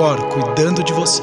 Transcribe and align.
Cor 0.00 0.16
cuidando 0.30 0.82
de 0.82 0.94
você. 0.94 1.20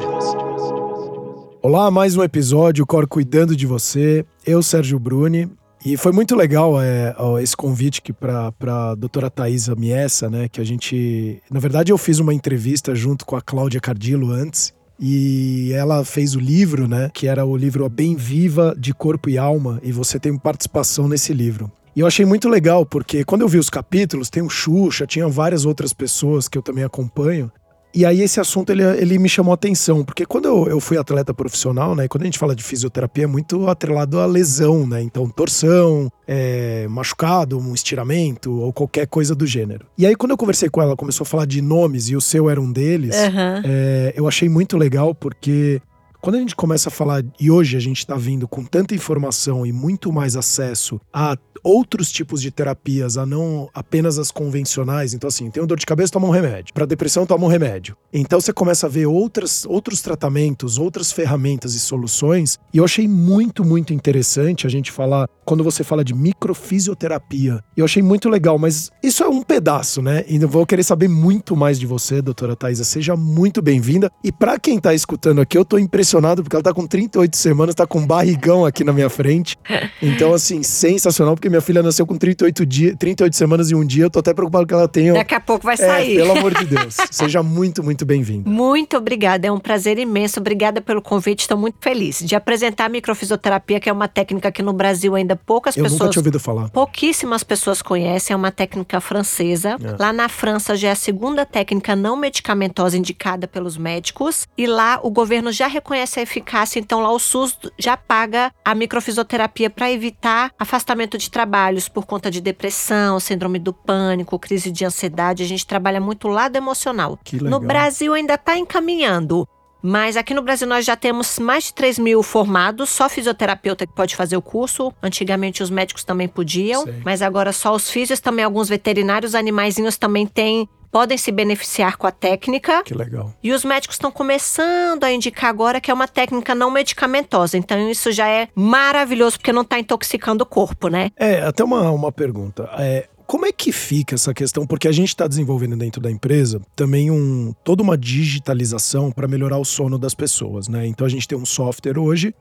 Olá, 1.64 1.90
mais 1.90 2.16
um 2.16 2.22
episódio 2.22 2.86
Cor 2.86 3.08
cuidando 3.08 3.56
de 3.56 3.66
você. 3.66 4.24
Eu, 4.46 4.62
Sérgio 4.62 5.00
Bruni. 5.00 5.50
E 5.84 5.98
foi 5.98 6.12
muito 6.12 6.36
legal 6.36 6.80
é, 6.80 7.16
esse 7.42 7.58
convite 7.58 8.04
para 8.14 8.54
a 8.68 8.94
doutora 8.94 9.32
Thaisa 9.32 9.74
Miessa, 9.74 10.30
né? 10.30 10.48
Que 10.48 10.62
a 10.62 10.64
gente. 10.64 11.42
Na 11.50 11.60
verdade, 11.60 11.92
eu 11.92 11.98
fiz 11.98 12.20
uma 12.20 12.36
entrevista 12.36 12.94
junto 12.94 13.26
com 13.26 13.36
a 13.36 13.42
Cláudia 13.42 13.82
Cardillo 13.82 14.30
antes. 14.30 14.72
E 15.00 15.72
ela 15.74 16.06
fez 16.06 16.36
o 16.36 16.40
livro, 16.40 16.88
né? 16.88 17.10
Que 17.12 17.26
era 17.26 17.44
o 17.44 17.58
livro 17.58 17.84
A 17.84 17.90
Bem 17.90 18.16
Viva 18.16 18.76
de 18.78 18.94
Corpo 18.94 19.28
e 19.28 19.40
Alma. 19.40 19.80
E 19.82 19.92
você 19.92 20.20
tem 20.20 20.38
participação 20.38 21.08
nesse 21.08 21.34
livro. 21.34 21.72
E 21.96 22.02
eu 22.02 22.06
achei 22.06 22.28
muito 22.28 22.48
legal, 22.48 22.86
porque 22.86 23.24
quando 23.24 23.42
eu 23.42 23.48
vi 23.48 23.58
os 23.58 23.72
capítulos, 23.72 24.30
tem 24.30 24.44
o 24.44 24.50
Xuxa, 24.52 25.08
tinha 25.08 25.28
várias 25.28 25.66
outras 25.66 25.94
pessoas 25.94 26.48
que 26.48 26.56
eu 26.56 26.62
também 26.62 26.84
acompanho. 26.84 27.52
E 27.98 28.06
aí 28.06 28.22
esse 28.22 28.40
assunto 28.40 28.72
ele, 28.72 28.84
ele 28.84 29.18
me 29.18 29.28
chamou 29.28 29.52
a 29.52 29.56
atenção, 29.56 30.06
porque 30.06 30.24
quando 30.24 30.46
eu, 30.46 30.68
eu 30.68 30.80
fui 30.80 31.00
atleta 31.00 31.34
profissional, 31.34 31.96
né, 31.96 32.08
quando 32.08 32.22
a 32.22 32.26
gente 32.26 32.38
fala 32.38 32.56
de 32.56 32.64
fisioterapia 32.64 33.24
é 33.24 33.28
muito 33.28 33.68
atrelado 33.68 34.20
à 34.20 34.26
lesão, 34.28 34.86
né, 34.86 35.02
então 35.02 35.28
torção, 35.28 36.08
é, 36.28 36.88
machucado, 36.88 37.58
um 37.58 37.74
estiramento 37.74 38.54
ou 38.54 38.72
qualquer 38.72 39.08
coisa 39.08 39.34
do 39.34 39.48
gênero. 39.48 39.88
E 39.98 40.06
aí 40.06 40.16
quando 40.16 40.30
eu 40.30 40.38
conversei 40.38 40.70
com 40.70 40.80
ela, 40.80 40.96
começou 40.96 41.24
a 41.24 41.28
falar 41.28 41.48
de 41.48 41.60
nomes 41.60 42.08
e 42.08 42.16
o 42.16 42.22
seu 42.22 42.52
era 42.52 42.62
um 42.62 42.72
deles, 42.72 43.16
uhum. 43.16 43.62
é, 43.66 44.14
eu 44.16 44.28
achei 44.28 44.48
muito 44.48 44.78
legal 44.78 45.16
porque 45.16 45.82
quando 46.28 46.36
a 46.36 46.40
gente 46.40 46.58
começa 46.58 46.90
a 46.90 46.92
falar, 46.92 47.24
e 47.40 47.50
hoje 47.50 47.78
a 47.78 47.80
gente 47.80 48.00
está 48.00 48.18
vindo 48.18 48.50
com 48.50 48.62
tanta 48.62 48.94
informação 48.94 49.66
e 49.66 49.72
muito 49.72 50.12
mais 50.12 50.36
acesso 50.36 51.00
a 51.14 51.38
outros 51.64 52.12
tipos 52.12 52.42
de 52.42 52.52
terapias, 52.52 53.18
a 53.18 53.26
não 53.26 53.70
apenas 53.74 54.20
as 54.20 54.30
convencionais. 54.30 55.14
Então, 55.14 55.30
assim, 55.30 55.50
tem 55.50 55.66
dor 55.66 55.80
de 55.80 55.86
cabeça, 55.86 56.12
toma 56.12 56.28
um 56.28 56.32
remédio. 56.32 56.74
Para 56.74 56.86
depressão, 56.86 57.26
toma 57.26 57.46
um 57.46 57.50
remédio. 57.50 57.96
Então, 58.14 58.42
você 58.42 58.52
começa 58.52 58.88
a 58.88 58.90
ver 58.90 59.06
outras, 59.06 59.66
outros 59.66 60.02
tratamentos, 60.02 60.78
outras 60.78 61.14
ferramentas 61.14 61.74
e 61.74 61.80
soluções. 61.80 62.60
E 62.74 62.78
eu 62.78 62.84
achei 62.84 63.08
muito, 63.08 63.64
muito 63.64 63.94
interessante 63.94 64.68
a 64.68 64.70
gente 64.70 64.92
falar, 64.92 65.30
quando 65.46 65.64
você 65.64 65.82
fala 65.82 66.04
de 66.04 66.14
microfisioterapia. 66.14 67.64
Eu 67.76 67.86
achei 67.86 68.04
muito 68.04 68.30
legal, 68.30 68.60
mas 68.60 68.92
isso 69.02 69.24
é 69.24 69.30
um 69.30 69.42
pedaço, 69.42 70.02
né? 70.02 70.26
E 70.28 70.36
eu 70.36 70.50
vou 70.50 70.66
querer 70.66 70.84
saber 70.84 71.08
muito 71.08 71.56
mais 71.56 71.80
de 71.80 71.86
você, 71.86 72.22
doutora 72.22 72.56
Thaisa. 72.56 72.84
Seja 72.84 73.16
muito 73.16 73.62
bem-vinda. 73.62 74.12
E 74.24 74.32
para 74.32 74.60
quem 74.60 74.78
está 74.78 74.94
escutando 74.94 75.40
aqui, 75.40 75.58
eu 75.58 75.62
estou 75.62 75.80
impressionado 75.80 76.17
porque 76.44 76.56
ela 76.56 76.62
está 76.62 76.74
com 76.74 76.88
38 76.88 77.36
semanas, 77.36 77.74
está 77.74 77.86
com 77.86 78.00
um 78.00 78.08
barrigão 78.08 78.66
aqui 78.66 78.84
na 78.84 78.94
minha 78.94 79.10
frente. 79.10 79.58
Então, 80.02 80.34
assim, 80.34 80.64
sensacional, 80.64 81.36
porque 81.36 81.50
minha 81.50 81.58
minha 81.58 81.62
filha 81.62 81.84
nasceu 81.84 82.06
com 82.06 82.16
38, 82.16 82.66
dia, 82.66 82.96
38 82.96 83.36
semanas 83.36 83.72
e 83.72 83.76
um 83.76 83.86
dia. 83.86 84.06
Eu 84.06 84.10
tô 84.10 84.20
até 84.20 84.34
preocupado 84.34 84.66
que 84.66 84.74
ela 84.74 84.88
tenha. 84.88 85.14
Daqui 85.14 85.34
a 85.34 85.40
pouco 85.40 85.66
vai 85.66 85.74
é, 85.74 85.78
sair. 85.78 86.16
Pelo 86.16 86.32
amor 86.32 86.54
de 86.54 86.66
Deus. 86.70 86.96
Seja 87.12 87.42
muito, 87.42 87.84
muito 87.84 88.06
bem-vinda. 88.06 88.50
Muito 88.50 88.98
obrigada. 88.98 89.48
É 89.48 89.52
um 89.52 89.60
prazer 89.60 89.98
imenso. 89.98 90.40
Obrigada 90.40 90.82
pelo 90.82 91.02
convite. 91.02 91.42
Estou 91.42 91.58
muito 91.58 91.78
feliz 91.82 92.20
de 92.20 92.36
apresentar 92.36 92.86
a 92.86 92.90
microfisioterapia, 92.90 93.80
que 93.80 93.90
é 93.90 93.94
uma 93.94 94.08
técnica 94.08 94.52
que 94.52 94.62
no 94.62 94.74
Brasil 94.74 95.16
ainda 95.16 95.36
poucas 95.36 95.76
eu 95.76 95.84
pessoas. 95.84 96.00
Eu 96.00 96.06
nunca 96.06 96.14
tinha 96.14 96.22
ouvido 96.22 96.40
falar. 96.40 96.70
Pouquíssimas 96.70 97.44
pessoas 97.44 97.82
conhecem. 97.82 98.34
É 98.34 98.38
uma 98.38 98.52
técnica 98.52 99.02
francesa. 99.02 99.78
É. 99.82 99.96
Lá 100.00 100.14
na 100.14 100.30
França 100.30 100.76
já 100.76 100.90
é 100.90 100.92
a 100.92 100.96
segunda 100.96 101.46
técnica 101.46 101.96
não 101.96 102.16
medicamentosa 102.16 102.98
indicada 102.98 103.48
pelos 103.48 103.78
médicos. 103.78 104.48
E 104.58 104.68
lá 104.68 105.00
o 105.02 105.10
governo 105.10 105.52
já 105.52 105.68
reconhece 105.68 105.97
a 106.20 106.22
eficácia. 106.22 106.80
Então 106.80 107.02
lá 107.02 107.12
o 107.12 107.20
SUS 107.20 107.58
já 107.78 107.98
paga 107.98 108.52
a 108.64 108.74
microfisioterapia 108.76 109.70
para 109.70 109.92
evitar 109.92 110.52
afastamento 110.60 111.18
de 111.18 111.30
trabalho 111.30 111.48
trabalhos 111.58 111.88
por 111.88 112.06
conta 112.06 112.30
de 112.30 112.42
depressão, 112.42 113.20
síndrome 113.20 113.58
do 113.58 113.74
pânico, 113.74 114.38
crise 114.38 114.72
de 114.72 114.86
ansiedade. 114.86 115.44
A 115.44 115.46
gente 115.46 115.66
trabalha 115.66 116.00
muito 116.00 116.28
o 116.28 116.32
lado 116.32 116.56
emocional. 116.56 117.18
No 117.42 117.60
Brasil 117.60 118.14
ainda 118.14 118.36
está 118.36 118.58
encaminhando. 118.58 119.48
Mas 119.82 120.18
aqui 120.18 120.34
no 120.34 120.42
Brasil 120.42 120.68
nós 120.68 120.86
já 120.86 120.96
temos 120.96 121.38
mais 121.40 121.66
de 121.66 121.74
3 121.74 122.00
mil 122.00 122.24
formados, 122.24 122.90
só 122.90 123.08
fisioterapeuta 123.08 123.86
que 123.86 123.94
pode 123.94 124.16
fazer 124.16 124.36
o 124.36 124.42
curso. 124.42 124.92
Antigamente 125.02 125.62
os 125.62 125.70
médicos 125.70 126.04
também 126.04 126.28
podiam, 126.28 126.84
Sei. 126.84 127.02
mas 127.06 127.22
agora 127.22 127.54
só 127.54 127.74
os 127.74 127.90
físicos, 127.90 128.20
também 128.20 128.44
alguns 128.44 128.68
veterinários, 128.68 129.36
animaizinhos 129.36 129.96
também 129.98 130.26
têm 130.26 130.68
podem 130.98 131.16
se 131.16 131.32
beneficiar 131.32 131.96
com 131.96 132.08
a 132.08 132.12
técnica. 132.12 132.82
Que 132.84 132.96
legal. 132.96 133.32
E 133.44 133.52
os 133.52 133.64
médicos 133.64 133.98
estão 133.98 134.12
começando 134.12 135.04
a 135.04 135.12
indicar 135.12 135.48
agora 135.48 135.80
que 135.80 135.92
é 135.92 135.94
uma 135.94 136.08
técnica 136.08 136.56
não 136.56 136.72
medicamentosa. 136.72 137.56
Então 137.56 137.92
isso 137.92 138.12
já 138.12 138.28
é 138.28 138.48
maravilhoso, 138.56 139.38
porque 139.38 139.54
não 139.54 139.62
está 139.62 139.78
intoxicando 139.78 140.44
o 140.44 140.48
corpo, 140.48 140.88
né? 140.88 141.12
É, 141.16 141.44
até 141.44 141.64
uma, 141.64 141.92
uma 141.92 142.12
pergunta. 142.12 142.68
É, 142.80 143.08
como 143.28 143.46
é 143.46 143.52
que 143.52 143.72
fica 143.72 144.16
essa 144.16 144.34
questão? 144.34 144.66
Porque 144.66 144.88
a 144.88 144.92
gente 144.92 145.10
está 145.10 145.28
desenvolvendo 145.28 145.78
dentro 145.78 146.02
da 146.02 146.10
empresa 146.10 146.60
também 146.76 147.12
um, 147.12 147.54
toda 147.64 147.84
uma 147.84 147.96
digitalização 147.96 149.12
para 149.12 149.28
melhorar 149.28 149.60
o 149.60 149.66
sono 149.66 150.00
das 150.00 150.16
pessoas, 150.16 150.68
né? 150.68 150.88
Então 150.88 151.06
a 151.06 151.10
gente 151.10 151.28
tem 151.28 151.38
um 151.38 151.46
software 151.46 152.00
hoje 152.00 152.34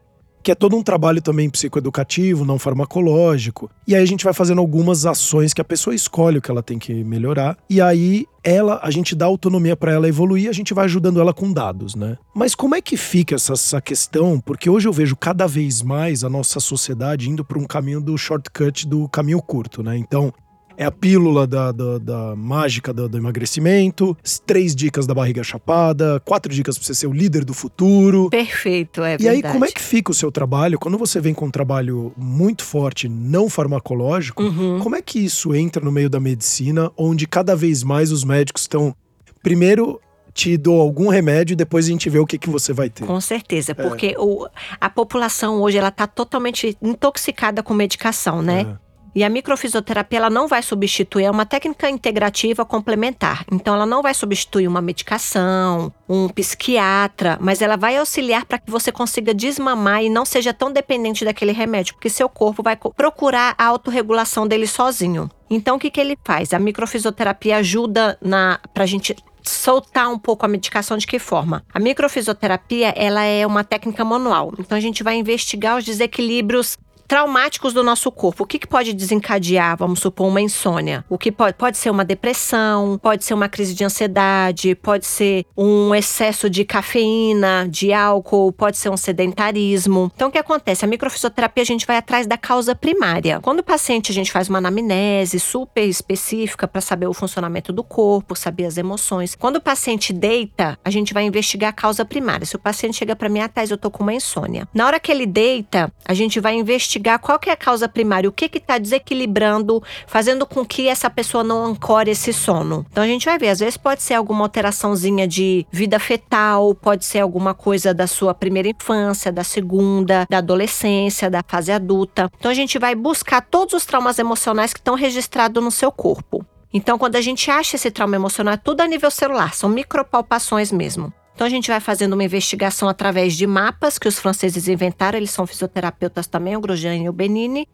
que 0.46 0.52
é 0.52 0.54
todo 0.54 0.76
um 0.76 0.82
trabalho 0.82 1.20
também 1.20 1.50
psicoeducativo, 1.50 2.44
não 2.44 2.56
farmacológico. 2.56 3.68
E 3.84 3.96
aí 3.96 4.02
a 4.04 4.06
gente 4.06 4.22
vai 4.22 4.32
fazendo 4.32 4.60
algumas 4.60 5.04
ações 5.04 5.52
que 5.52 5.60
a 5.60 5.64
pessoa 5.64 5.92
escolhe 5.92 6.38
o 6.38 6.40
que 6.40 6.48
ela 6.48 6.62
tem 6.62 6.78
que 6.78 7.02
melhorar. 7.02 7.58
E 7.68 7.80
aí 7.80 8.26
ela, 8.44 8.78
a 8.80 8.88
gente 8.92 9.16
dá 9.16 9.26
autonomia 9.26 9.76
para 9.76 9.90
ela 9.90 10.06
evoluir, 10.06 10.48
a 10.48 10.52
gente 10.52 10.72
vai 10.72 10.84
ajudando 10.84 11.20
ela 11.20 11.34
com 11.34 11.52
dados, 11.52 11.96
né? 11.96 12.16
Mas 12.32 12.54
como 12.54 12.76
é 12.76 12.80
que 12.80 12.96
fica 12.96 13.34
essa, 13.34 13.54
essa 13.54 13.80
questão? 13.80 14.38
Porque 14.38 14.70
hoje 14.70 14.86
eu 14.86 14.92
vejo 14.92 15.16
cada 15.16 15.48
vez 15.48 15.82
mais 15.82 16.22
a 16.22 16.30
nossa 16.30 16.60
sociedade 16.60 17.28
indo 17.28 17.44
para 17.44 17.58
um 17.58 17.66
caminho 17.66 18.00
do 18.00 18.16
shortcut, 18.16 18.86
do 18.86 19.08
caminho 19.08 19.42
curto, 19.42 19.82
né? 19.82 19.96
Então, 19.96 20.32
é 20.76 20.84
a 20.84 20.90
pílula 20.90 21.46
da, 21.46 21.72
da, 21.72 21.98
da 21.98 22.36
mágica 22.36 22.92
do, 22.92 23.08
do, 23.08 23.16
emagrecimento, 23.18 24.16
três 24.44 24.74
dicas 24.74 25.06
da 25.06 25.14
barriga 25.14 25.42
chapada, 25.42 26.20
quatro 26.24 26.52
dicas 26.52 26.76
para 26.76 26.86
você 26.86 26.94
ser 26.94 27.06
o 27.06 27.12
líder 27.12 27.44
do 27.44 27.54
futuro. 27.54 28.28
Perfeito, 28.30 29.02
é 29.02 29.14
e 29.14 29.16
verdade. 29.18 29.24
E 29.24 29.46
aí, 29.46 29.52
como 29.52 29.64
é 29.64 29.70
que 29.70 29.80
fica 29.80 30.10
o 30.10 30.14
seu 30.14 30.30
trabalho? 30.30 30.78
Quando 30.78 30.98
você 30.98 31.20
vem 31.20 31.32
com 31.32 31.46
um 31.46 31.50
trabalho 31.50 32.12
muito 32.16 32.64
forte, 32.64 33.08
não 33.08 33.48
farmacológico, 33.48 34.42
uhum. 34.42 34.78
como 34.80 34.96
é 34.96 35.02
que 35.02 35.18
isso 35.18 35.54
entra 35.54 35.82
no 35.84 35.90
meio 35.90 36.10
da 36.10 36.20
medicina, 36.20 36.90
onde 36.96 37.26
cada 37.26 37.56
vez 37.56 37.82
mais 37.82 38.12
os 38.12 38.24
médicos 38.24 38.62
estão, 38.62 38.94
primeiro, 39.42 40.00
te 40.36 40.56
dou 40.58 40.82
algum 40.82 41.08
remédio 41.08 41.54
e 41.54 41.56
depois 41.56 41.86
a 41.86 41.88
gente 41.88 42.10
vê 42.10 42.18
o 42.18 42.26
que, 42.26 42.36
que 42.36 42.50
você 42.50 42.72
vai 42.74 42.90
ter. 42.90 43.06
Com 43.06 43.20
certeza, 43.22 43.74
porque 43.74 44.08
é. 44.08 44.20
o, 44.20 44.46
a 44.78 44.90
população 44.90 45.62
hoje 45.62 45.78
ela 45.78 45.88
está 45.88 46.06
totalmente 46.06 46.76
intoxicada 46.82 47.62
com 47.62 47.72
medicação, 47.72 48.42
né? 48.42 48.76
É. 48.82 48.85
E 49.16 49.24
a 49.24 49.30
microfisioterapia 49.30 50.18
ela 50.18 50.28
não 50.28 50.46
vai 50.46 50.62
substituir, 50.62 51.24
é 51.24 51.30
uma 51.30 51.46
técnica 51.46 51.88
integrativa 51.88 52.66
complementar. 52.66 53.46
Então 53.50 53.74
ela 53.74 53.86
não 53.86 54.02
vai 54.02 54.12
substituir 54.12 54.68
uma 54.68 54.82
medicação, 54.82 55.90
um 56.06 56.28
psiquiatra, 56.28 57.38
mas 57.40 57.62
ela 57.62 57.78
vai 57.78 57.96
auxiliar 57.96 58.44
para 58.44 58.58
que 58.58 58.70
você 58.70 58.92
consiga 58.92 59.32
desmamar 59.32 60.04
e 60.04 60.10
não 60.10 60.26
seja 60.26 60.52
tão 60.52 60.70
dependente 60.70 61.24
daquele 61.24 61.52
remédio, 61.52 61.94
porque 61.94 62.10
seu 62.10 62.28
corpo 62.28 62.62
vai 62.62 62.76
procurar 62.76 63.54
a 63.56 63.64
autorregulação 63.64 64.46
dele 64.46 64.66
sozinho. 64.66 65.30
Então 65.48 65.76
o 65.76 65.78
que, 65.78 65.90
que 65.90 66.00
ele 66.00 66.18
faz? 66.22 66.52
A 66.52 66.58
microfisioterapia 66.58 67.56
ajuda 67.56 68.18
na 68.20 68.60
para 68.74 68.84
a 68.84 68.86
gente 68.86 69.16
soltar 69.42 70.10
um 70.10 70.18
pouco 70.18 70.44
a 70.44 70.48
medicação 70.48 70.98
de 70.98 71.06
que 71.06 71.18
forma? 71.18 71.64
A 71.72 71.78
microfisioterapia, 71.78 72.92
ela 72.96 73.24
é 73.24 73.46
uma 73.46 73.64
técnica 73.64 74.04
manual. 74.04 74.52
Então 74.58 74.76
a 74.76 74.80
gente 74.80 75.02
vai 75.02 75.16
investigar 75.16 75.78
os 75.78 75.84
desequilíbrios 75.84 76.76
traumáticos 77.06 77.72
do 77.72 77.82
nosso 77.82 78.10
corpo. 78.10 78.44
O 78.44 78.46
que, 78.46 78.58
que 78.58 78.66
pode 78.66 78.92
desencadear, 78.92 79.76
vamos 79.76 80.00
supor, 80.00 80.28
uma 80.28 80.40
insônia? 80.40 81.04
O 81.08 81.16
que 81.16 81.30
pode, 81.30 81.56
pode 81.56 81.76
ser 81.76 81.90
uma 81.90 82.04
depressão, 82.04 82.98
pode 82.98 83.24
ser 83.24 83.34
uma 83.34 83.48
crise 83.48 83.74
de 83.74 83.84
ansiedade, 83.84 84.74
pode 84.74 85.06
ser 85.06 85.44
um 85.56 85.94
excesso 85.94 86.50
de 86.50 86.64
cafeína, 86.64 87.66
de 87.68 87.92
álcool, 87.92 88.52
pode 88.52 88.76
ser 88.76 88.90
um 88.90 88.96
sedentarismo. 88.96 90.10
Então, 90.14 90.28
o 90.28 90.32
que 90.32 90.38
acontece? 90.38 90.84
A 90.84 90.88
microfisioterapia 90.88 91.62
a 91.62 91.66
gente 91.66 91.86
vai 91.86 91.96
atrás 91.96 92.26
da 92.26 92.36
causa 92.36 92.74
primária. 92.74 93.40
Quando 93.40 93.60
o 93.60 93.64
paciente 93.64 94.10
a 94.10 94.14
gente 94.14 94.32
faz 94.32 94.48
uma 94.48 94.58
anamnese 94.58 95.38
super 95.38 95.86
específica 95.86 96.66
para 96.66 96.80
saber 96.80 97.06
o 97.06 97.14
funcionamento 97.14 97.72
do 97.72 97.84
corpo, 97.84 98.34
saber 98.34 98.64
as 98.64 98.76
emoções. 98.76 99.34
Quando 99.34 99.56
o 99.56 99.60
paciente 99.60 100.12
deita, 100.12 100.78
a 100.84 100.90
gente 100.90 101.14
vai 101.14 101.24
investigar 101.24 101.70
a 101.70 101.72
causa 101.72 102.04
primária. 102.04 102.46
Se 102.46 102.56
o 102.56 102.58
paciente 102.58 102.96
chega 102.96 103.14
para 103.14 103.28
mim, 103.28 103.40
ah, 103.40 103.50
eu 103.68 103.78
tô 103.78 103.90
com 103.90 104.02
uma 104.02 104.14
insônia. 104.14 104.68
Na 104.74 104.86
hora 104.86 105.00
que 105.00 105.10
ele 105.10 105.26
deita, 105.26 105.92
a 106.04 106.14
gente 106.14 106.40
vai 106.40 106.54
investigar 106.54 106.95
investigar 106.96 107.18
qual 107.18 107.38
que 107.38 107.50
é 107.50 107.52
a 107.52 107.56
causa 107.56 107.88
primária, 107.88 108.28
o 108.28 108.32
que 108.32 108.50
está 108.56 108.78
desequilibrando, 108.78 109.82
fazendo 110.06 110.46
com 110.46 110.64
que 110.64 110.88
essa 110.88 111.10
pessoa 111.10 111.44
não 111.44 111.64
ancore 111.64 112.10
esse 112.10 112.32
sono. 112.32 112.86
Então 112.90 113.04
a 113.04 113.06
gente 113.06 113.26
vai 113.26 113.38
ver, 113.38 113.48
às 113.50 113.60
vezes 113.60 113.76
pode 113.76 114.02
ser 114.02 114.14
alguma 114.14 114.44
alteraçãozinha 114.44 115.28
de 115.28 115.66
vida 115.70 115.98
fetal, 115.98 116.74
pode 116.74 117.04
ser 117.04 117.20
alguma 117.20 117.54
coisa 117.54 117.92
da 117.92 118.06
sua 118.06 118.34
primeira 118.34 118.68
infância, 118.68 119.30
da 119.30 119.44
segunda, 119.44 120.26
da 120.28 120.38
adolescência, 120.38 121.30
da 121.30 121.42
fase 121.46 121.70
adulta. 121.70 122.30
Então 122.38 122.50
a 122.50 122.54
gente 122.54 122.78
vai 122.78 122.94
buscar 122.94 123.42
todos 123.42 123.74
os 123.74 123.84
traumas 123.84 124.18
emocionais 124.18 124.72
que 124.72 124.80
estão 124.80 124.94
registrados 124.94 125.62
no 125.62 125.70
seu 125.70 125.92
corpo. 125.92 126.44
Então, 126.72 126.98
quando 126.98 127.16
a 127.16 127.20
gente 127.20 127.50
acha 127.50 127.76
esse 127.76 127.90
trauma 127.90 128.16
emocional, 128.16 128.52
é 128.52 128.56
tudo 128.56 128.82
a 128.82 128.86
nível 128.86 129.10
celular, 129.10 129.54
são 129.54 129.68
micropalpações 129.68 130.70
mesmo. 130.70 131.12
Então 131.36 131.46
a 131.46 131.50
gente 131.50 131.68
vai 131.68 131.80
fazendo 131.80 132.14
uma 132.14 132.24
investigação 132.24 132.88
através 132.88 133.36
de 133.36 133.46
mapas 133.46 133.98
que 133.98 134.08
os 134.08 134.18
franceses 134.18 134.68
inventaram, 134.68 135.18
eles 135.18 135.30
são 135.30 135.46
fisioterapeutas 135.46 136.26
também, 136.26 136.56
o 136.56 136.60
Grosjean 136.60 136.96
e 136.96 137.10
o 137.10 137.12
Benini, 137.12 137.68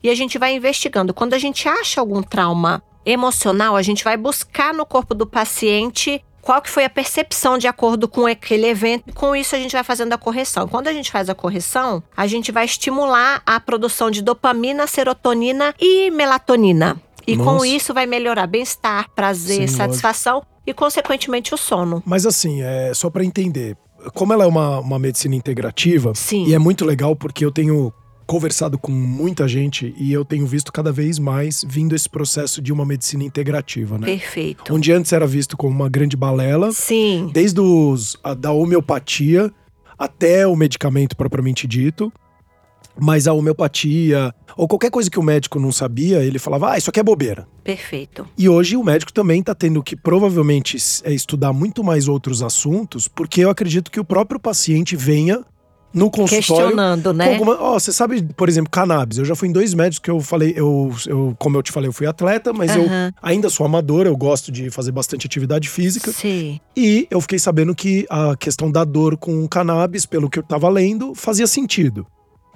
e 0.00 0.08
a 0.08 0.14
gente 0.14 0.38
vai 0.38 0.54
investigando. 0.54 1.12
Quando 1.12 1.34
a 1.34 1.38
gente 1.38 1.68
acha 1.68 2.00
algum 2.00 2.22
trauma 2.22 2.80
emocional, 3.04 3.74
a 3.74 3.82
gente 3.82 4.04
vai 4.04 4.16
buscar 4.16 4.72
no 4.72 4.86
corpo 4.86 5.16
do 5.16 5.26
paciente 5.26 6.24
qual 6.40 6.62
que 6.62 6.70
foi 6.70 6.84
a 6.84 6.90
percepção 6.90 7.58
de 7.58 7.66
acordo 7.66 8.06
com 8.06 8.24
aquele 8.24 8.68
evento. 8.68 9.02
E 9.08 9.12
com 9.12 9.34
isso 9.34 9.56
a 9.56 9.58
gente 9.58 9.72
vai 9.72 9.82
fazendo 9.82 10.12
a 10.12 10.16
correção. 10.16 10.68
Quando 10.68 10.86
a 10.86 10.92
gente 10.92 11.10
faz 11.10 11.28
a 11.28 11.34
correção, 11.34 12.00
a 12.16 12.24
gente 12.28 12.52
vai 12.52 12.66
estimular 12.66 13.42
a 13.44 13.58
produção 13.58 14.12
de 14.12 14.22
dopamina, 14.22 14.86
serotonina 14.86 15.74
e 15.80 16.08
melatonina. 16.12 16.96
E 17.26 17.36
Nossa. 17.36 17.50
com 17.50 17.64
isso 17.64 17.92
vai 17.92 18.06
melhorar 18.06 18.46
bem-estar, 18.46 19.10
prazer, 19.10 19.68
Sim, 19.68 19.76
satisfação. 19.76 20.42
E, 20.68 20.74
consequentemente, 20.74 21.54
o 21.54 21.56
sono. 21.56 22.02
Mas 22.04 22.26
assim, 22.26 22.60
é 22.60 22.92
só 22.92 23.08
para 23.08 23.24
entender, 23.24 23.74
como 24.12 24.34
ela 24.34 24.44
é 24.44 24.46
uma, 24.46 24.80
uma 24.80 24.98
medicina 24.98 25.34
integrativa, 25.34 26.12
Sim. 26.14 26.44
e 26.44 26.52
é 26.52 26.58
muito 26.58 26.84
legal 26.84 27.16
porque 27.16 27.42
eu 27.42 27.50
tenho 27.50 27.90
conversado 28.26 28.78
com 28.78 28.92
muita 28.92 29.48
gente 29.48 29.94
e 29.96 30.12
eu 30.12 30.26
tenho 30.26 30.46
visto 30.46 30.70
cada 30.70 30.92
vez 30.92 31.18
mais 31.18 31.64
vindo 31.66 31.96
esse 31.96 32.06
processo 32.06 32.60
de 32.60 32.70
uma 32.70 32.84
medicina 32.84 33.24
integrativa, 33.24 33.96
né? 33.96 34.04
Perfeito. 34.04 34.74
Onde 34.74 34.92
antes 34.92 35.10
era 35.14 35.26
visto 35.26 35.56
como 35.56 35.74
uma 35.74 35.88
grande 35.88 36.14
balela. 36.14 36.70
Sim. 36.70 37.30
Desde 37.32 37.58
os, 37.62 38.18
a, 38.22 38.34
da 38.34 38.52
homeopatia 38.52 39.50
até 39.98 40.46
o 40.46 40.54
medicamento 40.54 41.16
propriamente 41.16 41.66
dito. 41.66 42.12
Mas 43.00 43.26
a 43.26 43.32
homeopatia, 43.32 44.34
ou 44.56 44.66
qualquer 44.66 44.90
coisa 44.90 45.10
que 45.10 45.18
o 45.18 45.22
médico 45.22 45.60
não 45.60 45.70
sabia, 45.70 46.24
ele 46.24 46.38
falava, 46.38 46.72
ah, 46.72 46.78
isso 46.78 46.90
aqui 46.90 47.00
é 47.00 47.02
bobeira. 47.02 47.46
Perfeito. 47.62 48.26
E 48.36 48.48
hoje 48.48 48.76
o 48.76 48.84
médico 48.84 49.12
também 49.12 49.40
está 49.40 49.54
tendo 49.54 49.82
que 49.82 49.94
provavelmente 49.94 50.76
é, 51.04 51.12
estudar 51.12 51.52
muito 51.52 51.84
mais 51.84 52.08
outros 52.08 52.42
assuntos, 52.42 53.06
porque 53.06 53.42
eu 53.42 53.50
acredito 53.50 53.90
que 53.90 54.00
o 54.00 54.04
próprio 54.04 54.40
paciente 54.40 54.96
venha 54.96 55.44
no 55.92 56.10
consultório. 56.10 56.66
Questionando, 56.66 57.12
né? 57.12 57.38
Ó, 57.40 57.74
oh, 57.74 57.80
você 57.80 57.92
sabe, 57.92 58.22
por 58.36 58.48
exemplo, 58.48 58.70
cannabis. 58.70 59.18
Eu 59.18 59.24
já 59.24 59.34
fui 59.34 59.48
em 59.48 59.52
dois 59.52 59.72
médicos 59.74 59.98
que 59.98 60.10
eu 60.10 60.20
falei, 60.20 60.52
eu, 60.56 60.94
eu 61.06 61.34
como 61.38 61.56
eu 61.56 61.62
te 61.62 61.72
falei, 61.72 61.88
eu 61.88 61.92
fui 61.92 62.06
atleta, 62.06 62.52
mas 62.52 62.74
uhum. 62.76 62.82
eu 62.82 63.12
ainda 63.22 63.48
sou 63.48 63.64
amador, 63.64 64.06
eu 64.06 64.16
gosto 64.16 64.52
de 64.52 64.70
fazer 64.70 64.92
bastante 64.92 65.26
atividade 65.26 65.68
física. 65.68 66.12
Sim. 66.12 66.60
E 66.76 67.06
eu 67.10 67.20
fiquei 67.20 67.38
sabendo 67.38 67.74
que 67.74 68.06
a 68.10 68.36
questão 68.36 68.70
da 68.70 68.84
dor 68.84 69.16
com 69.16 69.46
cannabis, 69.48 70.04
pelo 70.04 70.28
que 70.28 70.38
eu 70.38 70.42
estava 70.42 70.68
lendo, 70.68 71.14
fazia 71.14 71.46
sentido. 71.46 72.06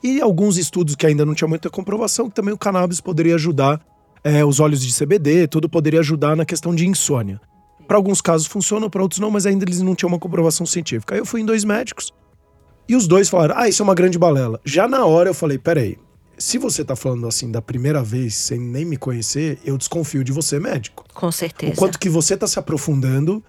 E 0.03 0.21
alguns 0.21 0.57
estudos 0.57 0.97
que 0.97 1.07
ainda 1.07 1.25
não 1.25 1.35
tinham 1.35 1.49
muita 1.49 1.71
comprovação, 1.71 2.29
que 2.29 2.35
também 2.35 2.53
o 2.53 2.59
cannabis 2.59 3.01
poderia 3.01 3.37
ajudar, 3.37 3.81
é, 4.25 4.45
os 4.45 4.61
óleos 4.61 4.83
de 4.83 4.93
CBD, 4.93 5.47
tudo 5.47 5.69
poderia 5.69 6.01
ajudar 6.01 6.37
na 6.37 6.45
questão 6.45 6.75
de 6.75 6.87
insônia. 6.87 7.41
Para 7.87 7.97
alguns 7.97 8.21
casos 8.21 8.47
funcionam, 8.47 8.89
para 8.89 9.03
outros 9.03 9.21
não, 9.21 9.31
mas 9.31 9.47
ainda 9.47 9.65
eles 9.65 9.81
não 9.81 9.95
tinham 9.95 10.09
uma 10.09 10.19
comprovação 10.19 10.67
científica. 10.67 11.15
Aí 11.15 11.21
eu 11.21 11.27
fui 11.27 11.41
em 11.41 11.45
dois 11.45 11.65
médicos, 11.65 12.13
e 12.89 12.97
os 12.97 13.07
dois 13.07 13.29
falaram: 13.29 13.55
ah, 13.57 13.69
isso 13.69 13.83
é 13.83 13.85
uma 13.85 13.95
grande 13.95 14.19
balela. 14.19 14.61
Já 14.65 14.89
na 14.89 15.05
hora 15.07 15.31
eu 15.31 15.35
falei: 15.35 15.59
peraí, 15.59 15.99
se 16.37 16.59
você 16.59 16.85
tá 16.85 16.97
falando 16.97 17.27
assim 17.27 17.51
da 17.51 17.63
primeira 17.63 18.03
vez, 18.03 18.35
sem 18.35 18.59
nem 18.59 18.85
me 18.85 18.97
conhecer, 18.97 19.59
eu 19.65 19.79
desconfio 19.79 20.25
de 20.25 20.33
você, 20.33 20.59
médico. 20.59 21.05
Com 21.15 21.31
certeza. 21.31 21.73
O 21.73 21.77
quanto 21.77 21.99
que 21.99 22.09
você 22.09 22.37
tá 22.37 22.47
se 22.47 22.59
aprofundando. 22.59 23.43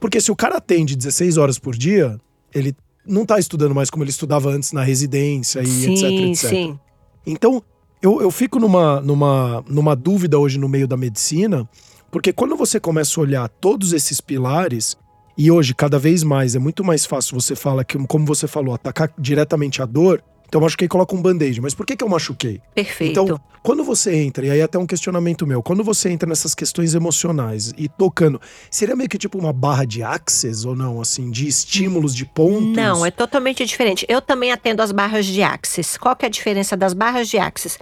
Porque 0.00 0.20
se 0.20 0.32
o 0.32 0.36
cara 0.36 0.56
atende 0.56 0.96
16 0.96 1.36
horas 1.36 1.60
por 1.60 1.76
dia, 1.76 2.20
ele 2.52 2.74
não 3.06 3.26
tá 3.26 3.38
estudando 3.38 3.74
mais 3.74 3.90
como 3.90 4.04
ele 4.04 4.10
estudava 4.10 4.50
antes 4.50 4.72
na 4.72 4.82
residência 4.82 5.60
e 5.60 5.66
sim, 5.66 5.92
etc, 5.92 6.04
etc. 6.04 6.50
Sim. 6.50 6.80
Então, 7.26 7.62
eu, 8.00 8.20
eu 8.20 8.30
fico 8.30 8.58
numa, 8.58 9.00
numa, 9.00 9.64
numa 9.68 9.94
dúvida 9.94 10.38
hoje 10.38 10.58
no 10.58 10.68
meio 10.68 10.88
da 10.88 10.96
medicina, 10.96 11.68
porque 12.10 12.32
quando 12.32 12.56
você 12.56 12.78
começa 12.80 13.18
a 13.18 13.22
olhar 13.22 13.48
todos 13.48 13.92
esses 13.92 14.20
pilares, 14.20 14.96
e 15.36 15.50
hoje, 15.50 15.74
cada 15.74 15.98
vez 15.98 16.22
mais, 16.22 16.54
é 16.54 16.58
muito 16.58 16.84
mais 16.84 17.06
fácil 17.06 17.40
você 17.40 17.56
falar 17.56 17.84
que, 17.84 17.96
como 18.06 18.26
você 18.26 18.46
falou, 18.46 18.74
atacar 18.74 19.12
diretamente 19.18 19.80
a 19.80 19.86
dor. 19.86 20.22
Então 20.52 20.60
eu 20.60 20.64
machuquei, 20.64 20.86
coloca 20.86 21.16
um 21.16 21.22
band-aid. 21.22 21.62
Mas 21.62 21.72
por 21.72 21.86
que, 21.86 21.96
que 21.96 22.04
eu 22.04 22.08
machuquei? 22.10 22.60
Perfeito. 22.74 23.18
Então, 23.18 23.40
quando 23.62 23.82
você 23.82 24.14
entra, 24.14 24.44
e 24.44 24.50
aí 24.50 24.60
até 24.60 24.78
um 24.78 24.84
questionamento 24.84 25.46
meu, 25.46 25.62
quando 25.62 25.82
você 25.82 26.10
entra 26.10 26.28
nessas 26.28 26.54
questões 26.54 26.94
emocionais 26.94 27.72
e 27.78 27.88
tocando, 27.88 28.38
seria 28.70 28.94
meio 28.94 29.08
que 29.08 29.16
tipo 29.16 29.38
uma 29.38 29.50
barra 29.50 29.86
de 29.86 30.02
axis 30.02 30.66
ou 30.66 30.76
não, 30.76 31.00
assim, 31.00 31.30
de 31.30 31.48
estímulos, 31.48 32.14
de 32.14 32.26
pontos? 32.26 32.76
Não, 32.76 33.06
é 33.06 33.10
totalmente 33.10 33.64
diferente. 33.64 34.04
Eu 34.10 34.20
também 34.20 34.52
atendo 34.52 34.82
as 34.82 34.92
barras 34.92 35.24
de 35.24 35.42
axis. 35.42 35.96
Qual 35.96 36.14
que 36.14 36.26
é 36.26 36.28
a 36.28 36.30
diferença 36.30 36.76
das 36.76 36.92
barras 36.92 37.30
de 37.30 37.38
axis? 37.38 37.78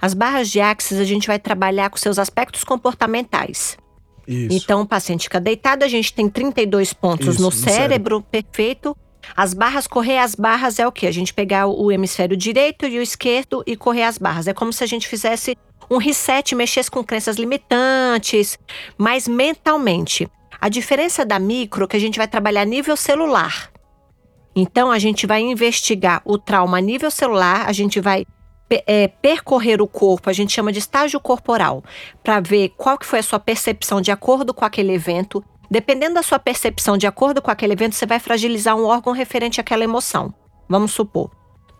As 0.00 0.14
barras 0.14 0.48
de 0.48 0.60
axis 0.60 1.00
a 1.00 1.04
gente 1.04 1.26
vai 1.26 1.40
trabalhar 1.40 1.90
com 1.90 1.96
seus 1.96 2.20
aspectos 2.20 2.62
comportamentais. 2.62 3.76
Isso. 4.28 4.54
Então, 4.54 4.82
o 4.82 4.86
paciente 4.86 5.24
fica 5.24 5.40
deitado, 5.40 5.84
a 5.84 5.88
gente 5.88 6.14
tem 6.14 6.28
32 6.28 6.92
pontos 6.92 7.26
Isso, 7.26 7.42
no, 7.42 7.46
no 7.46 7.52
cérebro, 7.52 7.80
cérebro, 7.80 8.22
perfeito. 8.22 8.96
As 9.36 9.54
barras, 9.54 9.86
correr 9.86 10.18
as 10.18 10.34
barras 10.34 10.78
é 10.78 10.86
o 10.86 10.92
quê? 10.92 11.06
A 11.06 11.12
gente 11.12 11.32
pegar 11.32 11.66
o 11.66 11.90
hemisfério 11.90 12.36
direito 12.36 12.86
e 12.86 12.98
o 12.98 13.02
esquerdo 13.02 13.62
e 13.66 13.76
correr 13.76 14.04
as 14.04 14.18
barras. 14.18 14.46
É 14.46 14.54
como 14.54 14.72
se 14.72 14.82
a 14.82 14.86
gente 14.86 15.08
fizesse 15.08 15.56
um 15.90 15.98
reset, 15.98 16.54
mexesse 16.54 16.90
com 16.90 17.04
crenças 17.04 17.36
limitantes, 17.36 18.58
mas 18.96 19.28
mentalmente. 19.28 20.28
A 20.60 20.68
diferença 20.68 21.24
da 21.24 21.38
micro 21.38 21.84
é 21.84 21.88
que 21.88 21.96
a 21.96 22.00
gente 22.00 22.18
vai 22.18 22.28
trabalhar 22.28 22.64
nível 22.64 22.96
celular. 22.96 23.70
Então, 24.54 24.90
a 24.90 24.98
gente 24.98 25.26
vai 25.26 25.40
investigar 25.40 26.22
o 26.24 26.38
trauma 26.38 26.78
a 26.78 26.80
nível 26.80 27.10
celular, 27.10 27.66
a 27.66 27.72
gente 27.72 28.00
vai 28.00 28.26
é, 28.86 29.08
percorrer 29.08 29.80
o 29.80 29.86
corpo, 29.86 30.28
a 30.28 30.32
gente 30.32 30.52
chama 30.52 30.72
de 30.72 30.78
estágio 30.78 31.18
corporal, 31.20 31.82
para 32.22 32.40
ver 32.40 32.70
qual 32.76 32.98
que 32.98 33.06
foi 33.06 33.18
a 33.18 33.22
sua 33.22 33.40
percepção 33.40 34.00
de 34.00 34.10
acordo 34.10 34.52
com 34.54 34.64
aquele 34.64 34.92
evento. 34.92 35.42
Dependendo 35.72 36.16
da 36.16 36.22
sua 36.22 36.38
percepção 36.38 36.98
de 36.98 37.06
acordo 37.06 37.40
com 37.40 37.50
aquele 37.50 37.72
evento, 37.72 37.94
você 37.94 38.04
vai 38.04 38.18
fragilizar 38.18 38.76
um 38.76 38.84
órgão 38.84 39.10
referente 39.10 39.58
àquela 39.58 39.82
emoção. 39.82 40.34
Vamos 40.68 40.92
supor. 40.92 41.30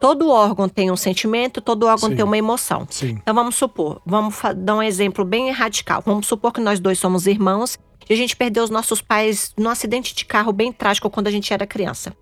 Todo 0.00 0.30
órgão 0.30 0.66
tem 0.66 0.90
um 0.90 0.96
sentimento, 0.96 1.60
todo 1.60 1.84
órgão 1.84 2.08
Sim. 2.08 2.16
tem 2.16 2.24
uma 2.24 2.38
emoção. 2.38 2.86
Sim. 2.88 3.18
Então 3.20 3.34
vamos 3.34 3.54
supor, 3.54 4.00
vamos 4.06 4.34
dar 4.56 4.76
um 4.76 4.82
exemplo 4.82 5.26
bem 5.26 5.50
radical. 5.50 6.02
Vamos 6.06 6.26
supor 6.26 6.54
que 6.54 6.60
nós 6.60 6.80
dois 6.80 6.98
somos 6.98 7.26
irmãos 7.26 7.78
e 8.08 8.14
a 8.14 8.16
gente 8.16 8.34
perdeu 8.34 8.64
os 8.64 8.70
nossos 8.70 9.02
pais 9.02 9.52
num 9.58 9.68
acidente 9.68 10.14
de 10.14 10.24
carro 10.24 10.54
bem 10.54 10.72
trágico 10.72 11.10
quando 11.10 11.26
a 11.26 11.30
gente 11.30 11.52
era 11.52 11.66
criança. 11.66 12.16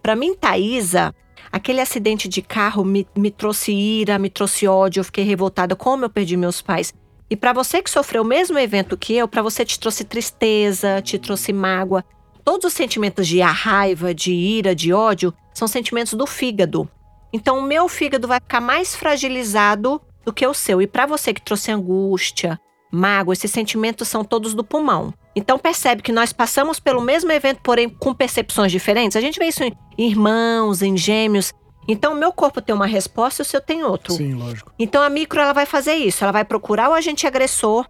Para 0.00 0.14
mim, 0.14 0.36
Thaisa, 0.36 1.12
Aquele 1.50 1.80
acidente 1.80 2.28
de 2.28 2.42
carro 2.42 2.84
me, 2.84 3.06
me 3.16 3.30
trouxe 3.30 3.72
ira, 3.72 4.18
me 4.18 4.28
trouxe 4.28 4.66
ódio, 4.66 5.00
eu 5.00 5.04
fiquei 5.04 5.24
revoltada 5.24 5.74
como 5.74 6.04
eu 6.04 6.10
perdi 6.10 6.36
meus 6.36 6.60
pais. 6.60 6.92
E 7.30 7.36
para 7.36 7.52
você 7.52 7.82
que 7.82 7.90
sofreu 7.90 8.22
o 8.22 8.26
mesmo 8.26 8.58
evento 8.58 8.96
que 8.96 9.14
eu, 9.14 9.28
para 9.28 9.42
você 9.42 9.64
te 9.64 9.78
trouxe 9.78 10.04
tristeza, 10.04 11.02
te 11.02 11.18
trouxe 11.18 11.52
mágoa. 11.52 12.04
Todos 12.42 12.66
os 12.66 12.72
sentimentos 12.72 13.26
de 13.28 13.40
raiva, 13.40 14.14
de 14.14 14.32
ira, 14.32 14.74
de 14.74 14.92
ódio 14.92 15.34
são 15.52 15.68
sentimentos 15.68 16.14
do 16.14 16.26
fígado. 16.26 16.88
Então 17.32 17.58
o 17.58 17.62
meu 17.62 17.88
fígado 17.88 18.26
vai 18.26 18.40
ficar 18.40 18.60
mais 18.60 18.96
fragilizado 18.96 20.00
do 20.24 20.32
que 20.32 20.46
o 20.46 20.54
seu. 20.54 20.80
E 20.80 20.86
para 20.86 21.04
você 21.04 21.34
que 21.34 21.42
trouxe 21.42 21.70
angústia, 21.70 22.58
mágoa, 22.90 23.34
esses 23.34 23.50
sentimentos 23.50 24.08
são 24.08 24.24
todos 24.24 24.54
do 24.54 24.64
pulmão. 24.64 25.12
Então 25.36 25.58
percebe 25.58 26.02
que 26.02 26.12
nós 26.12 26.32
passamos 26.32 26.80
pelo 26.80 27.02
mesmo 27.02 27.30
evento, 27.30 27.60
porém 27.62 27.88
com 27.88 28.14
percepções 28.14 28.72
diferentes. 28.72 29.16
A 29.16 29.20
gente 29.20 29.38
vê 29.38 29.46
isso 29.46 29.62
em 29.62 29.72
irmãos, 29.98 30.80
em 30.80 30.96
gêmeos. 30.96 31.52
Então 31.88 32.12
o 32.12 32.16
meu 32.16 32.30
corpo 32.30 32.60
tem 32.60 32.74
uma 32.74 32.86
resposta 32.86 33.40
e 33.40 33.44
o 33.44 33.46
seu 33.46 33.62
tem 33.62 33.82
outro. 33.82 34.12
Sim, 34.12 34.34
lógico. 34.34 34.70
Então 34.78 35.02
a 35.02 35.08
micro 35.08 35.40
ela 35.40 35.54
vai 35.54 35.64
fazer 35.64 35.94
isso, 35.94 36.22
ela 36.22 36.32
vai 36.32 36.44
procurar 36.44 36.90
o 36.90 36.92
agente 36.92 37.26
agressor, 37.26 37.86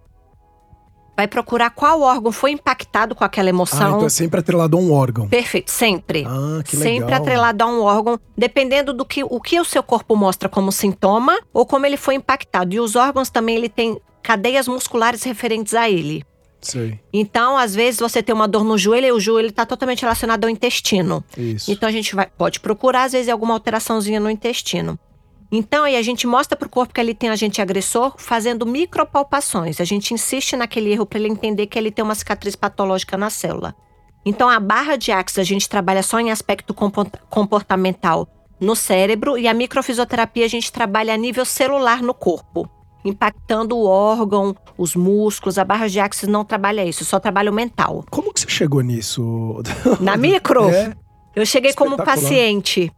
vai 1.16 1.26
procurar 1.26 1.70
qual 1.70 2.00
órgão 2.00 2.30
foi 2.30 2.52
impactado 2.52 3.12
com 3.12 3.24
aquela 3.24 3.48
emoção. 3.48 3.94
Ah, 3.94 3.96
então 3.96 4.06
é 4.06 4.08
sempre 4.08 4.38
atrelado 4.38 4.76
a 4.76 4.80
um 4.80 4.92
órgão. 4.92 5.28
Perfeito, 5.28 5.68
sempre. 5.68 6.24
Ah, 6.24 6.62
que 6.62 6.76
legal. 6.76 6.92
Sempre 6.94 7.14
atrelado 7.14 7.64
a 7.64 7.66
um 7.66 7.82
órgão, 7.82 8.20
dependendo 8.36 8.92
do 8.92 9.04
que 9.04 9.24
o 9.24 9.40
que 9.40 9.58
o 9.58 9.64
seu 9.64 9.82
corpo 9.82 10.14
mostra 10.14 10.48
como 10.48 10.70
sintoma 10.70 11.36
ou 11.52 11.66
como 11.66 11.84
ele 11.84 11.96
foi 11.96 12.14
impactado. 12.14 12.72
E 12.72 12.78
os 12.78 12.94
órgãos 12.94 13.30
também 13.30 13.56
ele 13.56 13.68
tem 13.68 14.00
cadeias 14.22 14.68
musculares 14.68 15.24
referentes 15.24 15.74
a 15.74 15.90
ele. 15.90 16.22
Sei. 16.60 16.98
Então, 17.12 17.56
às 17.56 17.74
vezes, 17.74 18.00
você 18.00 18.22
tem 18.22 18.34
uma 18.34 18.48
dor 18.48 18.64
no 18.64 18.76
joelho 18.76 19.06
e 19.06 19.12
o 19.12 19.20
joelho 19.20 19.48
está 19.48 19.64
totalmente 19.64 20.02
relacionado 20.02 20.44
ao 20.44 20.50
intestino. 20.50 21.24
Isso. 21.36 21.70
Então, 21.70 21.88
a 21.88 21.92
gente 21.92 22.14
vai, 22.14 22.26
pode 22.26 22.60
procurar, 22.60 23.04
às 23.04 23.12
vezes, 23.12 23.28
alguma 23.28 23.54
alteraçãozinha 23.54 24.18
no 24.18 24.30
intestino. 24.30 24.98
Então, 25.50 25.84
aí 25.84 25.96
a 25.96 26.02
gente 26.02 26.26
mostra 26.26 26.56
para 26.56 26.66
o 26.66 26.70
corpo 26.70 26.92
que 26.92 27.00
ele 27.00 27.14
tem 27.14 27.30
agente 27.30 27.62
agressor 27.62 28.14
fazendo 28.18 28.66
micropalpações. 28.66 29.80
A 29.80 29.84
gente 29.84 30.12
insiste 30.12 30.56
naquele 30.56 30.92
erro 30.92 31.06
para 31.06 31.18
ele 31.18 31.28
entender 31.28 31.66
que 31.66 31.78
ele 31.78 31.90
tem 31.90 32.04
uma 32.04 32.14
cicatriz 32.14 32.54
patológica 32.54 33.16
na 33.16 33.30
célula. 33.30 33.74
Então, 34.26 34.48
a 34.48 34.60
barra 34.60 34.96
de 34.96 35.10
axis 35.10 35.38
a 35.38 35.44
gente 35.44 35.68
trabalha 35.68 36.02
só 36.02 36.20
em 36.20 36.30
aspecto 36.30 36.74
comportamental 37.30 38.28
no 38.60 38.76
cérebro 38.76 39.38
e 39.38 39.48
a 39.48 39.54
microfisioterapia 39.54 40.44
a 40.44 40.48
gente 40.48 40.70
trabalha 40.70 41.14
a 41.14 41.16
nível 41.16 41.44
celular 41.44 42.02
no 42.02 42.12
corpo 42.12 42.68
impactando 43.04 43.76
o 43.76 43.84
órgão, 43.84 44.56
os 44.76 44.94
músculos. 44.94 45.58
A 45.58 45.64
barra 45.64 45.88
de 45.88 46.00
axis 46.00 46.28
não 46.28 46.44
trabalha 46.44 46.84
isso, 46.84 47.04
só 47.04 47.18
trabalha 47.18 47.50
o 47.50 47.54
mental. 47.54 48.04
Como 48.10 48.32
que 48.32 48.40
você 48.40 48.48
chegou 48.48 48.80
nisso? 48.80 49.62
Na 50.00 50.16
micro? 50.16 50.68
É. 50.68 50.94
Eu 51.34 51.46
cheguei 51.46 51.72
como 51.72 51.96
paciente. 51.96 52.92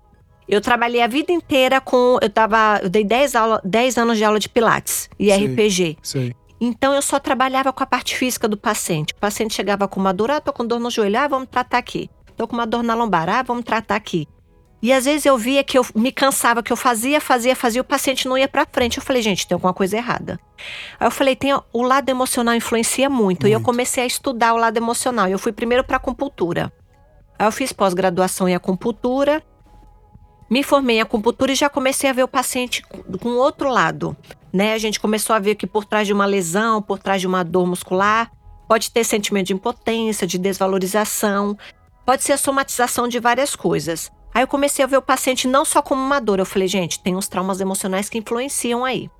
Eu 0.49 0.61
trabalhei 0.61 1.01
a 1.01 1.07
vida 1.07 1.31
inteira 1.33 1.81
com. 1.81 2.19
Eu 2.21 2.29
tava. 2.29 2.81
Eu 2.83 2.89
dei 2.89 3.05
10, 3.05 3.35
aula, 3.37 3.61
10 3.65 3.99
anos 3.99 4.19
de 4.19 4.25
aula 4.25 4.41
de 4.41 4.49
Pilates 4.49 5.09
e 5.19 5.27
sei, 5.27 5.47
RPG. 5.47 5.99
Sei. 6.03 6.35
Então 6.61 6.93
eu 6.93 7.01
só 7.01 7.19
trabalhava 7.19 7.73
com 7.73 7.83
a 7.83 7.87
parte 7.87 8.17
física 8.17 8.49
do 8.49 8.57
paciente. 8.57 9.13
O 9.13 9.17
paciente 9.17 9.55
chegava 9.55 9.87
com 9.87 10.01
uma 10.01 10.13
dor, 10.13 10.31
ah, 10.31 10.41
tô 10.41 10.53
com 10.53 10.67
dor 10.67 10.81
no 10.81 10.91
joelho, 10.91 11.19
ah, 11.19 11.29
vamos 11.29 11.49
tratar 11.51 11.79
aqui. 11.79 12.11
Tô 12.37 12.49
com 12.49 12.55
uma 12.55 12.67
dor 12.67 12.83
na 12.83 12.95
lombar, 12.95 13.29
ah, 13.29 13.43
vamos 13.43 13.65
tratar 13.65 13.97
aqui. 13.97 14.27
E 14.83 14.93
às 14.93 15.05
vezes 15.05 15.27
eu 15.27 15.37
via 15.37 15.63
que 15.63 15.77
eu 15.77 15.85
me 15.95 16.11
cansava, 16.11 16.63
que 16.63 16.73
eu 16.73 16.77
fazia, 16.77 17.21
fazia, 17.21 17.55
fazia, 17.55 17.83
o 17.83 17.85
paciente 17.85 18.27
não 18.27 18.39
ia 18.39 18.49
para 18.49 18.65
frente. 18.65 18.97
Eu 18.97 19.03
falei, 19.03 19.21
gente, 19.21 19.47
tem 19.47 19.55
alguma 19.55 19.75
coisa 19.75 19.97
errada. 19.97 20.41
Aí 20.99 21.07
eu 21.07 21.11
falei, 21.11 21.37
tem 21.37 21.53
o 21.53 21.83
lado 21.83 22.09
emocional 22.09 22.55
influencia 22.55 23.11
muito. 23.11 23.23
muito. 23.23 23.49
E 23.49 23.53
eu 23.53 23.61
comecei 23.61 24.03
a 24.03 24.07
estudar 24.07 24.55
o 24.55 24.57
lado 24.57 24.79
emocional. 24.79 25.29
Eu 25.29 25.39
fui 25.39 25.53
primeiro 25.53 25.85
para 25.85 25.99
acupuntura. 25.99 26.73
Aí 27.39 27.47
eu 27.47 27.53
fiz 27.53 27.73
pós-graduação 27.73 28.49
em 28.49 28.55
acupuntura, 28.55 29.43
me 30.49 30.63
formei 30.63 30.97
em 30.97 31.01
acupuntura 31.01 31.53
e 31.53 31.55
já 31.55 31.69
comecei 31.69 32.09
a 32.09 32.13
ver 32.13 32.25
o 32.25 32.29
paciente 32.29 32.83
com 33.21 33.31
outro 33.31 33.71
lado. 33.71 34.17
Né? 34.53 34.73
A 34.73 34.79
gente 34.79 34.99
começou 34.99 35.37
a 35.37 35.39
ver 35.39 35.55
que 35.55 35.67
por 35.67 35.85
trás 35.85 36.07
de 36.07 36.13
uma 36.13 36.27
lesão, 36.27 36.83
por 36.83 36.99
trás 36.99 37.21
de 37.21 37.27
uma 37.27 37.45
dor 37.45 37.67
muscular, 37.67 38.31
pode 38.67 38.91
ter 38.91 39.05
sentimento 39.05 39.49
de 39.49 39.53
impotência, 39.53 40.27
de 40.27 40.39
desvalorização, 40.39 41.57
pode 42.05 42.25
ser 42.25 42.33
a 42.33 42.39
somatização 42.39 43.07
de 43.07 43.21
várias 43.21 43.55
coisas. 43.55 44.11
Aí 44.33 44.43
eu 44.43 44.49
comecei 44.49 44.85
a 44.85 44.89
ver 44.89 44.97
o 44.97 45.03
paciente 45.03 45.49
não 45.49 45.65
só 45.65 45.83
como 45.83 46.01
uma 46.01 46.21
dor. 46.21 46.39
Eu 46.39 46.47
falei, 46.47 46.69
gente, 46.69 47.01
tem 47.01 47.17
uns 47.17 47.29
traumas 47.29 47.61
emocionais 47.61 48.09
que 48.09 48.19
influenciam 48.19 48.85
aí. 48.85 49.11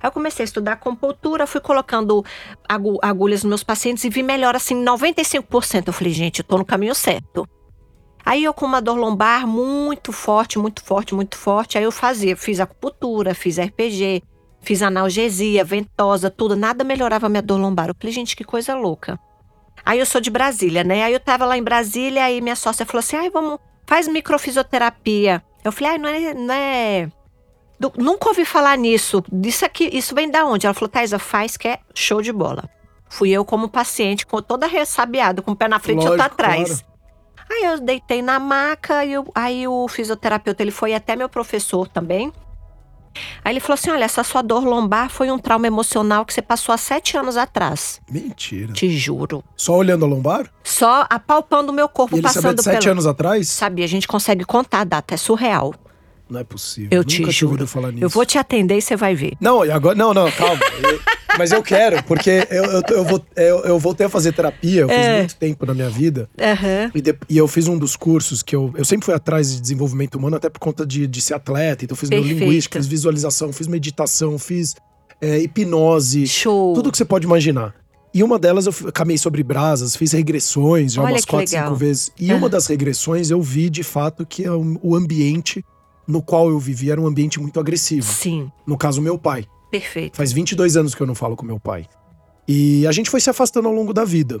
Aí 0.00 0.08
eu 0.08 0.12
comecei 0.12 0.42
a 0.42 0.46
estudar 0.46 0.72
acupuntura, 0.72 1.46
fui 1.46 1.60
colocando 1.60 2.24
agulhas 3.02 3.42
nos 3.42 3.48
meus 3.48 3.62
pacientes 3.62 4.04
e 4.04 4.10
vi 4.10 4.22
melhor 4.22 4.56
assim 4.56 4.76
95%. 4.82 5.88
Eu 5.88 5.92
falei, 5.92 6.12
gente, 6.12 6.40
eu 6.40 6.44
tô 6.44 6.58
no 6.58 6.64
caminho 6.64 6.94
certo. 6.94 7.48
Aí 8.24 8.42
eu 8.42 8.52
com 8.52 8.66
uma 8.66 8.82
dor 8.82 8.96
lombar 8.96 9.46
muito 9.46 10.12
forte, 10.12 10.58
muito 10.58 10.82
forte, 10.82 11.14
muito 11.14 11.36
forte, 11.36 11.78
aí 11.78 11.84
eu 11.84 11.92
fazia, 11.92 12.36
fiz 12.36 12.58
acupuntura, 12.58 13.36
fiz 13.36 13.56
RPG, 13.56 14.20
fiz 14.60 14.82
analgesia, 14.82 15.62
ventosa, 15.64 16.28
tudo, 16.28 16.56
nada 16.56 16.82
melhorava 16.82 17.28
minha 17.28 17.40
dor 17.40 17.60
lombar. 17.60 17.88
Eu 17.88 17.94
falei, 17.96 18.12
gente, 18.12 18.34
que 18.34 18.42
coisa 18.42 18.74
louca. 18.74 19.16
Aí 19.84 20.00
eu 20.00 20.06
sou 20.06 20.20
de 20.20 20.28
Brasília, 20.28 20.82
né? 20.82 21.04
Aí 21.04 21.12
eu 21.12 21.20
tava 21.20 21.46
lá 21.46 21.56
em 21.56 21.62
Brasília, 21.62 22.24
aí 22.24 22.40
minha 22.40 22.56
sócia 22.56 22.84
falou 22.84 22.98
assim: 22.98 23.14
ai, 23.14 23.30
vamos 23.30 23.60
faz 23.86 24.08
microfisioterapia. 24.08 25.42
Eu 25.64 25.72
falei, 25.72 25.92
ai, 25.92 25.98
não 25.98 26.08
é. 26.08 26.34
Não 26.34 26.54
é... 26.54 27.10
nunca 27.96 28.28
ouvi 28.28 28.44
falar 28.44 28.76
nisso. 28.76 29.22
Isso 29.44 29.64
aqui, 29.64 29.88
isso 29.92 30.14
vem 30.14 30.30
da 30.30 30.44
onde? 30.44 30.66
Ela 30.66 30.74
falou, 30.74 30.88
Thaisa, 30.88 31.18
faz 31.18 31.56
que 31.56 31.68
é 31.68 31.78
show 31.94 32.20
de 32.20 32.32
bola. 32.32 32.68
Fui 33.08 33.30
eu 33.30 33.44
como 33.44 33.68
paciente, 33.68 34.26
com 34.26 34.42
toda 34.42 34.66
ressabiada, 34.66 35.40
com 35.40 35.52
o 35.52 35.56
pé 35.56 35.68
na 35.68 35.78
frente 35.78 36.04
e 36.04 36.08
outro 36.08 36.22
atrás. 36.22 36.82
Claro. 36.82 36.96
Aí 37.48 37.64
eu 37.64 37.80
deitei 37.80 38.22
na 38.22 38.40
maca, 38.40 39.04
e 39.04 39.12
eu, 39.12 39.24
aí 39.32 39.68
o 39.68 39.86
fisioterapeuta 39.86 40.62
ele 40.62 40.72
foi 40.72 40.94
até 40.94 41.14
meu 41.14 41.28
professor 41.28 41.86
também. 41.86 42.32
Aí 43.44 43.52
ele 43.52 43.60
falou 43.60 43.74
assim: 43.74 43.90
olha, 43.90 44.04
essa 44.04 44.22
sua 44.22 44.42
dor 44.42 44.64
lombar 44.64 45.08
foi 45.10 45.30
um 45.30 45.38
trauma 45.38 45.66
emocional 45.66 46.24
que 46.24 46.32
você 46.32 46.42
passou 46.42 46.72
há 46.72 46.78
sete 46.78 47.16
anos 47.16 47.36
atrás. 47.36 48.00
Mentira. 48.10 48.72
Te 48.72 48.90
juro. 48.90 49.42
Só 49.56 49.74
olhando 49.76 50.04
a 50.04 50.08
lombar? 50.08 50.50
Só 50.64 51.06
apalpando 51.08 51.72
o 51.72 51.74
meu 51.74 51.88
corpo, 51.88 52.16
e 52.16 52.18
ele 52.18 52.22
passando 52.22 52.42
sabia 52.42 52.54
de 52.54 52.62
sete 52.62 52.78
pelo... 52.80 52.92
anos 52.92 53.06
atrás? 53.06 53.48
Sabia, 53.48 53.84
a 53.84 53.88
gente 53.88 54.08
consegue 54.08 54.44
contar 54.44 54.80
a 54.80 54.84
data, 54.84 55.14
é 55.14 55.16
surreal. 55.16 55.74
Não 56.28 56.40
é 56.40 56.44
possível. 56.44 56.88
Eu 56.90 57.00
Nunca 57.00 57.30
te 57.30 57.30
juro. 57.30 57.66
falar 57.66 57.92
nisso. 57.92 58.04
Eu 58.04 58.08
vou 58.08 58.26
te 58.26 58.36
atender 58.36 58.76
e 58.76 58.82
você 58.82 58.96
vai 58.96 59.14
ver. 59.14 59.34
Não, 59.40 59.62
agora, 59.62 59.94
não, 59.94 60.12
não, 60.12 60.30
calma. 60.32 60.60
eu, 60.82 61.00
mas 61.38 61.52
eu 61.52 61.62
quero, 61.62 62.02
porque 62.04 62.46
eu, 62.50 62.64
eu, 62.64 62.82
eu, 62.88 63.04
vou, 63.04 63.24
eu, 63.36 63.58
eu 63.60 63.78
voltei 63.78 64.06
a 64.06 64.08
fazer 64.08 64.32
terapia, 64.32 64.82
eu 64.82 64.88
fiz 64.88 64.98
é. 64.98 65.18
muito 65.18 65.36
tempo 65.36 65.64
na 65.66 65.74
minha 65.74 65.88
vida. 65.88 66.28
Uhum. 66.38 66.90
E, 66.94 67.00
de, 67.00 67.16
e, 67.28 67.36
eu 67.36 67.46
fiz 67.46 67.68
um 67.68 67.78
dos 67.78 67.94
cursos 67.94 68.42
que 68.42 68.56
eu. 68.56 68.72
Eu 68.76 68.84
sempre 68.84 69.04
fui 69.04 69.14
atrás 69.14 69.54
de 69.54 69.60
desenvolvimento 69.60 70.16
humano, 70.16 70.36
até 70.36 70.48
por 70.48 70.58
conta 70.58 70.84
de, 70.84 71.06
de 71.06 71.20
ser 71.20 71.34
atleta. 71.34 71.84
Então, 71.84 71.94
eu 71.94 71.98
fiz 71.98 72.10
neurolinguística, 72.10 72.78
fiz 72.78 72.86
visualização, 72.86 73.52
fiz 73.52 73.68
meditação, 73.68 74.38
fiz 74.38 74.74
é, 75.20 75.38
hipnose. 75.38 76.26
Show. 76.26 76.74
Tudo 76.74 76.90
que 76.90 76.98
você 76.98 77.04
pode 77.04 77.26
imaginar. 77.26 77.74
E 78.12 78.22
uma 78.22 78.38
delas 78.38 78.66
eu 78.66 78.72
caminhei 78.92 79.18
sobre 79.18 79.42
brasas, 79.42 79.94
fiz 79.94 80.12
regressões 80.12 80.94
já 80.94 81.02
Olha 81.02 81.12
umas 81.12 81.24
quatro, 81.26 81.50
legal. 81.50 81.66
cinco 81.66 81.76
vezes. 81.78 82.10
E 82.18 82.32
uhum. 82.32 82.38
uma 82.38 82.48
das 82.48 82.66
regressões 82.66 83.30
eu 83.30 83.42
vi 83.42 83.68
de 83.68 83.82
fato 83.82 84.24
que 84.24 84.42
é 84.42 84.50
o 84.50 84.96
ambiente 84.96 85.62
no 86.06 86.22
qual 86.22 86.48
eu 86.48 86.58
vivia 86.58 86.92
era 86.92 87.00
um 87.00 87.06
ambiente 87.06 87.40
muito 87.40 87.58
agressivo. 87.58 88.10
Sim. 88.12 88.50
No 88.66 88.76
caso, 88.76 89.00
meu 89.00 89.18
pai. 89.18 89.46
Perfeito. 89.70 90.16
Faz 90.16 90.32
22 90.32 90.76
anos 90.76 90.94
que 90.94 91.02
eu 91.02 91.06
não 91.06 91.14
falo 91.14 91.36
com 91.36 91.44
meu 91.44 91.58
pai. 91.58 91.86
E 92.46 92.86
a 92.86 92.92
gente 92.92 93.10
foi 93.10 93.20
se 93.20 93.28
afastando 93.28 93.68
ao 93.68 93.74
longo 93.74 93.92
da 93.92 94.04
vida. 94.04 94.40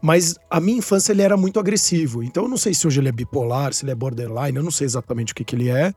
Mas 0.00 0.36
a 0.50 0.60
minha 0.60 0.78
infância 0.78 1.12
ele 1.12 1.22
era 1.22 1.36
muito 1.36 1.58
agressivo. 1.58 2.22
Então 2.22 2.44
eu 2.44 2.48
não 2.48 2.56
sei 2.56 2.74
se 2.74 2.86
hoje 2.86 3.00
ele 3.00 3.08
é 3.08 3.12
bipolar, 3.12 3.72
se 3.72 3.84
ele 3.84 3.92
é 3.92 3.94
borderline, 3.94 4.56
eu 4.56 4.62
não 4.62 4.70
sei 4.70 4.84
exatamente 4.84 5.32
o 5.32 5.34
que, 5.34 5.44
que 5.44 5.56
ele 5.56 5.70
é. 5.70 5.92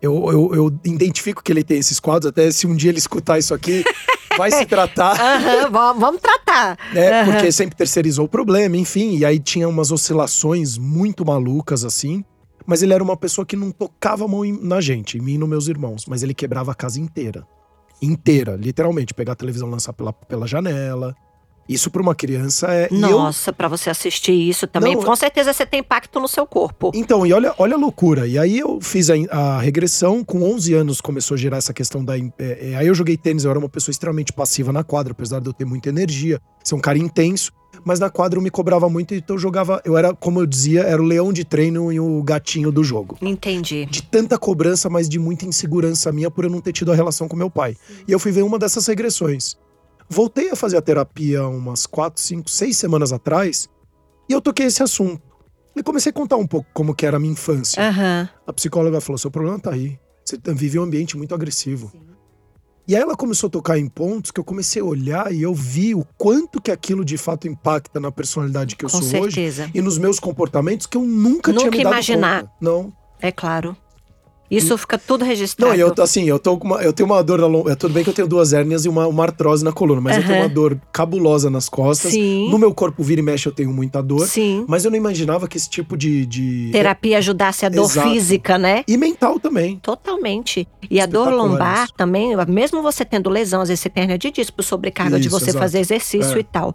Eu, 0.00 0.30
eu, 0.30 0.54
eu 0.54 0.80
identifico 0.84 1.42
que 1.42 1.50
ele 1.50 1.64
tem 1.64 1.78
esses 1.78 1.98
quadros, 1.98 2.28
até 2.28 2.50
se 2.50 2.66
um 2.66 2.76
dia 2.76 2.90
ele 2.90 2.98
escutar 2.98 3.38
isso 3.38 3.54
aqui, 3.54 3.82
vai 4.36 4.50
se 4.50 4.66
tratar. 4.66 5.16
uhum, 5.18 5.70
vamos 5.98 6.20
tratar. 6.20 6.76
É, 6.94 7.22
uhum. 7.22 7.32
Porque 7.32 7.50
sempre 7.50 7.76
terceirizou 7.76 8.26
o 8.26 8.28
problema, 8.28 8.76
enfim. 8.76 9.16
E 9.16 9.24
aí 9.24 9.38
tinha 9.38 9.68
umas 9.68 9.90
oscilações 9.90 10.76
muito 10.76 11.24
malucas, 11.24 11.84
assim. 11.84 12.24
Mas 12.66 12.82
ele 12.82 12.92
era 12.92 13.02
uma 13.02 13.16
pessoa 13.16 13.46
que 13.46 13.56
não 13.56 13.70
tocava 13.70 14.24
a 14.24 14.28
mão 14.28 14.42
na 14.60 14.80
gente, 14.80 15.18
em 15.18 15.20
mim 15.20 15.34
e 15.34 15.38
nos 15.38 15.48
meus 15.48 15.68
irmãos, 15.68 16.04
mas 16.06 16.22
ele 16.22 16.34
quebrava 16.34 16.72
a 16.72 16.74
casa 16.74 17.00
inteira. 17.00 17.46
Inteira, 18.02 18.56
literalmente. 18.56 19.14
Pegar 19.14 19.32
a 19.32 19.36
televisão, 19.36 19.70
lançar 19.70 19.92
pela, 19.92 20.12
pela 20.12 20.46
janela. 20.46 21.14
Isso 21.68 21.90
para 21.90 22.02
uma 22.02 22.14
criança 22.14 22.68
é. 22.68 22.88
Nossa, 22.90 23.50
eu... 23.50 23.54
para 23.54 23.68
você 23.68 23.90
assistir 23.90 24.32
isso 24.32 24.66
também, 24.66 24.94
não, 24.94 25.02
com 25.02 25.16
certeza 25.16 25.52
você 25.52 25.66
tem 25.66 25.80
impacto 25.80 26.20
no 26.20 26.28
seu 26.28 26.46
corpo. 26.46 26.92
Então, 26.94 27.26
e 27.26 27.32
olha, 27.32 27.54
olha 27.58 27.74
a 27.74 27.78
loucura. 27.78 28.26
E 28.26 28.38
aí 28.38 28.58
eu 28.58 28.80
fiz 28.80 29.10
a, 29.10 29.14
a 29.30 29.60
regressão, 29.60 30.24
com 30.24 30.42
11 30.42 30.74
anos 30.74 31.00
começou 31.00 31.34
a 31.34 31.38
gerar 31.38 31.56
essa 31.56 31.72
questão 31.72 32.04
da. 32.04 32.16
É, 32.16 32.24
é, 32.38 32.76
aí 32.76 32.86
eu 32.86 32.94
joguei 32.94 33.16
tênis, 33.16 33.44
eu 33.44 33.50
era 33.50 33.58
uma 33.58 33.68
pessoa 33.68 33.92
extremamente 33.92 34.32
passiva 34.32 34.72
na 34.72 34.84
quadra, 34.84 35.12
apesar 35.12 35.40
de 35.40 35.48
eu 35.48 35.52
ter 35.52 35.64
muita 35.64 35.88
energia, 35.88 36.40
ser 36.62 36.74
um 36.74 36.80
cara 36.80 36.98
intenso 36.98 37.52
mas 37.84 38.00
na 38.00 38.10
quadra 38.10 38.38
eu 38.38 38.42
me 38.42 38.50
cobrava 38.50 38.88
muito, 38.88 39.14
então 39.14 39.36
eu 39.36 39.40
jogava. 39.40 39.80
Eu 39.84 39.96
era, 39.96 40.14
como 40.14 40.40
eu 40.40 40.46
dizia, 40.46 40.82
era 40.82 41.00
o 41.00 41.04
leão 41.04 41.32
de 41.32 41.44
treino 41.44 41.92
e 41.92 42.00
o 42.00 42.22
gatinho 42.22 42.72
do 42.72 42.82
jogo. 42.82 43.16
Entendi. 43.22 43.86
De 43.86 44.02
tanta 44.02 44.38
cobrança, 44.38 44.88
mas 44.90 45.08
de 45.08 45.18
muita 45.18 45.46
insegurança 45.46 46.10
minha 46.10 46.30
por 46.30 46.44
eu 46.44 46.50
não 46.50 46.60
ter 46.60 46.72
tido 46.72 46.92
a 46.92 46.94
relação 46.94 47.28
com 47.28 47.36
meu 47.36 47.50
pai. 47.50 47.76
E 48.06 48.12
eu 48.12 48.18
fui 48.18 48.32
ver 48.32 48.42
uma 48.42 48.58
dessas 48.58 48.86
regressões. 48.86 49.56
Voltei 50.08 50.50
a 50.50 50.56
fazer 50.56 50.76
a 50.76 50.82
terapia 50.82 51.46
umas 51.46 51.86
quatro, 51.86 52.20
cinco, 52.20 52.48
seis 52.48 52.76
semanas 52.76 53.12
atrás 53.12 53.68
e 54.28 54.32
eu 54.32 54.40
toquei 54.40 54.66
esse 54.66 54.82
assunto. 54.82 55.22
E 55.74 55.82
comecei 55.82 56.10
a 56.10 56.12
contar 56.12 56.36
um 56.36 56.46
pouco 56.46 56.68
como 56.72 56.94
que 56.94 57.04
era 57.04 57.16
a 57.18 57.20
minha 57.20 57.32
infância. 57.32 57.82
Uhum. 57.82 58.28
A 58.46 58.52
psicóloga 58.52 59.00
falou: 59.00 59.18
seu 59.18 59.30
problema 59.30 59.58
tá 59.58 59.72
aí. 59.72 59.98
Você 60.24 60.38
vive 60.54 60.78
um 60.78 60.82
ambiente 60.82 61.16
muito 61.16 61.34
agressivo. 61.34 61.90
Sim. 61.92 62.00
E 62.88 62.94
aí 62.94 63.02
ela 63.02 63.16
começou 63.16 63.48
a 63.48 63.50
tocar 63.50 63.78
em 63.78 63.88
pontos 63.88 64.30
que 64.30 64.38
eu 64.38 64.44
comecei 64.44 64.80
a 64.80 64.84
olhar 64.84 65.32
e 65.32 65.42
eu 65.42 65.52
vi 65.52 65.92
o 65.92 66.04
quanto 66.16 66.62
que 66.62 66.70
aquilo 66.70 67.04
de 67.04 67.18
fato 67.18 67.48
impacta 67.48 67.98
na 67.98 68.12
personalidade 68.12 68.76
que 68.76 68.84
eu 68.84 68.88
Com 68.88 68.98
sou 68.98 69.08
certeza. 69.08 69.64
hoje 69.64 69.72
e 69.74 69.82
nos 69.82 69.98
meus 69.98 70.20
comportamentos 70.20 70.86
que 70.86 70.96
eu 70.96 71.02
nunca, 71.02 71.52
nunca 71.52 71.68
tinha 71.68 71.70
me 71.70 71.82
dado 71.82 71.92
imaginar. 71.94 72.42
conta. 72.42 72.52
Não. 72.60 72.92
É 73.20 73.32
claro. 73.32 73.76
Isso 74.50 74.76
fica 74.78 74.98
tudo 74.98 75.24
registrado. 75.24 75.72
Não, 75.72 75.78
eu, 75.78 75.94
assim, 76.02 76.28
eu, 76.28 76.38
tô 76.38 76.54
uma, 76.54 76.82
eu 76.82 76.92
tenho 76.92 77.08
uma 77.08 77.22
dor 77.22 77.40
na 77.40 77.46
lombar. 77.46 77.76
Tudo 77.76 77.92
bem 77.92 78.04
que 78.04 78.10
eu 78.10 78.14
tenho 78.14 78.28
duas 78.28 78.52
hérnias 78.52 78.84
e 78.84 78.88
uma, 78.88 79.06
uma 79.06 79.24
artrose 79.24 79.64
na 79.64 79.72
coluna, 79.72 80.00
mas 80.00 80.16
uhum. 80.16 80.22
eu 80.22 80.26
tenho 80.26 80.40
uma 80.40 80.48
dor 80.48 80.80
cabulosa 80.92 81.50
nas 81.50 81.68
costas. 81.68 82.12
Sim. 82.12 82.48
No 82.50 82.58
meu 82.58 82.72
corpo 82.74 83.02
vira 83.02 83.20
e 83.20 83.24
mexe, 83.24 83.48
eu 83.48 83.52
tenho 83.52 83.72
muita 83.72 84.02
dor. 84.02 84.26
Sim. 84.26 84.64
Mas 84.68 84.84
eu 84.84 84.90
não 84.90 84.98
imaginava 84.98 85.48
que 85.48 85.56
esse 85.56 85.68
tipo 85.68 85.96
de. 85.96 86.24
de... 86.26 86.70
Terapia 86.72 87.18
ajudasse 87.18 87.66
a 87.66 87.68
dor 87.68 87.84
Exato. 87.84 88.08
física, 88.08 88.58
né? 88.58 88.84
E 88.86 88.96
mental 88.96 89.40
também. 89.40 89.78
Totalmente. 89.78 90.68
E 90.90 91.00
a 91.00 91.06
dor 91.06 91.32
lombar 91.32 91.90
também, 91.92 92.34
mesmo 92.48 92.82
você 92.82 93.04
tendo 93.04 93.28
lesão, 93.28 93.60
às 93.60 93.68
vezes 93.68 93.80
você 93.80 93.88
tem 93.88 94.02
hernia 94.02 94.18
de 94.18 94.30
disco, 94.30 94.62
sobrecarga 94.62 95.18
Isso, 95.18 95.22
de 95.22 95.28
você 95.28 95.50
exato. 95.50 95.58
fazer 95.58 95.80
exercício 95.80 96.36
é. 96.36 96.40
e 96.40 96.44
tal. 96.44 96.74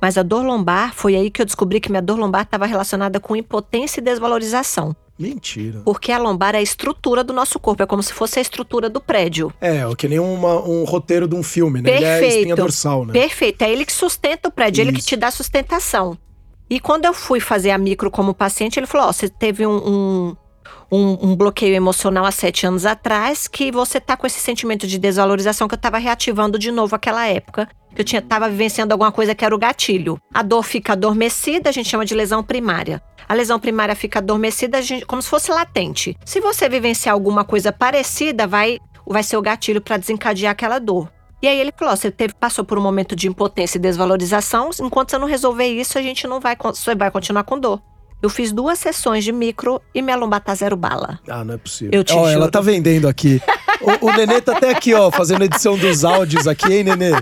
Mas 0.00 0.18
a 0.18 0.22
dor 0.22 0.44
lombar, 0.44 0.94
foi 0.94 1.14
aí 1.14 1.30
que 1.30 1.40
eu 1.40 1.46
descobri 1.46 1.80
que 1.80 1.90
minha 1.90 2.02
dor 2.02 2.18
lombar 2.18 2.42
estava 2.42 2.66
relacionada 2.66 3.20
com 3.20 3.36
impotência 3.36 4.00
e 4.00 4.02
desvalorização. 4.02 4.96
Mentira. 5.22 5.82
Porque 5.84 6.10
a 6.10 6.18
lombar 6.18 6.54
é 6.54 6.58
a 6.58 6.62
estrutura 6.62 7.22
do 7.22 7.32
nosso 7.32 7.60
corpo, 7.60 7.82
é 7.82 7.86
como 7.86 8.02
se 8.02 8.12
fosse 8.12 8.40
a 8.40 8.42
estrutura 8.42 8.90
do 8.90 9.00
prédio. 9.00 9.52
É, 9.60 9.82
que 9.96 10.08
nem 10.08 10.18
uma, 10.18 10.60
um 10.60 10.82
roteiro 10.84 11.28
de 11.28 11.36
um 11.36 11.42
filme, 11.42 11.80
né? 11.80 11.90
Perfeito. 11.90 12.04
Ele 12.04 12.24
é 12.24 12.26
a 12.26 12.36
espinha 12.36 12.56
dorsal, 12.56 13.06
né? 13.06 13.12
Perfeito, 13.12 13.62
é 13.62 13.70
ele 13.70 13.84
que 13.84 13.92
sustenta 13.92 14.48
o 14.48 14.52
prédio, 14.52 14.82
Isso. 14.82 14.90
ele 14.90 14.96
que 14.96 15.04
te 15.04 15.16
dá 15.16 15.30
sustentação. 15.30 16.18
E 16.68 16.80
quando 16.80 17.04
eu 17.04 17.12
fui 17.12 17.38
fazer 17.38 17.70
a 17.70 17.78
micro 17.78 18.10
como 18.10 18.34
paciente, 18.34 18.78
ele 18.78 18.86
falou: 18.86 19.06
Ó, 19.06 19.10
oh, 19.10 19.12
você 19.12 19.28
teve 19.28 19.66
um, 19.66 19.76
um, 19.76 20.36
um, 20.90 21.30
um, 21.30 21.36
bloqueio 21.36 21.74
emocional 21.74 22.24
há 22.24 22.32
sete 22.32 22.66
anos 22.66 22.86
atrás, 22.86 23.46
que 23.46 23.70
você 23.70 24.00
tá 24.00 24.16
com 24.16 24.26
esse 24.26 24.40
sentimento 24.40 24.86
de 24.86 24.98
desvalorização 24.98 25.68
que 25.68 25.74
eu 25.74 25.78
tava 25.78 25.98
reativando 25.98 26.58
de 26.58 26.72
novo 26.72 26.96
aquela 26.96 27.26
época. 27.26 27.68
Que 27.94 28.00
eu 28.00 28.04
tinha, 28.04 28.22
tava 28.22 28.48
vivenciando 28.48 28.92
alguma 28.94 29.12
coisa 29.12 29.34
que 29.34 29.44
era 29.44 29.54
o 29.54 29.58
gatilho. 29.58 30.18
A 30.32 30.42
dor 30.42 30.62
fica 30.62 30.94
adormecida, 30.94 31.68
a 31.68 31.72
gente 31.72 31.90
chama 31.90 32.06
de 32.06 32.14
lesão 32.14 32.42
primária. 32.42 33.02
A 33.32 33.34
lesão 33.34 33.58
primária 33.58 33.96
fica 33.96 34.18
adormecida 34.18 34.78
como 35.06 35.22
se 35.22 35.28
fosse 35.30 35.50
latente. 35.50 36.14
Se 36.22 36.38
você 36.38 36.68
vivenciar 36.68 37.14
alguma 37.14 37.46
coisa 37.46 37.72
parecida, 37.72 38.46
vai, 38.46 38.78
vai 39.06 39.22
ser 39.22 39.38
o 39.38 39.40
gatilho 39.40 39.80
para 39.80 39.96
desencadear 39.96 40.52
aquela 40.52 40.78
dor. 40.78 41.10
E 41.40 41.48
aí 41.48 41.58
ele 41.58 41.72
falou: 41.74 41.96
você 41.96 42.10
teve, 42.10 42.34
passou 42.34 42.62
por 42.62 42.76
um 42.76 42.82
momento 42.82 43.16
de 43.16 43.28
impotência 43.28 43.78
e 43.78 43.80
desvalorização. 43.80 44.68
Enquanto 44.78 45.12
você 45.12 45.16
não 45.16 45.26
resolver 45.26 45.64
isso, 45.64 45.98
a 45.98 46.02
gente 46.02 46.26
não 46.26 46.40
vai, 46.40 46.54
você 46.62 46.94
vai 46.94 47.10
continuar 47.10 47.44
com 47.44 47.58
dor. 47.58 47.80
Eu 48.22 48.28
fiz 48.28 48.52
duas 48.52 48.78
sessões 48.78 49.24
de 49.24 49.32
micro 49.32 49.80
e 49.94 50.02
minha 50.02 50.14
lombar 50.14 50.42
tá 50.42 50.54
zero 50.54 50.76
bala. 50.76 51.18
Ah, 51.26 51.42
não 51.42 51.54
é 51.54 51.56
possível. 51.56 51.90
Eu 51.94 52.04
te 52.04 52.12
oh, 52.12 52.28
Ela 52.28 52.50
tá 52.50 52.60
vendendo 52.60 53.08
aqui. 53.08 53.40
o, 53.80 54.08
o 54.08 54.12
Nenê 54.12 54.42
tá 54.42 54.54
até 54.54 54.72
aqui, 54.72 54.92
ó, 54.92 55.10
fazendo 55.10 55.42
edição 55.42 55.78
dos 55.78 56.04
áudios 56.04 56.46
aqui, 56.46 56.70
hein, 56.70 56.84
Nenê? 56.84 57.12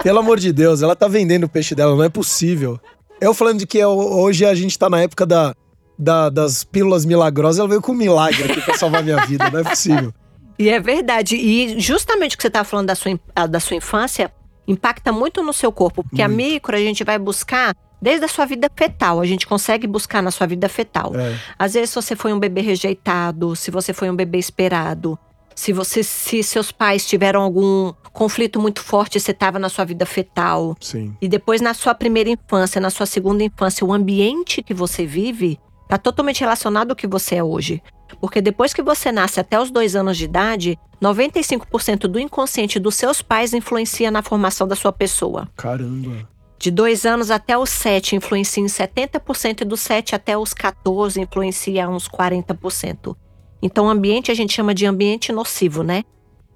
Pelo 0.00 0.20
amor 0.20 0.38
de 0.38 0.52
Deus, 0.52 0.80
ela 0.80 0.94
tá 0.94 1.08
vendendo 1.08 1.44
o 1.44 1.48
peixe 1.48 1.74
dela, 1.74 1.96
não 1.96 2.04
é 2.04 2.08
possível. 2.08 2.78
Eu 3.20 3.32
falando 3.32 3.58
de 3.58 3.66
que 3.66 3.84
hoje 3.84 4.44
a 4.44 4.54
gente 4.54 4.78
tá 4.78 4.90
na 4.90 5.00
época 5.00 5.24
da, 5.24 5.54
da, 5.98 6.28
das 6.28 6.64
pílulas 6.64 7.04
milagrosas, 7.04 7.58
ela 7.58 7.68
veio 7.68 7.80
com 7.80 7.92
um 7.92 7.96
milagre 7.96 8.44
aqui 8.44 8.60
pra 8.60 8.76
salvar 8.76 9.02
minha 9.02 9.24
vida, 9.24 9.50
não 9.50 9.60
é 9.60 9.64
possível. 9.64 10.12
E 10.58 10.68
é 10.68 10.80
verdade. 10.80 11.36
E 11.36 11.78
justamente 11.80 12.34
o 12.34 12.36
que 12.36 12.42
você 12.42 12.48
estava 12.48 12.64
falando 12.64 12.86
da 12.86 12.94
sua, 12.94 13.18
da 13.48 13.60
sua 13.60 13.76
infância 13.76 14.32
impacta 14.66 15.12
muito 15.12 15.42
no 15.42 15.52
seu 15.52 15.70
corpo. 15.70 16.02
Porque 16.02 16.26
muito. 16.26 16.32
a 16.32 16.36
micro 16.36 16.76
a 16.76 16.78
gente 16.78 17.04
vai 17.04 17.18
buscar 17.18 17.74
desde 18.00 18.24
a 18.24 18.28
sua 18.28 18.46
vida 18.46 18.70
fetal. 18.74 19.20
A 19.20 19.26
gente 19.26 19.46
consegue 19.46 19.86
buscar 19.86 20.22
na 20.22 20.30
sua 20.30 20.46
vida 20.46 20.68
fetal. 20.68 21.12
É. 21.14 21.38
Às 21.58 21.74
vezes, 21.74 21.90
se 21.90 21.96
você 21.96 22.16
foi 22.16 22.32
um 22.32 22.38
bebê 22.38 22.60
rejeitado, 22.60 23.54
se 23.54 23.70
você 23.70 23.92
foi 23.92 24.10
um 24.10 24.16
bebê 24.16 24.38
esperado, 24.38 25.18
se 25.56 25.72
você, 25.72 26.02
se 26.02 26.42
seus 26.42 26.70
pais 26.70 27.06
tiveram 27.06 27.40
algum 27.40 27.92
conflito 28.12 28.60
muito 28.60 28.82
forte, 28.82 29.18
você 29.18 29.32
estava 29.32 29.58
na 29.58 29.70
sua 29.70 29.84
vida 29.86 30.04
fetal. 30.04 30.76
Sim. 30.80 31.16
E 31.20 31.26
depois 31.26 31.60
na 31.62 31.72
sua 31.72 31.94
primeira 31.94 32.30
infância, 32.30 32.80
na 32.80 32.90
sua 32.90 33.06
segunda 33.06 33.42
infância, 33.42 33.84
o 33.84 33.92
ambiente 33.92 34.62
que 34.62 34.74
você 34.74 35.06
vive 35.06 35.58
está 35.82 35.96
totalmente 35.96 36.40
relacionado 36.40 36.90
ao 36.90 36.96
que 36.96 37.06
você 37.06 37.36
é 37.36 37.42
hoje. 37.42 37.82
Porque 38.20 38.40
depois 38.40 38.72
que 38.74 38.82
você 38.82 39.10
nasce 39.10 39.40
até 39.40 39.58
os 39.60 39.70
dois 39.70 39.96
anos 39.96 40.16
de 40.16 40.24
idade, 40.24 40.78
95% 41.02 42.00
do 42.00 42.20
inconsciente 42.20 42.78
dos 42.78 42.94
seus 42.94 43.22
pais 43.22 43.54
influencia 43.54 44.10
na 44.10 44.22
formação 44.22 44.68
da 44.68 44.76
sua 44.76 44.92
pessoa. 44.92 45.48
Caramba! 45.56 46.28
De 46.58 46.70
dois 46.70 47.04
anos 47.04 47.30
até 47.30 47.56
os 47.56 47.70
sete 47.70 48.16
influencia 48.16 48.62
em 48.62 48.66
70% 48.66 49.60
e 49.60 49.64
dos 49.64 49.80
sete 49.80 50.14
até 50.14 50.36
os 50.36 50.54
14 50.54 51.20
influencia 51.20 51.88
uns 51.88 52.08
40%. 52.08 53.16
Então, 53.62 53.86
o 53.86 53.88
ambiente 53.88 54.30
a 54.30 54.34
gente 54.34 54.52
chama 54.52 54.74
de 54.74 54.86
ambiente 54.86 55.32
nocivo, 55.32 55.82
né? 55.82 56.04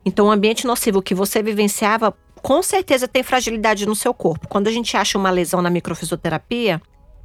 Então, 0.05 0.27
o 0.27 0.31
ambiente 0.31 0.67
nocivo 0.67 1.03
que 1.03 1.15
você 1.15 1.43
vivenciava, 1.43 2.15
com 2.43 2.63
certeza 2.63 3.09
tem 3.09 3.23
fragilidade 3.23 3.87
no 3.87 3.95
seu 3.95 4.15
corpo. 4.15 4.49
Quando 4.49 4.69
a 4.69 4.73
gente 4.73 4.97
acha 4.97 5.19
uma 5.19 5.31
lesão 5.31 5.61
na 5.61 5.71
microfisioterapia, 5.71 6.81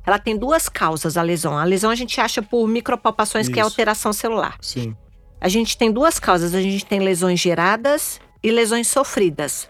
ela 0.05 0.19
tem 0.19 0.37
duas 0.37 0.69
causas, 0.69 1.17
a 1.17 1.21
lesão. 1.21 1.57
A 1.57 1.63
lesão 1.63 1.89
a 1.89 1.95
gente 1.95 2.19
acha 2.21 2.41
por 2.41 2.67
micropalpações, 2.67 3.45
Isso. 3.45 3.53
que 3.53 3.59
é 3.59 3.63
alteração 3.63 4.13
celular. 4.13 4.57
Sim. 4.61 4.95
A 5.39 5.49
gente 5.49 5.77
tem 5.77 5.91
duas 5.91 6.19
causas. 6.19 6.53
A 6.53 6.61
gente 6.61 6.85
tem 6.85 6.99
lesões 6.99 7.39
geradas 7.39 8.19
e 8.41 8.51
lesões 8.51 8.87
sofridas. 8.87 9.69